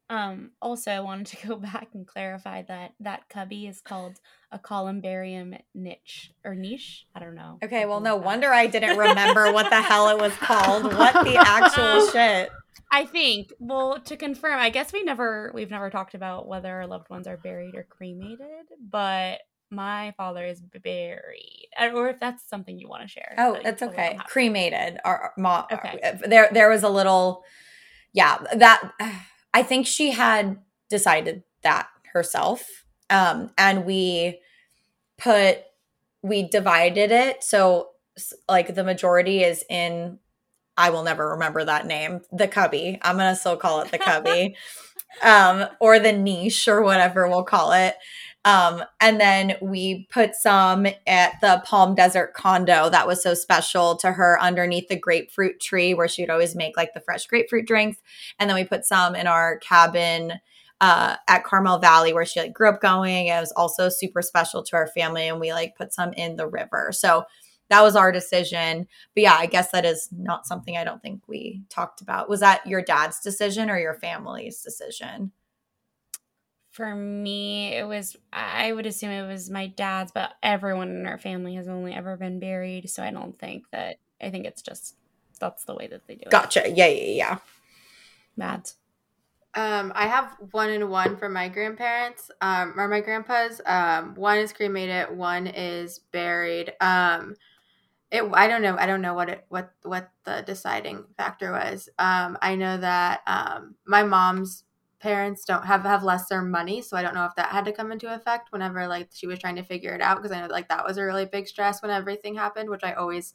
um, 0.09 0.51
also, 0.59 0.91
I 0.91 0.99
wanted 1.01 1.27
to 1.27 1.47
go 1.47 1.55
back 1.57 1.89
and 1.93 2.05
clarify 2.05 2.63
that 2.63 2.93
that 2.99 3.29
cubby 3.29 3.67
is 3.67 3.79
called 3.79 4.19
a 4.51 4.57
columbarium 4.57 5.55
niche 5.75 6.31
or 6.43 6.55
niche. 6.55 7.05
I 7.13 7.19
don't 7.19 7.35
know. 7.35 7.59
Okay, 7.63 7.85
well, 7.85 7.99
no 7.99 8.15
wonder 8.15 8.51
I 8.51 8.67
didn't 8.67 8.97
remember 8.97 9.51
what 9.51 9.69
the 9.69 9.81
hell 9.81 10.09
it 10.09 10.19
was 10.19 10.33
called. 10.33 10.83
What 10.83 11.25
the 11.25 11.35
actual 11.37 12.07
shit? 12.11 12.49
I 12.91 13.05
think. 13.05 13.53
Well, 13.59 13.99
to 13.99 14.17
confirm, 14.17 14.59
I 14.59 14.71
guess 14.71 14.91
we 14.91 15.03
never 15.03 15.51
we've 15.53 15.69
never 15.69 15.91
talked 15.91 16.15
about 16.15 16.47
whether 16.47 16.73
our 16.73 16.87
loved 16.87 17.09
ones 17.09 17.27
are 17.27 17.37
buried 17.37 17.75
or 17.75 17.83
cremated, 17.83 18.65
but 18.81 19.41
my 19.69 20.15
father 20.17 20.43
is 20.43 20.61
buried, 20.83 21.67
uh, 21.79 21.91
or 21.93 22.09
if 22.09 22.19
that's 22.19 22.49
something 22.49 22.79
you 22.79 22.89
want 22.89 23.03
to 23.03 23.07
share. 23.07 23.35
Oh, 23.37 23.59
that's 23.63 23.83
okay. 23.83 24.17
Cremated. 24.25 24.97
Or, 25.05 25.33
uh, 25.37 25.65
or, 25.69 25.73
okay. 25.75 25.99
Uh, 26.03 26.27
there, 26.27 26.49
there 26.51 26.69
was 26.69 26.81
a 26.81 26.89
little. 26.89 27.43
Yeah, 28.11 28.39
that 28.55 28.91
I 29.53 29.63
think 29.63 29.87
she 29.87 30.11
had 30.11 30.59
decided 30.89 31.43
that 31.63 31.87
herself. 32.13 32.85
Um, 33.09 33.51
and 33.57 33.85
we 33.85 34.39
put, 35.17 35.59
we 36.21 36.43
divided 36.43 37.11
it. 37.11 37.43
So, 37.43 37.89
like, 38.47 38.75
the 38.75 38.83
majority 38.83 39.43
is 39.43 39.63
in, 39.69 40.19
I 40.77 40.89
will 40.91 41.03
never 41.03 41.29
remember 41.31 41.63
that 41.63 41.85
name, 41.85 42.21
the 42.31 42.47
cubby. 42.47 42.99
I'm 43.01 43.17
going 43.17 43.33
to 43.33 43.39
still 43.39 43.57
call 43.57 43.81
it 43.81 43.91
the 43.91 43.97
cubby. 43.97 44.55
um, 45.21 45.65
or 45.79 45.99
the 45.99 46.13
niche 46.13 46.67
or 46.67 46.81
whatever 46.81 47.27
we'll 47.27 47.43
call 47.43 47.71
it. 47.71 47.95
Um, 48.45 48.83
and 49.01 49.19
then 49.19 49.57
we 49.61 50.07
put 50.11 50.33
some 50.33 50.87
at 51.05 51.33
the 51.41 51.61
Palm 51.65 51.93
Desert 51.93 52.33
condo 52.33 52.89
that 52.89 53.05
was 53.05 53.21
so 53.21 53.33
special 53.33 53.97
to 53.97 54.13
her 54.13 54.41
underneath 54.41 54.87
the 54.87 54.97
grapefruit 54.97 55.59
tree 55.59 55.93
where 55.93 56.07
she'd 56.07 56.29
always 56.29 56.55
make 56.55 56.77
like 56.77 56.93
the 56.93 57.01
fresh 57.01 57.27
grapefruit 57.27 57.67
drinks. 57.67 57.99
And 58.39 58.49
then 58.49 58.55
we 58.55 58.63
put 58.63 58.85
some 58.85 59.13
in 59.13 59.27
our 59.27 59.57
cabin 59.59 60.39
uh, 60.81 61.17
at 61.27 61.43
Carmel 61.43 61.79
Valley 61.79 62.13
where 62.13 62.25
she 62.25 62.39
like 62.39 62.53
grew 62.53 62.69
up 62.69 62.81
going. 62.81 63.27
It 63.27 63.39
was 63.39 63.51
also 63.51 63.89
super 63.89 64.21
special 64.21 64.63
to 64.63 64.75
our 64.77 64.87
family, 64.87 65.27
and 65.27 65.39
we 65.39 65.51
like 65.51 65.75
put 65.75 65.93
some 65.93 66.13
in 66.13 66.37
the 66.37 66.47
river. 66.47 66.91
So 66.93 67.25
that 67.69 67.81
was 67.83 67.95
our 67.95 68.11
decision. 68.11 68.87
But 69.15 69.23
yeah, 69.23 69.35
I 69.37 69.45
guess 69.45 69.71
that 69.71 69.85
is 69.85 70.09
not 70.11 70.47
something 70.47 70.77
I 70.77 70.83
don't 70.83 71.01
think 71.01 71.21
we 71.27 71.63
talked 71.69 72.01
about. 72.01 72.29
Was 72.29 72.39
that 72.39 72.65
your 72.65 72.81
dad's 72.81 73.19
decision 73.19 73.69
or 73.69 73.77
your 73.77 73.95
family's 73.95 74.61
decision? 74.61 75.33
For 76.79 76.95
me, 76.95 77.75
it 77.75 77.85
was, 77.85 78.15
I 78.31 78.71
would 78.71 78.85
assume 78.85 79.11
it 79.11 79.27
was 79.27 79.49
my 79.49 79.67
dad's, 79.67 80.13
but 80.13 80.31
everyone 80.41 80.87
in 80.87 81.05
our 81.05 81.17
family 81.17 81.55
has 81.55 81.67
only 81.67 81.93
ever 81.93 82.15
been 82.15 82.39
buried. 82.39 82.89
So 82.89 83.03
I 83.03 83.11
don't 83.11 83.37
think 83.37 83.65
that, 83.71 83.99
I 84.21 84.29
think 84.29 84.45
it's 84.45 84.61
just, 84.61 84.95
that's 85.41 85.65
the 85.65 85.75
way 85.75 85.87
that 85.87 86.07
they 86.07 86.15
do 86.15 86.21
it. 86.21 86.29
Gotcha. 86.29 86.63
Yeah, 86.69 86.87
yeah, 86.87 87.11
yeah. 87.11 87.37
Mads. 88.37 88.75
Um, 89.55 89.91
I 89.93 90.07
have 90.07 90.37
one 90.51 90.69
and 90.69 90.89
one 90.89 91.17
for 91.17 91.27
my 91.27 91.49
grandparents, 91.49 92.31
um, 92.39 92.79
or 92.79 92.87
my 92.87 93.01
grandpas. 93.01 93.59
Um, 93.65 94.15
one 94.15 94.37
is 94.37 94.53
cremated, 94.53 95.17
one 95.17 95.47
is 95.47 95.99
buried. 96.13 96.71
Um, 96.79 97.35
it, 98.09 98.23
I 98.33 98.47
don't 98.47 98.61
know. 98.61 98.77
I 98.79 98.85
don't 98.85 99.01
know 99.01 99.15
what 99.15 99.27
it, 99.27 99.45
what, 99.49 99.73
what 99.83 100.11
the 100.23 100.43
deciding 100.47 101.03
factor 101.17 101.51
was. 101.51 101.89
Um, 101.99 102.37
I 102.41 102.55
know 102.55 102.77
that, 102.77 103.19
um, 103.27 103.75
my 103.85 104.03
mom's 104.03 104.63
parents 104.99 105.45
don't 105.45 105.65
have 105.65 105.83
have 105.83 106.03
lesser 106.03 106.41
money 106.41 106.81
so 106.81 106.97
i 106.97 107.01
don't 107.01 107.13
know 107.15 107.25
if 107.25 107.35
that 107.35 107.51
had 107.51 107.65
to 107.65 107.71
come 107.71 107.91
into 107.91 108.13
effect 108.13 108.51
whenever 108.51 108.87
like 108.87 109.09
she 109.13 109.27
was 109.27 109.39
trying 109.39 109.55
to 109.55 109.63
figure 109.63 109.93
it 109.93 110.01
out 110.01 110.17
because 110.17 110.31
i 110.31 110.39
know 110.39 110.47
like 110.47 110.67
that 110.69 110.85
was 110.85 110.97
a 110.97 111.03
really 111.03 111.25
big 111.25 111.47
stress 111.47 111.81
when 111.81 111.91
everything 111.91 112.35
happened 112.35 112.69
which 112.69 112.83
i 112.83 112.93
always 112.93 113.33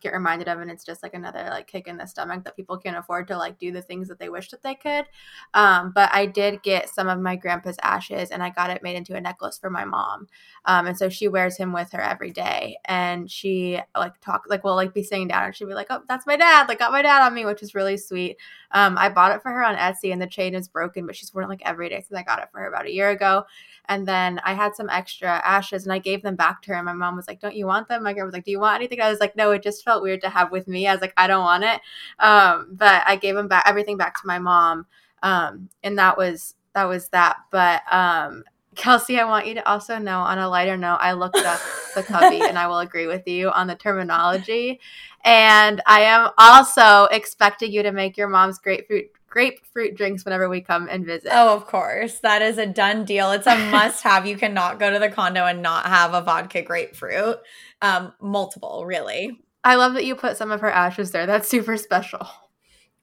get 0.00 0.12
reminded 0.12 0.48
of 0.48 0.60
and 0.60 0.70
it's 0.70 0.84
just 0.84 1.02
like 1.02 1.14
another 1.14 1.46
like 1.50 1.66
kick 1.66 1.88
in 1.88 1.96
the 1.96 2.06
stomach 2.06 2.44
that 2.44 2.56
people 2.56 2.76
can't 2.76 2.96
afford 2.96 3.26
to 3.28 3.36
like 3.36 3.58
do 3.58 3.72
the 3.72 3.82
things 3.82 4.08
that 4.08 4.18
they 4.18 4.28
wish 4.28 4.50
that 4.50 4.62
they 4.62 4.74
could. 4.74 5.06
Um, 5.54 5.92
but 5.94 6.10
i 6.12 6.26
did 6.26 6.62
get 6.62 6.88
some 6.88 7.08
of 7.08 7.18
my 7.20 7.36
grandpa's 7.36 7.78
ashes 7.82 8.30
and 8.30 8.42
i 8.42 8.50
got 8.50 8.70
it 8.70 8.82
made 8.82 8.96
into 8.96 9.14
a 9.14 9.20
necklace 9.20 9.58
for 9.58 9.70
my 9.70 9.84
mom. 9.84 10.28
Um, 10.64 10.86
and 10.86 10.98
so 10.98 11.08
she 11.08 11.28
wears 11.28 11.56
him 11.56 11.72
with 11.72 11.92
her 11.92 12.00
every 12.00 12.30
day. 12.30 12.76
And 12.84 13.30
she 13.30 13.80
like 13.96 14.20
talk 14.20 14.44
like 14.48 14.64
will 14.64 14.76
like 14.76 14.94
be 14.94 15.02
sitting 15.02 15.28
down 15.28 15.44
and 15.44 15.56
she'd 15.56 15.66
be 15.66 15.74
like 15.74 15.88
oh 15.90 16.02
that's 16.08 16.26
my 16.26 16.36
dad. 16.36 16.68
Like 16.68 16.78
got 16.78 16.92
my 16.92 17.02
dad 17.02 17.24
on 17.24 17.34
me 17.34 17.44
which 17.44 17.62
is 17.62 17.74
really 17.74 17.96
sweet. 17.96 18.36
Um, 18.72 18.98
i 18.98 19.08
bought 19.08 19.34
it 19.34 19.42
for 19.42 19.50
her 19.50 19.64
on 19.64 19.76
etsy 19.76 20.12
and 20.12 20.20
the 20.20 20.26
chain 20.26 20.54
is 20.54 20.68
broken 20.68 21.06
but 21.06 21.16
she's 21.16 21.32
worn 21.32 21.44
it 21.44 21.48
like 21.48 21.62
every 21.64 21.88
day 21.88 22.00
since 22.00 22.18
i 22.18 22.22
got 22.22 22.42
it 22.42 22.48
for 22.50 22.60
her 22.60 22.68
about 22.68 22.86
a 22.86 22.92
year 22.92 23.10
ago 23.10 23.44
and 23.88 24.06
then 24.06 24.40
I 24.44 24.54
had 24.54 24.74
some 24.74 24.88
extra 24.90 25.28
ashes 25.44 25.84
and 25.84 25.92
I 25.92 25.98
gave 25.98 26.22
them 26.22 26.36
back 26.36 26.62
to 26.62 26.70
her. 26.70 26.76
And 26.76 26.86
my 26.86 26.92
mom 26.92 27.16
was 27.16 27.28
like, 27.28 27.40
Don't 27.40 27.56
you 27.56 27.66
want 27.66 27.88
them? 27.88 28.02
My 28.02 28.12
grandma 28.12 28.26
was 28.26 28.34
like, 28.34 28.44
Do 28.44 28.50
you 28.50 28.60
want 28.60 28.76
anything? 28.76 29.00
I 29.00 29.10
was 29.10 29.20
like, 29.20 29.36
No, 29.36 29.50
it 29.52 29.62
just 29.62 29.84
felt 29.84 30.02
weird 30.02 30.20
to 30.22 30.28
have 30.28 30.50
with 30.50 30.68
me. 30.68 30.86
I 30.86 30.92
was 30.92 31.00
like, 31.00 31.14
I 31.16 31.26
don't 31.26 31.44
want 31.44 31.64
it. 31.64 31.80
Um, 32.18 32.68
but 32.72 33.02
I 33.06 33.16
gave 33.16 33.34
them 33.34 33.48
back 33.48 33.64
everything 33.66 33.96
back 33.96 34.20
to 34.20 34.26
my 34.26 34.38
mom. 34.38 34.86
Um, 35.22 35.70
and 35.82 35.98
that 35.98 36.16
was 36.16 36.54
that 36.74 36.84
was 36.84 37.08
that. 37.08 37.36
But 37.50 37.82
um 37.92 38.44
Kelsey, 38.76 39.18
I 39.18 39.24
want 39.24 39.46
you 39.46 39.54
to 39.54 39.68
also 39.68 39.98
know 39.98 40.20
on 40.20 40.38
a 40.38 40.48
lighter 40.48 40.76
note, 40.76 40.98
I 41.00 41.12
looked 41.12 41.38
up 41.38 41.60
the 41.94 42.02
cubby 42.02 42.42
and 42.42 42.58
I 42.58 42.66
will 42.66 42.78
agree 42.78 43.06
with 43.06 43.26
you 43.26 43.50
on 43.50 43.66
the 43.66 43.74
terminology. 43.74 44.80
And 45.24 45.82
I 45.86 46.02
am 46.02 46.30
also 46.38 47.04
expecting 47.10 47.72
you 47.72 47.82
to 47.82 47.90
make 47.90 48.16
your 48.16 48.28
mom's 48.28 48.58
grapefruit 48.58 49.06
grapefruit 49.36 49.94
drinks 49.94 50.24
whenever 50.24 50.48
we 50.48 50.62
come 50.62 50.88
and 50.88 51.04
visit. 51.04 51.28
Oh, 51.30 51.54
of 51.54 51.66
course. 51.66 52.20
That 52.20 52.40
is 52.40 52.56
a 52.56 52.64
done 52.64 53.04
deal. 53.04 53.32
It's 53.32 53.46
a 53.46 53.54
must 53.70 54.02
have. 54.02 54.26
You 54.26 54.38
cannot 54.38 54.78
go 54.78 54.90
to 54.90 54.98
the 54.98 55.10
condo 55.10 55.44
and 55.44 55.60
not 55.60 55.84
have 55.84 56.14
a 56.14 56.22
vodka 56.22 56.62
grapefruit. 56.62 57.36
Um, 57.82 58.14
multiple, 58.18 58.86
really. 58.86 59.38
I 59.62 59.74
love 59.74 59.92
that 59.92 60.06
you 60.06 60.16
put 60.16 60.38
some 60.38 60.50
of 60.50 60.62
her 60.62 60.70
ashes 60.70 61.10
there. 61.10 61.26
That's 61.26 61.50
super 61.50 61.76
special. 61.76 62.26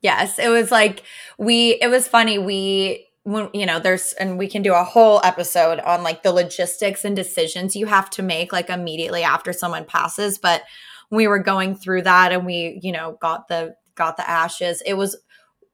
Yes, 0.02 0.40
it 0.40 0.50
was 0.50 0.72
like 0.72 1.04
we 1.38 1.78
it 1.80 1.88
was 1.88 2.08
funny. 2.08 2.40
We 2.40 3.06
when 3.22 3.52
you 3.54 3.68
know 3.68 3.80
there's 3.80 4.14
and 4.14 4.40
we 4.40 4.48
can 4.48 4.64
do 4.64 4.74
a 4.74 4.84
whole 4.84 5.22
episode 5.24 5.82
on 5.82 6.02
like 6.02 6.24
the 6.24 6.32
logistics 6.32 7.06
and 7.06 7.16
decisions 7.16 7.76
you 7.76 7.86
have 7.86 8.10
to 8.10 8.24
make 8.24 8.52
like 8.52 8.72
immediately 8.72 9.22
after 9.22 9.54
someone 9.54 9.86
passes, 9.86 10.40
but 10.40 10.64
we 11.12 11.28
were 11.28 11.40
going 11.40 11.76
through 11.76 12.02
that 12.02 12.32
and 12.32 12.44
we, 12.44 12.80
you 12.82 12.92
know, 12.92 13.20
got 13.22 13.48
the 13.50 13.76
got 13.94 14.18
the 14.18 14.28
ashes. 14.28 14.82
It 14.84 14.96
was 14.96 15.16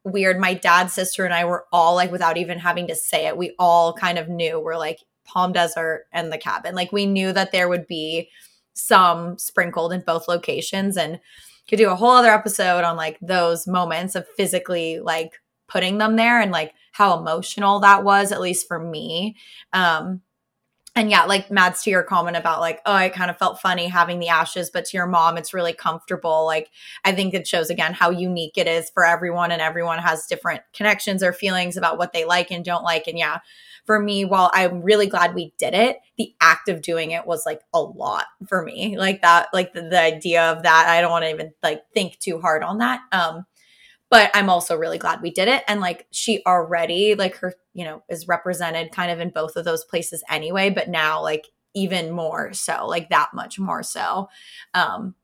weird. 0.04 0.40
My 0.40 0.54
dad's 0.54 0.94
sister 0.94 1.26
and 1.26 1.34
I 1.34 1.46
were 1.46 1.66
all 1.72 1.96
like, 1.96 2.12
without 2.12 2.38
even 2.38 2.60
having 2.60 2.88
to 2.88 2.96
say 2.96 3.28
it, 3.28 3.38
we 3.38 3.56
all 3.60 3.94
kind 3.94 4.18
of 4.18 4.30
knew 4.30 4.60
we're 4.60 4.78
like 4.78 5.00
Palm 5.26 5.52
Desert 5.52 6.06
and 6.12 6.32
the 6.32 6.38
cabin. 6.38 6.76
Like 6.76 6.92
we 6.92 7.06
knew 7.06 7.34
that 7.34 7.52
there 7.52 7.70
would 7.70 7.88
be 7.88 8.30
some 8.74 9.38
sprinkled 9.38 9.94
in 9.94 10.02
both 10.02 10.28
locations 10.28 10.98
and 10.98 11.20
could 11.68 11.78
do 11.78 11.90
a 11.90 11.96
whole 11.96 12.12
other 12.12 12.32
episode 12.32 12.84
on 12.84 12.98
like 12.98 13.18
those 13.22 13.68
moments 13.68 14.16
of 14.16 14.28
physically 14.28 15.00
like 15.00 15.34
putting 15.68 16.00
them 16.00 16.16
there 16.16 16.42
and 16.42 16.52
like 16.52 16.74
how 16.94 17.18
emotional 17.18 17.80
that 17.80 18.04
was, 18.04 18.32
at 18.32 18.42
least 18.42 18.68
for 18.68 18.80
me. 18.80 19.36
Um, 19.74 20.22
and 21.00 21.10
yeah, 21.10 21.24
like 21.24 21.50
Mads 21.50 21.82
to 21.84 21.90
your 21.90 22.04
comment 22.04 22.36
about 22.36 22.60
like, 22.60 22.82
oh, 22.86 22.92
I 22.92 23.08
kind 23.08 23.32
of 23.32 23.38
felt 23.38 23.62
funny 23.62 23.88
having 23.88 24.20
the 24.20 24.28
ashes, 24.28 24.70
but 24.70 24.84
to 24.84 24.98
your 24.98 25.08
mom, 25.08 25.38
it's 25.38 25.54
really 25.54 25.72
comfortable. 25.72 26.46
Like, 26.46 26.70
I 27.06 27.14
think 27.14 27.34
it 27.34 27.48
shows 27.48 27.70
again 27.70 27.94
how 27.94 28.10
unique 28.10 28.58
it 28.58 28.68
is 28.68 28.90
for 28.90 29.06
everyone, 29.06 29.52
and 29.54 29.62
everyone 29.62 30.00
has 30.00 30.26
different 30.28 30.62
connections 30.74 31.24
or 31.24 31.32
feelings 31.32 31.78
about 31.78 31.98
what 31.98 32.12
they 32.12 32.26
like 32.26 32.52
and 32.52 32.66
don't 32.66 32.84
like. 32.84 33.08
And 33.08 33.18
yeah, 33.18 33.40
for 33.86 33.98
me, 33.98 34.26
while 34.26 34.52
I'm 34.54 34.82
really 34.82 35.08
glad 35.08 35.36
we 35.36 35.54
did 35.58 35.74
it, 35.74 36.00
the 36.18 36.36
act 36.42 36.68
of 36.68 36.82
doing 36.82 37.12
it 37.12 37.26
was 37.26 37.46
like 37.46 37.62
a 37.74 37.82
lot 37.82 38.26
for 38.50 38.62
me. 38.62 38.98
Like 38.98 39.22
that, 39.22 39.48
like 39.54 39.72
the, 39.72 39.84
the 39.84 40.02
idea 40.02 40.52
of 40.52 40.64
that, 40.64 40.88
I 40.90 41.00
don't 41.00 41.12
want 41.12 41.24
to 41.24 41.30
even 41.30 41.54
like 41.64 41.82
think 41.94 42.20
too 42.20 42.42
hard 42.42 42.62
on 42.62 42.80
that. 42.80 43.00
Um, 43.14 43.46
but 44.10 44.32
I'm 44.34 44.50
also 44.50 44.76
really 44.76 44.98
glad 44.98 45.22
we 45.22 45.32
did 45.32 45.48
it. 45.48 45.64
And 45.68 45.82
like 45.82 46.08
she 46.12 46.42
already, 46.46 47.16
like 47.16 47.36
her, 47.38 47.54
you 47.74 47.86
know, 47.86 48.04
is 48.10 48.28
represented 48.28 48.92
kind 48.92 49.12
of 49.12 49.20
in 49.20 49.30
both 49.30 49.56
of 49.56 49.66
those 49.66 49.84
places 49.84 50.24
anyway, 50.30 50.70
but 50.70 50.90
now 50.90 51.22
like 51.22 51.48
even 51.76 52.12
more 52.12 52.54
so, 52.54 52.88
like 52.88 53.10
that 53.10 53.30
much 53.34 53.60
more 53.60 53.84
so. 53.84 54.30
Um, 54.74 55.16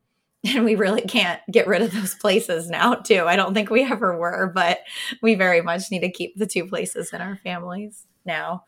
and 0.54 0.64
we 0.64 0.74
really 0.74 1.02
can't 1.02 1.40
get 1.50 1.66
rid 1.66 1.82
of 1.82 1.92
those 1.92 2.14
places 2.14 2.68
now 2.68 2.94
too 2.94 3.24
i 3.26 3.36
don't 3.36 3.54
think 3.54 3.70
we 3.70 3.82
ever 3.82 4.16
were 4.16 4.50
but 4.54 4.80
we 5.22 5.34
very 5.34 5.60
much 5.60 5.90
need 5.90 6.00
to 6.00 6.10
keep 6.10 6.36
the 6.36 6.46
two 6.46 6.66
places 6.66 7.12
in 7.12 7.20
our 7.20 7.36
families 7.42 8.04
now 8.24 8.64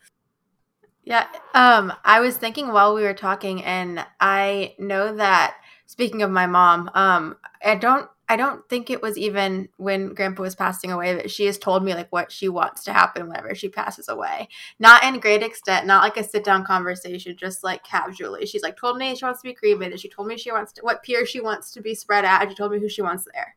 yeah 1.03 1.27
um 1.53 1.93
i 2.03 2.19
was 2.19 2.37
thinking 2.37 2.69
while 2.69 2.95
we 2.95 3.03
were 3.03 3.13
talking 3.13 3.63
and 3.63 4.05
i 4.19 4.73
know 4.77 5.15
that 5.15 5.55
speaking 5.85 6.21
of 6.21 6.31
my 6.31 6.47
mom 6.47 6.89
um 6.95 7.37
i 7.63 7.75
don't 7.75 8.09
I 8.31 8.35
don't 8.35 8.67
think 8.69 8.91
it 8.91 9.01
was 9.01 9.17
even 9.17 9.69
when 9.77 10.13
grandpa 10.13 10.43
was 10.43 10.53
passing 10.53 10.91
away 10.91 11.15
that 11.15 11.31
she 11.31 11.47
has 11.47 11.57
told 11.57 11.83
me 11.83 11.95
like 11.95 12.11
what 12.11 12.31
she 12.31 12.47
wants 12.47 12.83
to 12.83 12.93
happen 12.93 13.27
whenever 13.27 13.55
she 13.55 13.69
passes 13.69 14.07
away. 14.07 14.47
Not 14.77 15.03
in 15.03 15.19
great 15.19 15.41
extent, 15.41 15.87
not 15.87 16.03
like 16.03 16.15
a 16.15 16.23
sit 16.23 16.43
down 16.43 16.63
conversation, 16.63 17.35
just 17.35 17.63
like 17.63 17.83
casually. 17.83 18.45
She's 18.45 18.61
like 18.61 18.77
told 18.77 18.97
me 18.97 19.15
she 19.15 19.25
wants 19.25 19.41
to 19.41 19.49
be 19.49 19.55
cremated. 19.55 19.99
She 19.99 20.09
told 20.09 20.27
me 20.27 20.37
she 20.37 20.51
wants 20.51 20.71
to 20.73 20.81
what 20.83 21.01
pier 21.01 21.25
she 21.25 21.41
wants 21.41 21.71
to 21.71 21.81
be 21.81 21.95
spread 21.95 22.23
at. 22.23 22.47
She 22.47 22.55
told 22.55 22.71
me 22.71 22.79
who 22.79 22.87
she 22.87 23.01
wants 23.01 23.27
there. 23.33 23.55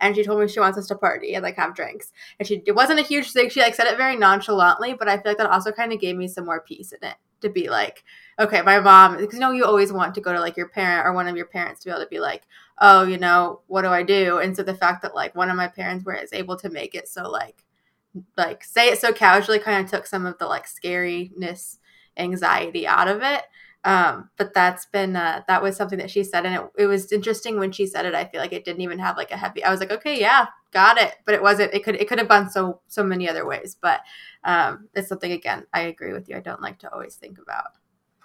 And 0.00 0.14
she 0.14 0.22
told 0.22 0.40
me 0.40 0.46
she 0.46 0.60
wants 0.60 0.78
us 0.78 0.86
to 0.88 0.94
party 0.94 1.34
and 1.34 1.42
like 1.42 1.56
have 1.56 1.74
drinks. 1.74 2.12
And 2.38 2.46
she 2.46 2.62
it 2.64 2.76
wasn't 2.76 3.00
a 3.00 3.04
huge 3.04 3.32
thing. 3.32 3.50
She 3.50 3.60
like 3.60 3.74
said 3.74 3.88
it 3.88 3.96
very 3.96 4.14
nonchalantly, 4.14 4.94
but 4.94 5.08
I 5.08 5.16
feel 5.16 5.32
like 5.32 5.38
that 5.38 5.50
also 5.50 5.72
kind 5.72 5.92
of 5.92 6.00
gave 6.00 6.14
me 6.14 6.28
some 6.28 6.44
more 6.44 6.60
peace 6.60 6.92
in 6.92 7.08
it 7.08 7.16
to 7.40 7.48
be 7.48 7.68
like, 7.68 8.04
okay, 8.38 8.62
my 8.62 8.80
mom, 8.80 9.18
because 9.18 9.34
you 9.34 9.40
know, 9.40 9.50
you 9.50 9.64
always 9.64 9.92
want 9.92 10.14
to 10.14 10.20
go 10.20 10.32
to 10.32 10.40
like 10.40 10.56
your 10.56 10.68
parent 10.68 11.06
or 11.06 11.12
one 11.12 11.26
of 11.26 11.36
your 11.36 11.46
parents 11.46 11.80
to 11.80 11.86
be 11.86 11.90
able 11.90 12.02
to 12.02 12.08
be 12.08 12.20
like, 12.20 12.42
oh, 12.80 13.04
you 13.04 13.18
know, 13.18 13.60
what 13.66 13.82
do 13.82 13.88
I 13.88 14.02
do? 14.02 14.38
And 14.38 14.56
so 14.56 14.62
the 14.62 14.74
fact 14.74 15.02
that 15.02 15.14
like 15.14 15.34
one 15.34 15.50
of 15.50 15.56
my 15.56 15.68
parents 15.68 16.04
was 16.04 16.32
able 16.32 16.56
to 16.56 16.70
make 16.70 16.94
it 16.94 17.08
so 17.08 17.28
like, 17.28 17.64
like 18.36 18.64
say 18.64 18.88
it 18.88 18.98
so 18.98 19.12
casually 19.12 19.58
kind 19.58 19.84
of 19.84 19.90
took 19.90 20.06
some 20.06 20.26
of 20.26 20.38
the 20.38 20.46
like 20.46 20.66
scariness, 20.66 21.78
anxiety 22.16 22.86
out 22.86 23.08
of 23.08 23.22
it. 23.22 23.44
Um, 23.84 24.30
but 24.36 24.54
that's 24.54 24.86
been 24.86 25.16
uh, 25.16 25.42
that 25.48 25.62
was 25.62 25.76
something 25.76 25.98
that 25.98 26.10
she 26.10 26.22
said, 26.22 26.46
and 26.46 26.54
it, 26.54 26.82
it 26.82 26.86
was 26.86 27.10
interesting 27.10 27.58
when 27.58 27.72
she 27.72 27.86
said 27.86 28.06
it. 28.06 28.14
I 28.14 28.24
feel 28.24 28.40
like 28.40 28.52
it 28.52 28.64
didn't 28.64 28.82
even 28.82 29.00
have 29.00 29.16
like 29.16 29.32
a 29.32 29.36
heavy. 29.36 29.64
I 29.64 29.72
was 29.72 29.80
like, 29.80 29.90
okay, 29.90 30.20
yeah, 30.20 30.46
got 30.72 30.98
it, 30.98 31.16
but 31.24 31.34
it 31.34 31.42
wasn't. 31.42 31.74
It 31.74 31.82
could 31.82 31.96
it 31.96 32.06
could 32.08 32.20
have 32.20 32.28
gone 32.28 32.48
so 32.48 32.80
so 32.86 33.02
many 33.02 33.28
other 33.28 33.44
ways. 33.44 33.76
But 33.80 34.02
um, 34.44 34.88
it's 34.94 35.08
something 35.08 35.32
again. 35.32 35.66
I 35.72 35.80
agree 35.82 36.12
with 36.12 36.28
you. 36.28 36.36
I 36.36 36.40
don't 36.40 36.62
like 36.62 36.78
to 36.80 36.92
always 36.92 37.16
think 37.16 37.38
about. 37.38 37.72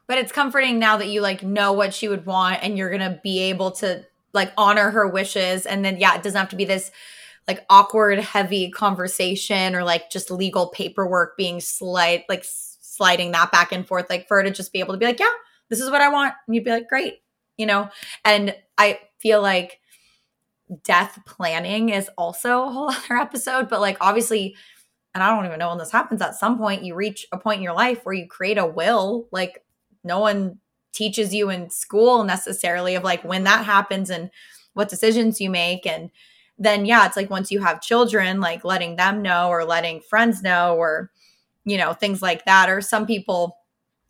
But 0.06 0.20
it's 0.20 0.32
comforting 0.32 0.78
now 0.78 0.98
that 0.98 1.08
you 1.08 1.22
like 1.22 1.42
know 1.42 1.74
what 1.74 1.92
she 1.92 2.08
would 2.08 2.28
want, 2.28 2.60
and 2.62 2.78
you're 2.78 2.92
gonna 2.92 3.20
be 3.24 3.40
able 3.40 3.72
to 3.72 4.06
like 4.34 4.54
honor 4.58 4.90
her 4.92 5.08
wishes. 5.08 5.66
And 5.66 5.84
then 5.84 5.98
yeah 5.98 6.16
it 6.16 6.24
doesn't 6.24 6.40
have 6.40 6.50
to 6.50 6.56
be 6.56 6.66
this 6.66 6.92
like 7.48 7.66
awkward 7.70 8.20
heavy 8.20 8.70
conversation 8.70 9.74
or 9.76 9.84
like 9.84 10.10
just 10.10 10.30
legal 10.30 10.68
paperwork 10.68 11.38
being 11.38 11.62
slide 11.62 12.24
like 12.28 12.44
sliding 12.44 13.32
that 13.32 13.52
back 13.52 13.72
and 13.72 13.88
forth 13.88 14.10
like 14.10 14.28
for 14.28 14.38
her 14.38 14.44
to 14.44 14.52
just 14.52 14.74
be 14.74 14.80
able 14.80 14.94
to 14.94 15.00
be 15.00 15.06
like 15.06 15.20
yeah 15.20 15.32
this 15.70 15.80
is 15.80 15.90
what 15.90 16.02
i 16.02 16.10
want. 16.10 16.34
And 16.46 16.56
you'd 16.56 16.64
be 16.64 16.72
like 16.72 16.90
great 16.90 17.22
you 17.58 17.66
know? 17.66 17.90
And 18.26 18.56
i 18.78 19.00
feel 19.20 19.42
like 19.42 19.80
death 20.84 21.20
planning 21.26 21.90
is 21.90 22.10
also 22.18 22.64
a 22.64 22.72
whole 22.72 22.92
other 22.92 23.16
episode 23.16 23.70
but 23.70 23.80
like 23.80 23.98
obviously 24.02 24.56
and 25.14 25.24
i 25.24 25.34
don't 25.34 25.46
even 25.46 25.60
know 25.60 25.70
when 25.70 25.78
this 25.78 25.92
happens 25.92 26.22
at 26.22 26.36
some 26.36 26.58
point 26.58 26.84
you 26.84 26.94
reach 26.94 27.26
a 27.32 27.38
point 27.38 27.58
in 27.58 27.64
your 27.64 27.74
life 27.74 28.02
where 28.04 28.14
you 28.14 28.28
create 28.28 28.58
a 28.58 28.66
will 28.66 29.28
like 29.32 29.64
no 30.04 30.20
one 30.20 30.60
teaches 30.98 31.32
you 31.32 31.52
in 31.52 31.70
school 31.70 32.24
necessarily 32.24 32.96
of 32.96 33.04
like 33.04 33.24
when 33.24 33.44
that 33.44 33.64
happens 33.64 34.10
and 34.10 34.32
what 34.74 34.90
decisions 34.90 35.40
you 35.40 35.50
make. 35.50 35.86
And 35.86 36.10
then 36.58 36.86
yeah 36.86 37.06
it's 37.06 37.16
like 37.16 37.30
once 37.30 37.52
you 37.52 37.62
have 37.62 37.82
children 37.82 38.40
like 38.40 38.66
letting 38.66 38.96
them 38.96 39.22
know 39.22 39.50
or 39.50 39.64
letting 39.64 40.02
friends 40.02 40.42
know 40.42 40.76
or 40.76 41.12
you 41.66 41.78
know 41.78 41.94
things 41.94 42.22
like 42.22 42.46
that. 42.46 42.68
Or 42.68 42.82
some 42.82 43.06
people 43.06 43.58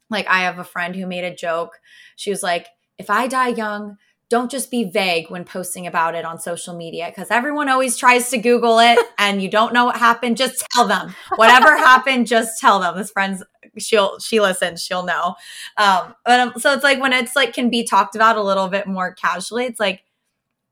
like 0.10 0.28
i 0.28 0.40
have 0.40 0.60
a 0.60 0.64
friend 0.64 0.96
who 0.96 1.06
made 1.06 1.26
a 1.26 1.36
joke. 1.36 1.80
She 2.16 2.30
was 2.30 2.42
like 2.42 2.68
if 2.98 3.10
i 3.10 3.28
die 3.28 3.50
young 3.50 3.98
don't 4.30 4.52
just 4.52 4.70
be 4.70 4.84
vague 4.84 5.30
when 5.30 5.46
posting 5.46 5.88
about 5.88 6.14
it 6.14 6.26
on 6.26 6.40
social 6.40 6.76
media 6.76 7.08
because 7.08 7.32
everyone 7.32 7.70
always 7.70 7.96
tries 7.96 8.30
to 8.30 8.38
Google 8.38 8.80
it 8.80 9.00
and 9.18 9.42
you 9.42 9.50
don't 9.50 9.74
know 9.74 9.86
what 9.86 9.96
happened. 9.96 10.38
Just 10.38 10.66
tell 10.72 10.88
them 10.88 11.16
whatever 11.36 11.78
happened. 11.78 12.28
Just 12.28 12.60
tell 12.60 12.80
them. 12.80 12.98
This 12.98 13.12
friend's 13.12 13.44
she'll 13.78 14.20
she 14.20 14.40
listens. 14.42 14.84
She'll 14.84 15.04
know. 15.04 15.36
Um, 15.78 16.16
but 16.26 16.40
um, 16.40 16.54
so 16.58 16.74
it's 16.74 16.84
like 16.84 17.00
when 17.00 17.14
it's 17.14 17.36
like 17.36 17.54
can 17.54 17.70
be 17.70 17.84
talked 17.86 18.16
about 18.16 18.38
a 18.38 18.44
little 18.44 18.68
bit 18.68 18.88
more 18.88 19.14
casually. 19.14 19.66
It's 19.66 19.80
like 19.80 20.04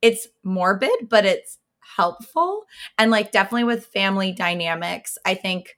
it's 0.01 0.27
morbid, 0.43 1.09
but 1.09 1.25
it's 1.25 1.57
helpful 1.95 2.65
and 2.97 3.09
like 3.09 3.31
definitely 3.31 3.63
with 3.63 3.85
family 3.87 4.31
dynamics. 4.33 5.17
I 5.25 5.33
think 5.35 5.77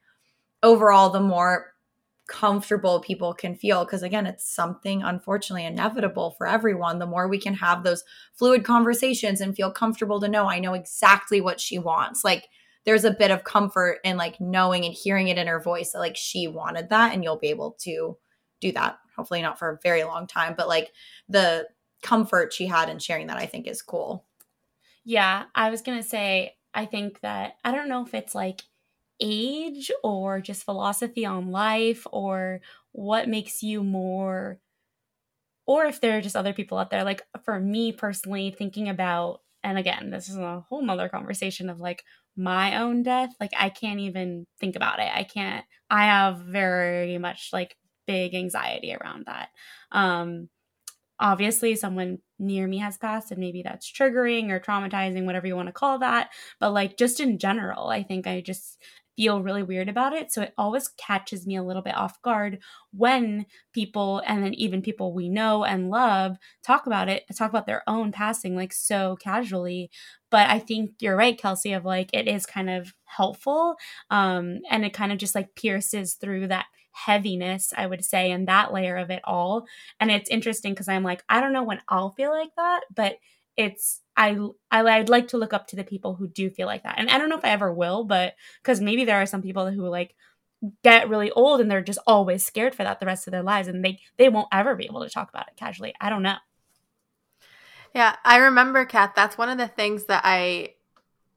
overall 0.63 1.11
the 1.11 1.19
more 1.19 1.73
comfortable 2.27 2.99
people 2.99 3.33
can 3.33 3.55
feel 3.55 3.85
because 3.85 4.03
again 4.03 4.27
it's 4.27 4.49
something 4.49 5.01
unfortunately 5.01 5.65
inevitable 5.65 6.31
for 6.37 6.45
everyone. 6.45 6.99
The 6.99 7.05
more 7.05 7.27
we 7.27 7.39
can 7.39 7.55
have 7.55 7.83
those 7.83 8.03
fluid 8.33 8.63
conversations 8.63 9.41
and 9.41 9.55
feel 9.55 9.71
comfortable 9.71 10.19
to 10.19 10.27
know 10.27 10.47
i 10.49 10.59
know 10.59 10.73
exactly 10.73 11.41
what 11.41 11.59
she 11.59 11.79
wants 11.79 12.23
like 12.23 12.47
there's 12.87 13.03
a 13.03 13.11
bit 13.11 13.31
of 13.31 13.43
comfort 13.43 13.99
in 14.05 14.15
like 14.15 14.39
knowing 14.39 14.85
and 14.85 14.93
hearing 14.93 15.27
it 15.27 15.37
in 15.37 15.47
her 15.47 15.59
voice 15.59 15.91
that 15.91 15.99
like 15.99 16.15
she 16.15 16.47
wanted 16.47 16.89
that 16.89 17.13
and 17.13 17.21
you'll 17.21 17.37
be 17.37 17.49
able 17.49 17.75
to 17.81 18.17
do 18.61 18.71
that. 18.71 18.97
Hopefully 19.17 19.41
not 19.41 19.59
for 19.59 19.71
a 19.71 19.79
very 19.83 20.05
long 20.05 20.25
time 20.25 20.55
but 20.57 20.69
like 20.69 20.91
the 21.27 21.67
comfort 22.01 22.53
she 22.53 22.65
had 22.65 22.87
in 22.87 22.99
sharing 22.99 23.27
that 23.27 23.37
i 23.37 23.45
think 23.45 23.67
is 23.67 23.81
cool. 23.81 24.25
Yeah 25.03 25.43
i 25.53 25.69
was 25.69 25.81
gonna 25.81 26.03
say 26.03 26.55
i 26.73 26.85
think 26.85 27.19
that 27.21 27.55
i 27.65 27.71
don't 27.71 27.89
know 27.89 28.05
if 28.05 28.13
it's 28.13 28.35
like 28.35 28.61
age 29.19 29.91
or 30.03 30.41
just 30.41 30.63
philosophy 30.63 31.25
on 31.25 31.51
life 31.51 32.05
or 32.11 32.61
what 32.91 33.27
makes 33.27 33.63
you 33.63 33.83
more 33.83 34.59
or 35.65 35.85
if 35.85 35.99
there 35.99 36.17
are 36.17 36.21
just 36.21 36.35
other 36.35 36.53
people 36.53 36.77
out 36.77 36.89
there 36.89 37.03
like 37.03 37.21
for 37.43 37.59
me 37.59 37.91
personally 37.91 38.51
thinking 38.51 38.89
about 38.89 39.41
and 39.63 39.77
again 39.77 40.09
this 40.09 40.29
is 40.29 40.37
a 40.37 40.63
whole 40.69 40.81
nother 40.81 41.09
conversation 41.09 41.69
of 41.69 41.79
like 41.79 42.03
my 42.35 42.77
own 42.77 43.03
death 43.03 43.33
like 43.39 43.51
i 43.57 43.69
can't 43.69 43.99
even 43.99 44.45
think 44.59 44.75
about 44.75 44.99
it. 44.99 45.09
I 45.13 45.23
can't 45.23 45.65
i 45.89 46.05
have 46.05 46.39
very 46.39 47.17
much 47.17 47.49
like 47.51 47.75
big 48.05 48.33
anxiety 48.35 48.93
around 48.93 49.25
that. 49.25 49.49
Um 49.91 50.49
obviously 51.19 51.75
someone 51.75 52.19
near 52.39 52.67
me 52.67 52.77
has 52.77 52.97
passed 52.97 53.31
and 53.31 53.39
maybe 53.39 53.63
that's 53.63 53.91
triggering 53.91 54.51
or 54.51 54.59
traumatizing 54.59 55.25
whatever 55.25 55.47
you 55.47 55.55
want 55.55 55.67
to 55.67 55.73
call 55.73 55.99
that 55.99 56.29
but 56.59 56.71
like 56.71 56.95
just 56.97 57.19
in 57.19 57.39
general 57.39 57.87
i 57.87 58.03
think 58.03 58.27
i 58.27 58.39
just 58.39 58.79
feel 59.17 59.43
really 59.43 59.63
weird 59.63 59.89
about 59.89 60.13
it. 60.13 60.31
So 60.31 60.43
it 60.43 60.53
always 60.57 60.87
catches 60.89 61.45
me 61.45 61.57
a 61.57 61.63
little 61.63 61.81
bit 61.81 61.97
off 61.97 62.21
guard 62.21 62.59
when 62.93 63.45
people, 63.73 64.21
and 64.25 64.43
then 64.43 64.53
even 64.53 64.81
people 64.81 65.13
we 65.13 65.27
know 65.27 65.65
and 65.65 65.89
love, 65.89 66.37
talk 66.65 66.85
about 66.87 67.09
it, 67.09 67.25
talk 67.35 67.49
about 67.49 67.65
their 67.65 67.83
own 67.87 68.13
passing 68.13 68.55
like 68.55 68.71
so 68.71 69.17
casually. 69.19 69.89
But 70.29 70.49
I 70.49 70.59
think 70.59 70.91
you're 71.01 71.17
right, 71.17 71.37
Kelsey, 71.37 71.73
of 71.73 71.83
like 71.83 72.11
it 72.13 72.27
is 72.27 72.45
kind 72.45 72.69
of 72.69 72.93
helpful. 73.05 73.75
Um, 74.11 74.59
and 74.69 74.85
it 74.85 74.93
kind 74.93 75.11
of 75.11 75.17
just 75.17 75.35
like 75.35 75.55
pierces 75.55 76.13
through 76.13 76.47
that 76.47 76.67
heaviness, 76.91 77.73
I 77.77 77.85
would 77.87 78.03
say, 78.05 78.31
and 78.31 78.47
that 78.47 78.73
layer 78.73 78.97
of 78.97 79.09
it 79.09 79.21
all. 79.23 79.65
And 79.99 80.11
it's 80.11 80.29
interesting 80.29 80.73
because 80.73 80.87
I'm 80.87 81.03
like, 81.03 81.23
I 81.29 81.41
don't 81.41 81.53
know 81.53 81.63
when 81.63 81.81
I'll 81.87 82.11
feel 82.11 82.31
like 82.31 82.51
that, 82.57 82.81
but 82.93 83.17
it's 83.57 84.01
I, 84.15 84.37
I 84.71 84.81
I'd 84.81 85.09
like 85.09 85.29
to 85.29 85.37
look 85.37 85.53
up 85.53 85.67
to 85.67 85.75
the 85.75 85.83
people 85.83 86.15
who 86.15 86.27
do 86.27 86.49
feel 86.49 86.67
like 86.67 86.83
that. 86.83 86.95
And 86.97 87.09
I 87.09 87.17
don't 87.17 87.29
know 87.29 87.37
if 87.37 87.45
I 87.45 87.49
ever 87.49 87.73
will, 87.73 88.03
but 88.03 88.35
because 88.61 88.79
maybe 88.81 89.05
there 89.05 89.21
are 89.21 89.25
some 89.25 89.41
people 89.41 89.69
who 89.69 89.87
like 89.87 90.15
get 90.83 91.09
really 91.09 91.31
old 91.31 91.61
and 91.61 91.69
they're 91.69 91.81
just 91.81 91.99
always 92.07 92.45
scared 92.45 92.73
for 92.73 92.83
that 92.83 92.99
the 92.99 93.05
rest 93.05 93.27
of 93.27 93.31
their 93.31 93.43
lives 93.43 93.67
and 93.67 93.83
they 93.85 93.99
they 94.17 94.29
won't 94.29 94.47
ever 94.51 94.75
be 94.75 94.85
able 94.85 95.03
to 95.03 95.09
talk 95.09 95.29
about 95.29 95.47
it 95.47 95.55
casually. 95.55 95.93
I 96.01 96.09
don't 96.09 96.23
know. 96.23 96.37
Yeah, 97.93 98.15
I 98.23 98.37
remember 98.37 98.85
Kat, 98.85 99.13
that's 99.15 99.37
one 99.37 99.49
of 99.49 99.57
the 99.57 99.67
things 99.67 100.05
that 100.05 100.21
I 100.23 100.73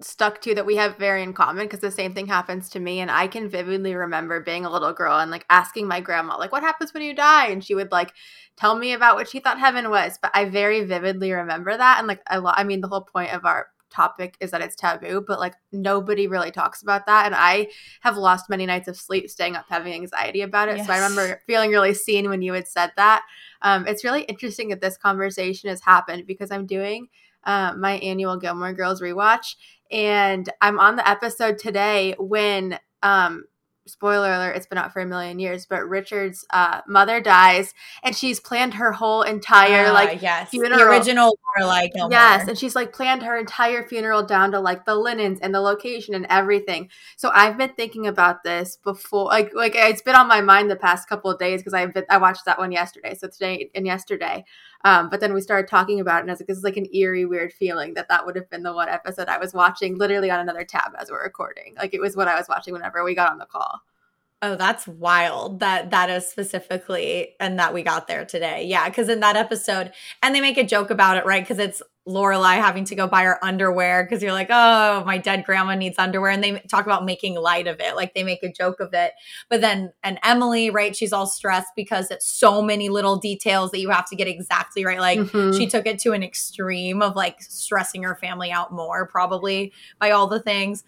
stuck 0.02 0.40
to 0.40 0.54
that 0.54 0.66
we 0.66 0.76
have 0.76 0.96
very 0.96 1.22
in 1.22 1.32
common 1.32 1.64
because 1.66 1.80
the 1.80 1.90
same 1.90 2.14
thing 2.14 2.26
happens 2.26 2.68
to 2.68 2.80
me 2.80 3.00
and 3.00 3.10
i 3.10 3.26
can 3.26 3.48
vividly 3.48 3.94
remember 3.94 4.40
being 4.40 4.64
a 4.64 4.70
little 4.70 4.92
girl 4.92 5.18
and 5.18 5.30
like 5.30 5.44
asking 5.50 5.86
my 5.86 6.00
grandma 6.00 6.36
like 6.38 6.52
what 6.52 6.62
happens 6.62 6.94
when 6.94 7.02
you 7.02 7.14
die 7.14 7.48
and 7.48 7.64
she 7.64 7.74
would 7.74 7.92
like 7.92 8.12
tell 8.56 8.76
me 8.76 8.92
about 8.92 9.16
what 9.16 9.28
she 9.28 9.40
thought 9.40 9.58
heaven 9.58 9.90
was 9.90 10.18
but 10.20 10.30
i 10.34 10.44
very 10.44 10.84
vividly 10.84 11.32
remember 11.32 11.76
that 11.76 11.98
and 11.98 12.06
like 12.06 12.22
i 12.28 12.36
lo- 12.36 12.52
i 12.54 12.64
mean 12.64 12.80
the 12.80 12.88
whole 12.88 13.02
point 13.02 13.32
of 13.32 13.44
our 13.44 13.68
topic 13.90 14.36
is 14.40 14.52
that 14.52 14.60
it's 14.60 14.76
taboo 14.76 15.22
but 15.26 15.40
like 15.40 15.54
nobody 15.72 16.28
really 16.28 16.52
talks 16.52 16.80
about 16.80 17.06
that 17.06 17.26
and 17.26 17.34
i 17.34 17.66
have 18.00 18.16
lost 18.16 18.48
many 18.48 18.64
nights 18.64 18.86
of 18.86 18.96
sleep 18.96 19.28
staying 19.28 19.56
up 19.56 19.66
having 19.68 19.92
anxiety 19.92 20.42
about 20.42 20.68
it 20.68 20.76
yes. 20.76 20.86
so 20.86 20.92
i 20.92 20.96
remember 20.96 21.42
feeling 21.46 21.70
really 21.70 21.92
seen 21.92 22.28
when 22.28 22.40
you 22.40 22.52
had 22.52 22.68
said 22.68 22.92
that 22.96 23.22
um, 23.62 23.86
it's 23.86 24.04
really 24.04 24.22
interesting 24.22 24.68
that 24.68 24.80
this 24.80 24.96
conversation 24.96 25.68
has 25.68 25.80
happened 25.80 26.24
because 26.24 26.52
i'm 26.52 26.66
doing 26.66 27.08
uh, 27.44 27.74
my 27.76 27.92
annual 27.98 28.36
Gilmore 28.36 28.72
Girls 28.72 29.00
rewatch, 29.00 29.56
and 29.90 30.48
I'm 30.60 30.78
on 30.78 30.96
the 30.96 31.08
episode 31.08 31.58
today 31.58 32.14
when 32.18 32.78
um 33.02 33.44
spoiler 33.86 34.32
alert 34.32 34.56
it's 34.56 34.66
been 34.66 34.78
out 34.78 34.92
for 34.92 35.00
a 35.00 35.06
million 35.06 35.38
years 35.38 35.66
but 35.66 35.88
richard's 35.88 36.44
uh, 36.50 36.80
mother 36.86 37.20
dies 37.20 37.74
and 38.02 38.14
she's 38.14 38.38
planned 38.38 38.74
her 38.74 38.92
whole 38.92 39.22
entire 39.22 39.86
uh, 39.86 39.92
like 39.92 40.22
yes. 40.22 40.50
Funeral. 40.50 40.78
the 40.78 40.84
original 40.84 41.38
like 41.60 41.90
yes 42.10 42.46
and 42.46 42.58
she's 42.58 42.76
like 42.76 42.92
planned 42.92 43.22
her 43.22 43.36
entire 43.36 43.86
funeral 43.86 44.22
down 44.22 44.52
to 44.52 44.60
like 44.60 44.84
the 44.84 44.94
linens 44.94 45.40
and 45.42 45.54
the 45.54 45.60
location 45.60 46.14
and 46.14 46.26
everything. 46.28 46.88
So 47.16 47.30
i've 47.34 47.58
been 47.58 47.72
thinking 47.74 48.06
about 48.06 48.44
this 48.44 48.78
before 48.82 49.26
like 49.26 49.52
like 49.54 49.72
it's 49.74 50.02
been 50.02 50.14
on 50.14 50.28
my 50.28 50.40
mind 50.40 50.70
the 50.70 50.76
past 50.76 51.08
couple 51.08 51.30
of 51.30 51.38
days 51.38 51.60
because 51.60 51.74
i've 51.74 51.92
been 51.92 52.04
i 52.08 52.18
watched 52.18 52.44
that 52.44 52.58
one 52.58 52.72
yesterday. 52.72 53.14
So 53.14 53.28
today 53.28 53.70
and 53.74 53.86
yesterday 53.86 54.44
Um, 54.84 55.10
but 55.10 55.20
then 55.20 55.34
we 55.34 55.40
started 55.40 55.68
talking 55.68 56.00
about 56.00 56.18
it, 56.18 56.20
and 56.22 56.30
I 56.30 56.32
was 56.32 56.40
like, 56.40 56.46
this 56.46 56.58
is 56.58 56.64
like 56.64 56.76
an 56.76 56.94
eerie, 56.94 57.26
weird 57.26 57.52
feeling 57.52 57.94
that 57.94 58.08
that 58.08 58.24
would 58.24 58.36
have 58.36 58.48
been 58.48 58.62
the 58.62 58.72
one 58.72 58.88
episode 58.88 59.28
I 59.28 59.38
was 59.38 59.52
watching 59.52 59.98
literally 59.98 60.30
on 60.30 60.40
another 60.40 60.64
tab 60.64 60.92
as 60.98 61.10
we're 61.10 61.22
recording. 61.22 61.74
Like 61.76 61.94
it 61.94 62.00
was 62.00 62.16
what 62.16 62.28
I 62.28 62.38
was 62.38 62.48
watching 62.48 62.72
whenever 62.72 63.04
we 63.04 63.14
got 63.14 63.30
on 63.30 63.38
the 63.38 63.46
call. 63.46 63.80
Oh, 64.42 64.56
that's 64.56 64.88
wild. 64.88 65.60
That 65.60 65.90
that 65.90 66.08
is 66.08 66.26
specifically 66.26 67.34
and 67.38 67.58
that 67.58 67.74
we 67.74 67.82
got 67.82 68.08
there 68.08 68.24
today. 68.24 68.64
Yeah, 68.64 68.88
because 68.88 69.10
in 69.10 69.20
that 69.20 69.36
episode, 69.36 69.92
and 70.22 70.34
they 70.34 70.40
make 70.40 70.56
a 70.56 70.64
joke 70.64 70.90
about 70.90 71.18
it, 71.18 71.26
right? 71.26 71.42
Because 71.42 71.58
it's 71.58 71.82
Lorelai 72.08 72.56
having 72.56 72.84
to 72.86 72.94
go 72.94 73.06
buy 73.06 73.24
her 73.24 73.42
underwear 73.44 74.04
because 74.04 74.22
you're 74.22 74.32
like, 74.32 74.48
oh, 74.50 75.04
my 75.04 75.18
dead 75.18 75.44
grandma 75.44 75.74
needs 75.74 75.98
underwear, 75.98 76.30
and 76.30 76.42
they 76.42 76.58
talk 76.60 76.86
about 76.86 77.04
making 77.04 77.34
light 77.36 77.66
of 77.66 77.78
it, 77.80 77.94
like 77.94 78.14
they 78.14 78.24
make 78.24 78.42
a 78.42 78.50
joke 78.50 78.80
of 78.80 78.94
it. 78.94 79.12
But 79.48 79.60
then, 79.60 79.92
and 80.02 80.18
Emily, 80.24 80.70
right? 80.70 80.96
She's 80.96 81.12
all 81.12 81.26
stressed 81.26 81.72
because 81.76 82.10
it's 82.10 82.26
so 82.26 82.62
many 82.62 82.88
little 82.88 83.16
details 83.16 83.70
that 83.70 83.80
you 83.80 83.90
have 83.90 84.08
to 84.08 84.16
get 84.16 84.28
exactly 84.28 84.84
right. 84.84 84.98
Like 84.98 85.18
mm-hmm. 85.18 85.56
she 85.56 85.66
took 85.66 85.86
it 85.86 85.98
to 86.00 86.12
an 86.12 86.22
extreme 86.22 87.02
of 87.02 87.16
like 87.16 87.42
stressing 87.42 88.02
her 88.02 88.16
family 88.16 88.50
out 88.50 88.72
more, 88.72 89.06
probably 89.06 89.72
by 89.98 90.10
all 90.10 90.26
the 90.26 90.40
things. 90.40 90.84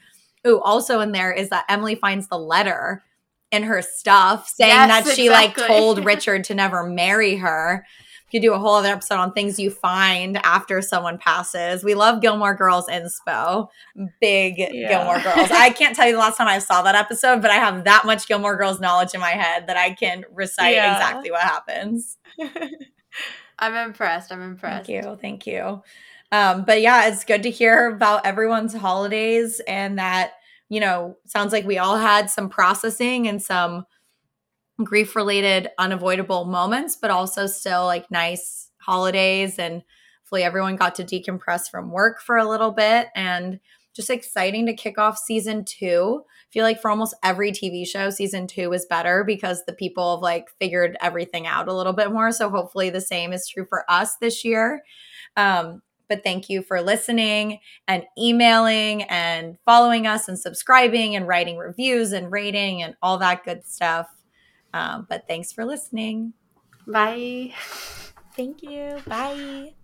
Ooh, 0.47 0.61
also 0.61 1.01
in 1.01 1.13
there 1.13 1.33
is 1.33 1.51
that 1.51 1.67
Emily 1.69 1.95
finds 1.95 2.29
the 2.29 2.39
letter 2.39 3.05
in 3.53 3.63
her 3.65 3.83
stuff 3.83 4.49
saying 4.49 4.71
yes, 4.71 5.05
that 5.05 5.15
she 5.15 5.27
exactly. 5.27 5.63
like 5.63 5.69
told 5.69 6.05
Richard 6.05 6.45
to 6.45 6.55
never 6.55 6.85
marry 6.85 7.37
her. 7.37 7.87
You 8.33 8.41
do 8.41 8.53
a 8.53 8.59
whole 8.59 8.75
other 8.75 8.89
episode 8.89 9.17
on 9.17 9.33
things 9.33 9.59
you 9.59 9.71
find 9.71 10.39
after 10.45 10.81
someone 10.83 11.19
passes. 11.19 11.85
We 11.85 11.95
love 11.95 12.21
Gilmore 12.21 12.55
Girls 12.55 12.87
inspo. 12.89 13.69
Big 14.21 14.59
yeah. 14.59 14.89
Gilmore 14.89 15.21
Girls. 15.21 15.51
I 15.51 15.71
can't 15.71 15.95
tell 15.95 16.07
you 16.07 16.13
the 16.13 16.19
last 16.19 16.37
time 16.37 16.49
I 16.49 16.59
saw 16.59 16.83
that 16.83 16.95
episode, 16.95 17.43
but 17.43 17.51
I 17.51 17.57
have 17.57 17.85
that 17.85 18.05
much 18.05 18.27
Gilmore 18.27 18.57
Girls 18.57 18.81
knowledge 18.81 19.15
in 19.15 19.21
my 19.21 19.31
head 19.31 19.67
that 19.67 19.77
I 19.77 19.93
can 19.95 20.25
recite 20.33 20.75
yeah. 20.75 20.95
exactly 20.95 21.31
what 21.31 21.43
happens. 21.43 22.19
I'm 23.59 23.75
impressed. 23.75 24.33
I'm 24.33 24.43
impressed. 24.43 24.87
Thank 24.87 25.05
you. 25.05 25.19
Thank 25.21 25.47
you. 25.47 25.83
Um, 26.33 26.65
but 26.65 26.81
yeah, 26.81 27.09
it's 27.09 27.25
good 27.25 27.43
to 27.43 27.51
hear 27.51 27.89
about 27.89 28.27
everyone's 28.27 28.75
holidays 28.75 29.61
and 29.69 29.99
that 29.99 30.33
you 30.73 30.81
know, 30.81 31.19
sounds 31.27 31.53
like 31.53 31.67
we 31.67 31.77
all 31.77 31.99
had 31.99 32.31
some 32.31 32.49
processing 32.49 33.29
and 33.29 33.43
some 33.43 33.85
grief 34.79 35.15
related 35.17 35.69
unavoidable 35.79 36.45
moments, 36.45 36.97
but 36.97 37.11
also 37.11 37.47
still 37.47 37.85
like 37.85 38.11
nice 38.11 38.71
holidays 38.79 39.59
and 39.59 39.83
hopefully 40.23 40.43
everyone 40.43 40.77
got 40.77 40.95
to 40.95 41.05
decompress 41.05 41.71
from 41.71 41.91
work 41.91 42.21
for 42.21 42.39
a 42.39 42.49
little 42.49 42.73
bit 42.73 43.09
and 43.15 43.61
just 43.95 44.09
exciting 44.09 44.65
to 44.67 44.73
kick 44.73 44.99
off 44.99 45.19
season 45.19 45.65
two. 45.65 46.23
I 46.27 46.49
feel 46.51 46.65
like 46.65 46.81
for 46.81 46.91
almost 46.91 47.15
every 47.23 47.53
TV 47.53 47.87
show, 47.87 48.09
season 48.09 48.47
two 48.47 48.73
is 48.73 48.87
better 48.87 49.25
because 49.25 49.65
the 49.67 49.75
people 49.75 50.17
have 50.17 50.23
like 50.23 50.49
figured 50.59 50.97
everything 51.01 51.47
out 51.47 51.69
a 51.69 51.75
little 51.75 51.93
bit 51.93 52.11
more. 52.11 52.33
So 52.33 52.49
hopefully 52.49 52.89
the 52.89 53.01
same 53.01 53.33
is 53.33 53.47
true 53.47 53.67
for 53.69 53.85
us 53.91 54.17
this 54.17 54.45
year. 54.45 54.83
Um, 55.37 55.83
but 56.09 56.25
thank 56.25 56.49
you 56.49 56.63
for 56.63 56.81
listening 56.81 57.61
and 57.87 58.05
emailing 58.19 59.03
and 59.05 59.57
following 59.65 60.07
us 60.07 60.29
and 60.29 60.39
subscribing 60.39 61.15
and 61.17 61.27
writing 61.29 61.59
reviews 61.59 62.13
and 62.13 62.31
rating 62.31 62.83
and 62.83 62.97
all 63.03 63.19
that 63.19 63.45
good 63.45 63.67
stuff. 63.67 64.09
Um, 64.73 65.07
but 65.09 65.27
thanks 65.29 65.53
for 65.53 65.65
listening. 65.65 66.35
Bye. 66.87 67.55
Thank 68.37 68.63
you. 68.63 69.03
Bye. 69.07 69.75